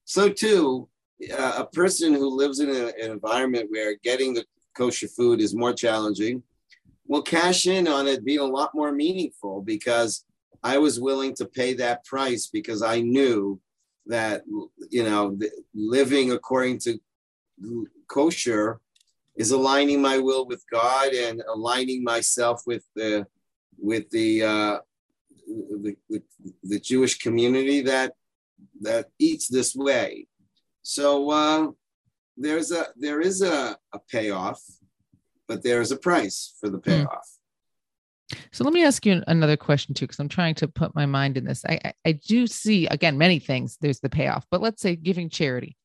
So 0.04 0.28
too, 0.28 0.88
uh, 1.32 1.54
a 1.58 1.66
person 1.66 2.12
who 2.12 2.36
lives 2.36 2.60
in 2.60 2.68
a, 2.70 2.86
an 3.02 3.10
environment 3.10 3.70
where 3.70 3.96
getting 4.02 4.34
the 4.34 4.44
kosher 4.76 5.08
food 5.08 5.40
is 5.40 5.54
more 5.54 5.72
challenging 5.72 6.42
will 7.06 7.22
cash 7.22 7.66
in 7.66 7.86
on 7.86 8.08
it 8.08 8.24
being 8.24 8.40
a 8.40 8.44
lot 8.44 8.74
more 8.74 8.92
meaningful 8.92 9.62
because 9.62 10.24
I 10.62 10.78
was 10.78 10.98
willing 11.00 11.34
to 11.36 11.44
pay 11.44 11.74
that 11.74 12.04
price 12.04 12.48
because 12.52 12.82
I 12.82 13.00
knew 13.00 13.60
that 14.06 14.42
you 14.90 15.04
know 15.04 15.38
living 15.74 16.32
according 16.32 16.78
to 16.80 16.98
kosher 18.08 18.80
is 19.36 19.50
aligning 19.50 20.00
my 20.00 20.18
will 20.18 20.46
with 20.46 20.62
God 20.70 21.12
and 21.12 21.42
aligning 21.52 22.02
myself 22.04 22.62
with 22.66 22.84
the 22.94 23.26
with 23.78 24.08
the 24.10 24.42
uh, 24.42 24.78
the, 25.46 25.96
the, 26.08 26.22
the 26.62 26.80
Jewish 26.80 27.18
community 27.18 27.80
that 27.82 28.12
that 28.80 29.10
eats 29.18 29.48
this 29.48 29.74
way. 29.74 30.26
So 30.84 31.30
uh, 31.30 31.70
there's 32.36 32.70
a 32.70 32.86
there 32.94 33.20
is 33.20 33.42
a, 33.42 33.76
a 33.92 33.98
payoff, 34.10 34.62
but 35.48 35.62
there 35.62 35.80
is 35.80 35.90
a 35.90 35.96
price 35.96 36.54
for 36.60 36.68
the 36.68 36.78
hmm. 36.78 36.90
payoff. 36.90 37.28
So 38.52 38.64
let 38.64 38.72
me 38.72 38.84
ask 38.84 39.04
you 39.04 39.22
another 39.26 39.56
question 39.56 39.94
too, 39.94 40.04
because 40.06 40.20
I'm 40.20 40.28
trying 40.28 40.54
to 40.56 40.68
put 40.68 40.94
my 40.94 41.06
mind 41.06 41.36
in 41.36 41.44
this. 41.44 41.64
I, 41.64 41.80
I, 41.84 41.92
I 42.06 42.12
do 42.12 42.46
see 42.46 42.86
again 42.86 43.18
many 43.18 43.38
things. 43.38 43.78
There's 43.80 44.00
the 44.00 44.10
payoff, 44.10 44.46
but 44.50 44.60
let's 44.60 44.82
say 44.82 44.94
giving 44.94 45.30
charity. 45.30 45.76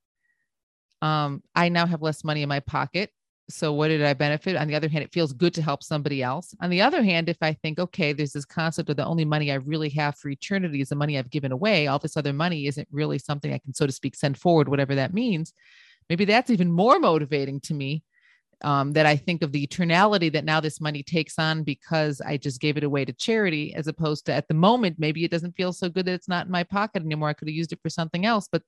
Um, 1.02 1.44
I 1.56 1.70
now 1.70 1.86
have 1.86 2.02
less 2.02 2.26
money 2.26 2.44
in 2.44 2.50
my 2.50 2.60
pocket. 2.60 3.10
So 3.50 3.74
what 3.74 3.88
did 3.88 4.04
I 4.04 4.14
benefit? 4.14 4.56
On 4.56 4.68
the 4.68 4.76
other 4.76 4.88
hand, 4.88 5.04
it 5.04 5.12
feels 5.12 5.34
good 5.34 5.56
to 5.56 5.62
help 5.62 5.84
somebody 5.84 6.22
else. 6.22 6.54
On 6.62 6.70
the 6.70 6.82
other 6.82 7.04
hand, 7.04 7.30
if 7.30 7.38
I 7.42 7.54
think, 7.54 7.80
okay, 7.80 8.14
there's 8.14 8.34
this 8.34 8.46
concept 8.46 8.90
of 8.92 8.96
the 8.96 9.06
only 9.06 9.26
money 9.26 9.52
I 9.52 9.56
really 9.56 9.90
have 9.90 10.18
for 10.18 10.30
eternity 10.30 10.82
is 10.82 10.90
the 10.90 10.96
money 10.96 11.18
I've 11.18 11.32
given 11.32 11.52
away, 11.52 11.88
all 11.88 11.98
this 11.98 12.16
other 12.16 12.32
money 12.32 12.68
isn't 12.68 12.88
really 12.92 13.18
something 13.18 13.52
I 13.52 13.58
can, 13.58 13.74
so 13.74 13.88
to 13.88 13.92
speak, 13.92 14.16
send 14.16 14.38
forward, 14.38 14.70
whatever 14.70 14.94
that 14.96 15.16
means. 15.16 15.54
Maybe 16.10 16.26
that's 16.26 16.52
even 16.52 16.72
more 16.72 17.00
motivating 17.00 17.60
to 17.62 17.74
me 17.74 18.04
um, 18.64 18.94
that 18.94 19.06
I 19.06 19.16
think 19.16 19.42
of 19.42 19.52
the 19.52 19.66
eternality 19.66 20.32
that 20.34 20.46
now 20.46 20.60
this 20.60 20.82
money 20.82 21.02
takes 21.02 21.40
on 21.40 21.64
because 21.64 22.22
I 22.22 22.38
just 22.38 22.60
gave 22.60 22.78
it 22.78 22.84
away 22.84 23.06
to 23.06 23.14
charity, 23.14 23.74
as 23.74 23.88
opposed 23.88 24.26
to 24.26 24.34
at 24.34 24.48
the 24.48 24.54
moment, 24.54 24.98
maybe 25.00 25.24
it 25.24 25.32
doesn't 25.32 25.56
feel 25.56 25.74
so 25.74 25.90
good 25.90 26.06
that 26.06 26.14
it's 26.14 26.28
not 26.28 26.46
in 26.46 26.52
my 26.52 26.64
pocket 26.64 27.04
anymore. 27.04 27.30
I 27.30 27.34
could 27.34 27.48
have 27.48 27.56
used 27.56 27.74
it 27.74 27.80
for 27.82 27.90
something 27.90 28.26
else. 28.26 28.48
But 28.52 28.64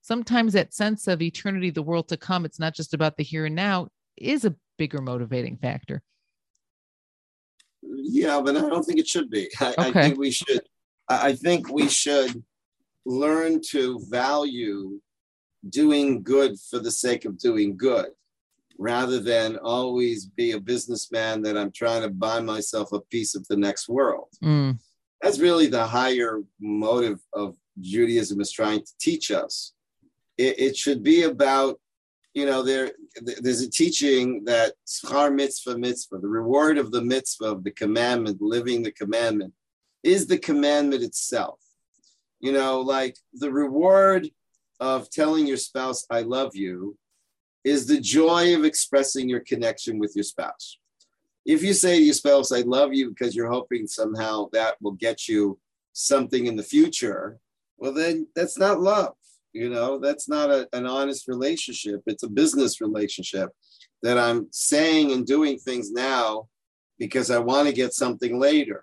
sometimes 0.00 0.52
that 0.52 0.72
sense 0.72 1.08
of 1.08 1.20
eternity, 1.20 1.70
the 1.70 1.82
world 1.82 2.08
to 2.08 2.16
come, 2.16 2.44
it's 2.44 2.60
not 2.60 2.74
just 2.74 2.94
about 2.94 3.16
the 3.16 3.24
here 3.24 3.46
and 3.46 3.56
now, 3.56 3.88
is 4.16 4.44
a 4.44 4.54
bigger 4.78 5.00
motivating 5.00 5.56
factor. 5.56 6.02
Yeah, 7.82 8.40
but 8.44 8.56
I 8.56 8.60
don't 8.60 8.84
think 8.84 8.98
it 8.98 9.08
should 9.08 9.30
be. 9.30 9.48
I, 9.60 9.70
okay. 9.70 9.82
I 9.82 9.92
think 9.92 10.18
we 10.18 10.30
should. 10.30 10.62
I 11.08 11.34
think 11.34 11.68
we 11.68 11.88
should 11.88 12.42
learn 13.04 13.60
to 13.70 14.00
value 14.08 15.00
doing 15.68 16.22
good 16.22 16.58
for 16.58 16.78
the 16.78 16.90
sake 16.90 17.24
of 17.24 17.38
doing 17.38 17.76
good 17.76 18.06
rather 18.78 19.20
than 19.20 19.56
always 19.58 20.26
be 20.26 20.52
a 20.52 20.60
businessman 20.60 21.42
that 21.42 21.56
I'm 21.56 21.70
trying 21.70 22.02
to 22.02 22.08
buy 22.08 22.40
myself 22.40 22.92
a 22.92 23.00
piece 23.00 23.34
of 23.34 23.46
the 23.48 23.56
next 23.56 23.88
world. 23.88 24.28
Mm. 24.42 24.78
That's 25.20 25.38
really 25.38 25.66
the 25.66 25.86
higher 25.86 26.40
motive 26.60 27.20
of 27.32 27.56
Judaism 27.80 28.40
is 28.40 28.50
trying 28.50 28.80
to 28.80 28.92
teach 29.00 29.30
us. 29.30 29.72
It, 30.36 30.58
it 30.58 30.76
should 30.76 31.02
be 31.02 31.22
about 31.24 31.78
you 32.34 32.46
know, 32.46 32.62
there 32.62 32.92
there's 33.20 33.60
a 33.60 33.70
teaching 33.70 34.44
that 34.44 34.74
schar 34.86 35.34
mitzvah 35.34 35.76
mitzvah, 35.76 36.18
the 36.18 36.28
reward 36.28 36.78
of 36.78 36.90
the 36.90 37.02
mitzvah 37.02 37.44
of 37.46 37.64
the 37.64 37.70
commandment, 37.70 38.40
living 38.40 38.82
the 38.82 38.92
commandment, 38.92 39.52
is 40.02 40.26
the 40.26 40.38
commandment 40.38 41.02
itself. 41.02 41.60
You 42.40 42.52
know, 42.52 42.80
like 42.80 43.16
the 43.34 43.52
reward 43.52 44.30
of 44.80 45.10
telling 45.10 45.46
your 45.46 45.58
spouse 45.58 46.06
"I 46.10 46.22
love 46.22 46.56
you" 46.56 46.96
is 47.64 47.86
the 47.86 48.00
joy 48.00 48.56
of 48.56 48.64
expressing 48.64 49.28
your 49.28 49.40
connection 49.40 49.98
with 49.98 50.12
your 50.16 50.24
spouse. 50.24 50.78
If 51.44 51.62
you 51.62 51.74
say 51.74 51.98
to 51.98 52.04
your 52.04 52.14
spouse 52.14 52.50
"I 52.50 52.62
love 52.62 52.94
you" 52.94 53.10
because 53.10 53.36
you're 53.36 53.50
hoping 53.50 53.86
somehow 53.86 54.48
that 54.52 54.76
will 54.80 54.92
get 54.92 55.28
you 55.28 55.58
something 55.92 56.46
in 56.46 56.56
the 56.56 56.62
future, 56.62 57.38
well, 57.76 57.92
then 57.92 58.26
that's 58.34 58.56
not 58.56 58.80
love 58.80 59.16
you 59.52 59.68
know, 59.68 59.98
that's 59.98 60.28
not 60.28 60.50
a, 60.50 60.68
an 60.72 60.86
honest 60.86 61.28
relationship. 61.28 62.02
It's 62.06 62.22
a 62.22 62.28
business 62.28 62.80
relationship 62.80 63.50
that 64.02 64.18
I'm 64.18 64.48
saying 64.50 65.12
and 65.12 65.26
doing 65.26 65.58
things 65.58 65.92
now 65.92 66.48
because 66.98 67.30
I 67.30 67.38
want 67.38 67.68
to 67.68 67.74
get 67.74 67.92
something 67.92 68.38
later. 68.38 68.82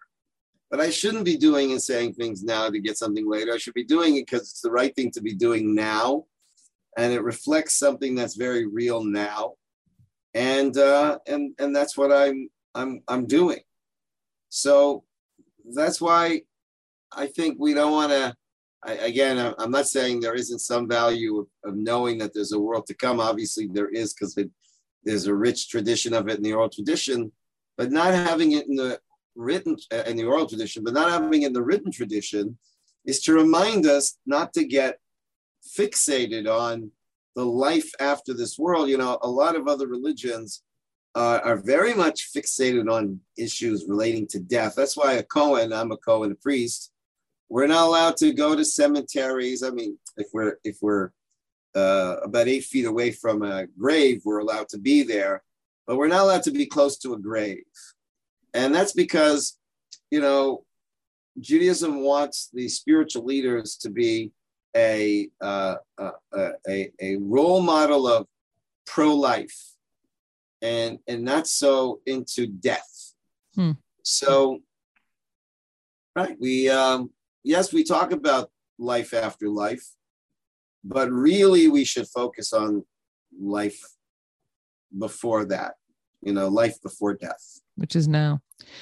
But 0.69 0.79
I 0.79 0.91
shouldn't 0.91 1.25
be 1.25 1.37
doing 1.37 1.71
and 1.71 1.81
saying 1.81 2.13
things 2.13 2.43
now 2.43 2.69
to 2.69 2.79
get 2.79 2.97
something 2.97 3.27
later. 3.27 3.53
I 3.53 3.57
should 3.57 3.73
be 3.73 3.83
doing 3.83 4.17
it 4.17 4.27
because 4.27 4.41
it's 4.41 4.61
the 4.61 4.71
right 4.71 4.95
thing 4.95 5.09
to 5.11 5.21
be 5.21 5.33
doing 5.33 5.73
now. 5.73 6.25
And 6.97 7.11
it 7.11 7.23
reflects 7.23 7.79
something 7.79 8.13
that's 8.13 8.35
very 8.35 8.67
real 8.67 9.03
now. 9.03 9.53
And 10.35 10.77
uh, 10.77 11.17
and 11.25 11.55
and 11.57 11.75
that's 11.75 11.97
what 11.97 12.11
I'm 12.11 12.49
I'm 12.75 13.01
I'm 13.07 13.25
doing. 13.25 13.61
So 14.49 15.03
that's 15.73 15.99
why 15.99 16.41
I 17.11 17.27
think 17.27 17.57
we 17.59 17.73
don't 17.73 17.91
want 17.91 18.11
to 18.11 18.35
I, 18.83 18.93
again, 18.93 19.53
I'm 19.57 19.71
not 19.71 19.87
saying 19.87 20.19
there 20.19 20.35
isn't 20.35 20.59
some 20.59 20.87
value 20.87 21.39
of, 21.39 21.47
of, 21.65 21.75
knowing 21.75 22.17
that 22.19 22.33
there's 22.33 22.53
a 22.53 22.59
world 22.59 22.85
to 22.87 22.93
come. 22.93 23.19
Obviously, 23.19 23.67
there 23.67 23.89
is 23.89 24.13
because 24.13 24.37
there's 25.03 25.27
a 25.27 25.35
rich 25.35 25.69
tradition 25.69 26.13
of 26.13 26.29
it 26.29 26.37
in 26.37 26.43
the 26.43 26.53
oral 26.53 26.69
tradition, 26.69 27.31
but 27.77 27.91
not 27.91 28.13
having 28.13 28.53
it 28.53 28.67
in 28.67 28.75
the 28.75 28.99
written 29.35 29.75
uh, 29.93 30.03
in 30.07 30.15
the 30.15 30.23
oral 30.23 30.47
tradition, 30.47 30.83
but 30.83 30.93
not 30.93 31.11
having 31.11 31.41
it 31.41 31.47
in 31.47 31.53
the 31.53 31.61
written 31.61 31.91
tradition, 31.91 32.57
is 33.05 33.21
to 33.23 33.33
remind 33.33 33.85
us 33.85 34.17
not 34.25 34.53
to 34.53 34.63
get 34.63 34.99
fixated 35.77 36.47
on 36.47 36.91
the 37.35 37.45
life 37.45 37.91
after 37.99 38.33
this 38.33 38.57
world. 38.57 38.87
You 38.87 38.97
know, 38.97 39.17
a 39.21 39.29
lot 39.29 39.57
of 39.57 39.67
other 39.67 39.87
religions 39.87 40.63
uh, 41.15 41.39
are 41.43 41.57
very 41.57 41.93
much 41.93 42.31
fixated 42.33 42.89
on 42.89 43.19
issues 43.37 43.85
relating 43.89 44.25
to 44.27 44.39
death. 44.39 44.75
That's 44.75 44.95
why 44.95 45.13
a 45.13 45.23
Cohen, 45.23 45.73
I'm 45.73 45.91
a 45.91 45.97
Cohen, 45.97 46.31
a 46.31 46.35
priest 46.35 46.91
we're 47.49 47.67
not 47.67 47.87
allowed 47.87 48.17
to 48.17 48.31
go 48.33 48.55
to 48.55 48.63
cemeteries. 48.63 49.63
I 49.63 49.71
mean, 49.71 49.97
if 50.17 50.27
we're 50.33 50.57
if 50.63 50.77
we're 50.81 51.11
uh, 51.75 52.17
about 52.23 52.47
eight 52.47 52.63
feet 52.63 52.85
away 52.85 53.11
from 53.11 53.41
a 53.41 53.67
grave, 53.67 54.21
we're 54.23 54.39
allowed 54.39 54.69
to 54.69 54.77
be 54.77 55.03
there, 55.03 55.43
but 55.85 55.97
we're 55.97 56.07
not 56.07 56.21
allowed 56.21 56.43
to 56.43 56.51
be 56.51 56.65
close 56.65 56.97
to 56.99 57.13
a 57.13 57.19
grave, 57.19 57.63
and 58.53 58.73
that's 58.73 58.93
because, 58.93 59.57
you 60.11 60.21
know, 60.21 60.63
Judaism 61.39 62.01
wants 62.01 62.49
the 62.53 62.67
spiritual 62.67 63.25
leaders 63.25 63.77
to 63.77 63.89
be 63.89 64.31
a, 64.75 65.29
uh, 65.41 65.75
uh, 65.97 66.11
a, 66.67 66.91
a 66.99 67.15
role 67.17 67.61
model 67.61 68.07
of 68.07 68.27
pro-life 68.85 69.73
and, 70.61 70.99
and 71.07 71.23
not 71.23 71.47
so 71.47 72.01
into 72.05 72.45
death. 72.45 73.13
Hmm. 73.55 73.71
So, 74.03 74.59
right, 76.15 76.35
we, 76.39 76.69
um, 76.69 77.11
yes, 77.43 77.73
we 77.73 77.83
talk 77.83 78.11
about 78.11 78.49
life 78.77 79.13
after 79.13 79.49
life, 79.49 79.85
but 80.83 81.11
really 81.11 81.67
we 81.67 81.83
should 81.83 82.07
focus 82.07 82.53
on 82.53 82.85
life 83.39 83.81
before 84.97 85.45
that, 85.45 85.75
you 86.21 86.33
know, 86.33 86.47
life 86.47 86.81
before 86.81 87.13
death. 87.13 87.59
Which 87.75 87.95
is 87.95 88.07
now. 88.07 88.41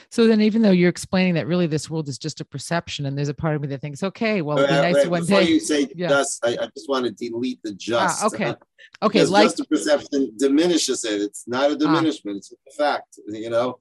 So 0.10 0.28
then, 0.28 0.42
even 0.42 0.62
though 0.62 0.72
you're 0.72 0.90
explaining 0.90 1.36
that 1.36 1.46
really 1.46 1.68
this 1.68 1.90
world 1.90 2.08
is 2.08 2.18
just 2.18 2.42
a 2.42 2.46
perception, 2.46 3.06
and 3.06 3.18
there's 3.18 3.30
a 3.30 3.34
part 3.34 3.56
of 3.56 3.62
me 3.62 3.68
that 3.68 3.82
thinks, 3.82 4.02
okay, 4.02 4.42
well, 4.42 4.58
it'd 4.58 4.70
be 4.70 4.76
nice 4.76 5.06
one 5.06 5.22
before 5.22 5.42
day. 5.42 5.48
you 5.48 5.60
say 5.60 5.88
yeah. 5.96 6.08
just, 6.10 6.44
I, 6.44 6.58
I, 6.60 6.68
just 6.76 6.90
want 6.90 7.06
to 7.06 7.12
delete 7.12 7.62
the 7.64 7.74
just. 7.74 8.24
Ah, 8.24 8.28
okay, 8.28 8.56
okay. 9.04 9.26
Like 9.26 9.46
just 9.46 9.60
a 9.60 9.66
perception 9.66 10.34
diminishes 10.38 11.04
it. 11.06 11.22
It's 11.22 11.48
not 11.48 11.70
a 11.70 11.74
ah. 11.74 11.78
diminishment; 11.78 12.38
ah. 12.38 12.38
it's 12.38 12.54
a 12.76 12.84
fact. 12.84 13.20
You 13.28 13.50
know, 13.50 13.80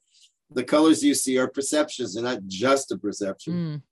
the 0.50 0.64
colors 0.64 1.02
you 1.02 1.14
see 1.14 1.38
are 1.38 1.48
perceptions; 1.48 2.14
they're 2.14 2.22
not 2.22 2.46
just 2.46 2.92
a 2.92 2.98
perception. 2.98 3.52
Mm. 3.54 3.82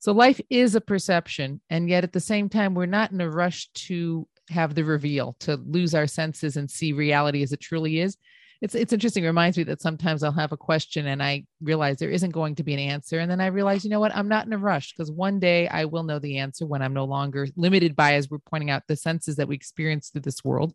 So 0.00 0.12
life 0.12 0.40
is 0.48 0.74
a 0.74 0.80
perception, 0.80 1.60
and 1.68 1.88
yet 1.88 2.04
at 2.04 2.12
the 2.12 2.20
same 2.20 2.48
time, 2.48 2.74
we're 2.74 2.86
not 2.86 3.12
in 3.12 3.20
a 3.20 3.30
rush 3.30 3.68
to 3.72 4.26
have 4.48 4.74
the 4.74 4.82
reveal, 4.82 5.36
to 5.40 5.56
lose 5.56 5.94
our 5.94 6.06
senses 6.06 6.56
and 6.56 6.70
see 6.70 6.92
reality 6.92 7.42
as 7.42 7.52
it 7.52 7.60
truly 7.60 8.00
is 8.00 8.16
it's 8.60 8.74
it's 8.74 8.92
interesting. 8.92 9.24
It 9.24 9.28
reminds 9.28 9.56
me 9.56 9.64
that 9.64 9.80
sometimes 9.80 10.22
I'll 10.22 10.32
have 10.32 10.52
a 10.52 10.56
question 10.56 11.06
and 11.06 11.22
I 11.22 11.44
realize 11.62 11.96
there 11.96 12.10
isn't 12.10 12.30
going 12.30 12.54
to 12.56 12.62
be 12.62 12.74
an 12.74 12.78
answer, 12.78 13.18
and 13.18 13.30
then 13.30 13.40
I 13.40 13.46
realize, 13.46 13.84
you 13.84 13.90
know 13.90 14.00
what, 14.00 14.14
I'm 14.14 14.28
not 14.28 14.46
in 14.46 14.52
a 14.52 14.58
rush 14.58 14.92
because 14.92 15.10
one 15.10 15.40
day 15.40 15.66
I 15.68 15.86
will 15.86 16.02
know 16.02 16.18
the 16.18 16.38
answer 16.38 16.66
when 16.66 16.82
I'm 16.82 16.92
no 16.92 17.04
longer 17.04 17.48
limited 17.56 17.96
by, 17.96 18.14
as 18.14 18.30
we're 18.30 18.38
pointing 18.38 18.70
out, 18.70 18.82
the 18.86 18.96
senses 18.96 19.36
that 19.36 19.48
we 19.48 19.54
experience 19.54 20.10
through 20.10 20.22
this 20.22 20.44
world. 20.44 20.74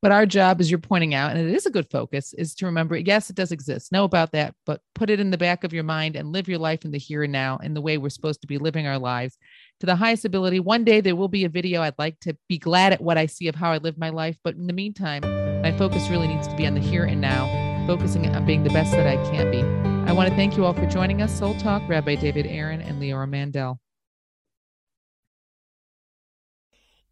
But 0.00 0.12
our 0.12 0.26
job, 0.26 0.60
as 0.60 0.70
you're 0.70 0.78
pointing 0.78 1.14
out, 1.14 1.32
and 1.32 1.40
it 1.40 1.52
is 1.52 1.66
a 1.66 1.70
good 1.70 1.90
focus, 1.90 2.34
is 2.34 2.54
to 2.56 2.66
remember, 2.66 2.96
yes, 2.96 3.30
it 3.30 3.36
does 3.36 3.52
exist. 3.52 3.90
Know 3.90 4.04
about 4.04 4.32
that, 4.32 4.54
but 4.64 4.80
put 4.94 5.10
it 5.10 5.18
in 5.18 5.30
the 5.30 5.38
back 5.38 5.64
of 5.64 5.72
your 5.72 5.84
mind 5.84 6.14
and 6.14 6.32
live 6.32 6.48
your 6.48 6.58
life 6.58 6.84
in 6.84 6.92
the 6.92 6.98
here 6.98 7.24
and 7.24 7.32
now 7.32 7.58
in 7.58 7.74
the 7.74 7.80
way 7.80 7.98
we're 7.98 8.10
supposed 8.10 8.42
to 8.42 8.46
be 8.46 8.58
living 8.58 8.86
our 8.86 8.98
lives 8.98 9.38
to 9.80 9.86
the 9.86 9.96
highest 9.96 10.24
ability. 10.24 10.60
One 10.60 10.84
day 10.84 11.00
there 11.00 11.16
will 11.16 11.28
be 11.28 11.44
a 11.44 11.48
video. 11.48 11.82
I'd 11.82 11.98
like 11.98 12.20
to 12.20 12.36
be 12.48 12.58
glad 12.58 12.92
at 12.92 13.00
what 13.00 13.18
I 13.18 13.26
see 13.26 13.48
of 13.48 13.54
how 13.54 13.72
I 13.72 13.78
live 13.78 13.98
my 13.98 14.10
life. 14.10 14.38
But 14.42 14.54
in 14.54 14.66
the 14.66 14.72
meantime, 14.72 15.22
my 15.62 15.76
focus 15.76 16.08
really 16.08 16.28
needs 16.28 16.46
to 16.48 16.56
be 16.56 16.66
on 16.66 16.74
the 16.74 16.80
here 16.80 17.04
and 17.04 17.20
now, 17.20 17.46
focusing 17.86 18.26
on 18.28 18.46
being 18.46 18.64
the 18.64 18.70
best 18.70 18.92
that 18.92 19.06
I 19.06 19.16
can 19.30 19.50
be. 19.50 19.62
I 20.08 20.12
want 20.12 20.28
to 20.28 20.36
thank 20.36 20.56
you 20.56 20.64
all 20.64 20.74
for 20.74 20.86
joining 20.86 21.22
us. 21.22 21.36
Soul 21.38 21.54
Talk, 21.58 21.82
Rabbi 21.88 22.16
David 22.16 22.46
Aaron 22.46 22.80
and 22.80 23.00
Leora 23.00 23.28
Mandel. 23.28 23.80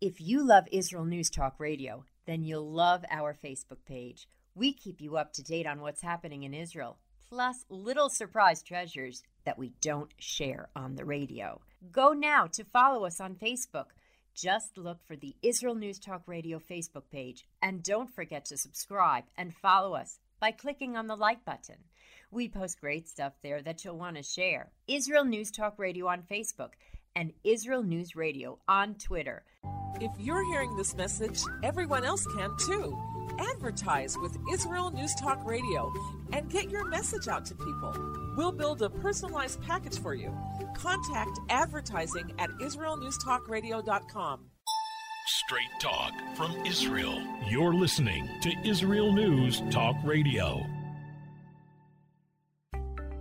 If 0.00 0.20
you 0.20 0.46
love 0.46 0.64
Israel 0.72 1.04
News 1.04 1.30
Talk 1.30 1.54
Radio, 1.58 2.04
then 2.26 2.42
you'll 2.42 2.70
love 2.70 3.04
our 3.10 3.34
Facebook 3.34 3.84
page. 3.86 4.28
We 4.54 4.72
keep 4.72 5.00
you 5.00 5.16
up 5.16 5.32
to 5.34 5.42
date 5.42 5.66
on 5.66 5.80
what's 5.80 6.02
happening 6.02 6.42
in 6.42 6.52
Israel, 6.52 6.98
plus 7.28 7.64
little 7.70 8.10
surprise 8.10 8.62
treasures 8.62 9.22
that 9.44 9.58
we 9.58 9.72
don't 9.80 10.12
share 10.18 10.68
on 10.76 10.96
the 10.96 11.04
radio. 11.04 11.60
Go 11.90 12.12
now 12.12 12.46
to 12.52 12.64
follow 12.64 13.04
us 13.04 13.20
on 13.20 13.34
Facebook. 13.34 13.86
Just 14.34 14.78
look 14.78 14.98
for 15.06 15.16
the 15.16 15.34
Israel 15.42 15.74
News 15.74 15.98
Talk 15.98 16.22
Radio 16.26 16.60
Facebook 16.60 17.10
page 17.10 17.44
and 17.60 17.82
don't 17.82 18.14
forget 18.14 18.44
to 18.46 18.56
subscribe 18.56 19.24
and 19.36 19.52
follow 19.52 19.94
us 19.94 20.20
by 20.40 20.52
clicking 20.52 20.96
on 20.96 21.08
the 21.08 21.16
like 21.16 21.44
button. 21.44 21.76
We 22.30 22.48
post 22.48 22.80
great 22.80 23.08
stuff 23.08 23.32
there 23.42 23.62
that 23.62 23.84
you'll 23.84 23.98
want 23.98 24.16
to 24.16 24.22
share. 24.22 24.70
Israel 24.86 25.24
News 25.24 25.50
Talk 25.50 25.78
Radio 25.78 26.06
on 26.06 26.22
Facebook 26.22 26.70
and 27.16 27.32
Israel 27.42 27.82
News 27.82 28.14
Radio 28.14 28.58
on 28.68 28.94
Twitter. 28.94 29.42
If 30.00 30.12
you're 30.18 30.46
hearing 30.52 30.76
this 30.76 30.94
message, 30.94 31.40
everyone 31.64 32.04
else 32.04 32.26
can 32.26 32.56
too. 32.64 32.96
Advertise 33.38 34.16
with 34.18 34.36
Israel 34.52 34.90
News 34.92 35.14
Talk 35.16 35.44
Radio 35.44 35.92
and 36.32 36.48
get 36.48 36.70
your 36.70 36.86
message 36.86 37.28
out 37.28 37.44
to 37.46 37.54
people. 37.54 38.21
We'll 38.36 38.52
build 38.52 38.82
a 38.82 38.90
personalized 38.90 39.60
package 39.62 39.98
for 39.98 40.14
you. 40.14 40.34
Contact 40.74 41.38
advertising 41.50 42.32
at 42.38 42.50
israelnewstalkradio.com. 42.60 44.40
Straight 45.26 45.80
talk 45.80 46.12
from 46.36 46.52
Israel. 46.66 47.22
You're 47.48 47.74
listening 47.74 48.28
to 48.42 48.52
Israel 48.64 49.12
News 49.12 49.62
Talk 49.70 49.96
Radio. 50.04 50.66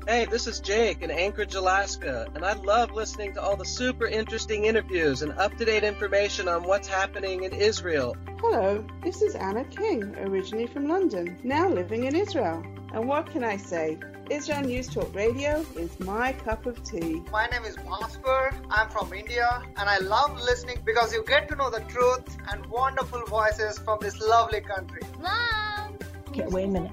Hey, 0.07 0.25
this 0.25 0.47
is 0.47 0.59
Jake 0.59 1.03
in 1.03 1.11
Anchorage, 1.11 1.53
Alaska, 1.53 2.27
and 2.33 2.43
I 2.43 2.53
love 2.53 2.91
listening 2.91 3.33
to 3.35 3.41
all 3.41 3.55
the 3.55 3.65
super 3.65 4.07
interesting 4.07 4.65
interviews 4.65 5.21
and 5.21 5.31
up 5.33 5.55
to 5.57 5.65
date 5.65 5.83
information 5.83 6.47
on 6.47 6.63
what's 6.63 6.87
happening 6.87 7.43
in 7.43 7.53
Israel. 7.53 8.17
Hello, 8.39 8.83
this 9.03 9.21
is 9.21 9.35
Anna 9.35 9.63
King, 9.65 10.15
originally 10.17 10.65
from 10.65 10.87
London, 10.87 11.39
now 11.43 11.69
living 11.69 12.05
in 12.05 12.15
Israel. 12.15 12.63
And 12.93 13.07
what 13.07 13.29
can 13.29 13.43
I 13.43 13.57
say? 13.57 13.99
Israel 14.31 14.61
News 14.61 14.87
Talk 14.87 15.13
Radio 15.13 15.65
is 15.77 15.99
my 15.99 16.31
cup 16.31 16.65
of 16.65 16.81
tea. 16.85 17.21
My 17.33 17.47
name 17.47 17.65
is 17.65 17.75
Bhaskar. 17.75 18.55
I'm 18.69 18.87
from 18.89 19.11
India, 19.11 19.61
and 19.75 19.89
I 19.89 19.97
love 19.97 20.39
listening 20.41 20.77
because 20.85 21.13
you 21.13 21.21
get 21.27 21.49
to 21.49 21.55
know 21.57 21.69
the 21.69 21.81
truth 21.81 22.37
and 22.49 22.65
wonderful 22.67 23.25
voices 23.25 23.77
from 23.79 23.97
this 23.99 24.21
lovely 24.21 24.61
country. 24.61 25.01
Mom! 25.19 25.97
Okay, 26.29 26.45
wait 26.47 26.63
a 26.63 26.67
minute. 26.69 26.91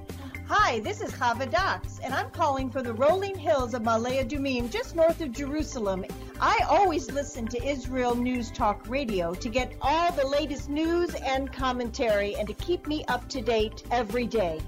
Hi, 0.49 0.81
this 0.81 0.99
is 0.99 1.13
Chava 1.13 1.49
Dax, 1.49 1.99
and 2.03 2.13
I'm 2.13 2.29
calling 2.31 2.69
from 2.69 2.83
the 2.83 2.93
rolling 2.93 3.37
hills 3.37 3.73
of 3.73 3.83
Ma'ale 3.83 4.27
Adumim, 4.27 4.69
just 4.69 4.97
north 4.97 5.21
of 5.21 5.31
Jerusalem. 5.31 6.03
I 6.41 6.59
always 6.67 7.09
listen 7.09 7.47
to 7.47 7.65
Israel 7.65 8.15
News 8.15 8.51
Talk 8.51 8.83
Radio 8.89 9.33
to 9.35 9.47
get 9.47 9.75
all 9.81 10.11
the 10.11 10.27
latest 10.27 10.67
news 10.69 11.15
and 11.15 11.53
commentary 11.53 12.35
and 12.35 12.49
to 12.49 12.53
keep 12.55 12.85
me 12.85 13.05
up 13.07 13.29
to 13.29 13.39
date 13.39 13.83
every 13.91 14.27
day. 14.27 14.59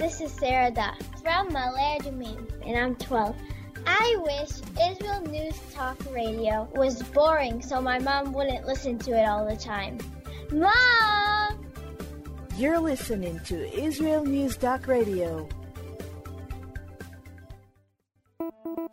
This 0.00 0.22
is 0.22 0.32
Sarah 0.32 0.70
Dax 0.70 1.04
from 1.22 1.50
Ma'ale 1.50 2.00
Adumim, 2.00 2.50
and 2.66 2.74
I'm 2.74 2.96
12. 2.96 3.36
I 3.86 4.16
wish 4.20 4.48
Israel 4.82 5.20
News 5.20 5.60
Talk 5.74 5.98
Radio 6.10 6.66
was 6.74 7.02
boring 7.02 7.60
so 7.60 7.82
my 7.82 7.98
mom 7.98 8.32
wouldn't 8.32 8.66
listen 8.66 8.98
to 9.00 9.10
it 9.10 9.28
all 9.28 9.46
the 9.46 9.58
time. 9.58 9.98
Mom! 10.52 11.70
You're 12.56 12.80
listening 12.80 13.40
to 13.40 13.78
Israel 13.78 14.24
News 14.24 14.56
Talk 14.56 14.86
Radio. 14.86 15.46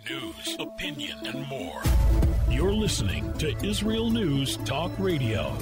News, 0.10 0.58
opinion, 0.60 1.20
and 1.26 1.47
more. 1.47 1.82
You're 2.49 2.74
listening 2.74 3.32
to 3.38 3.55
Israel 3.66 4.10
News 4.10 4.58
Talk 4.66 4.91
Radio. 4.99 5.58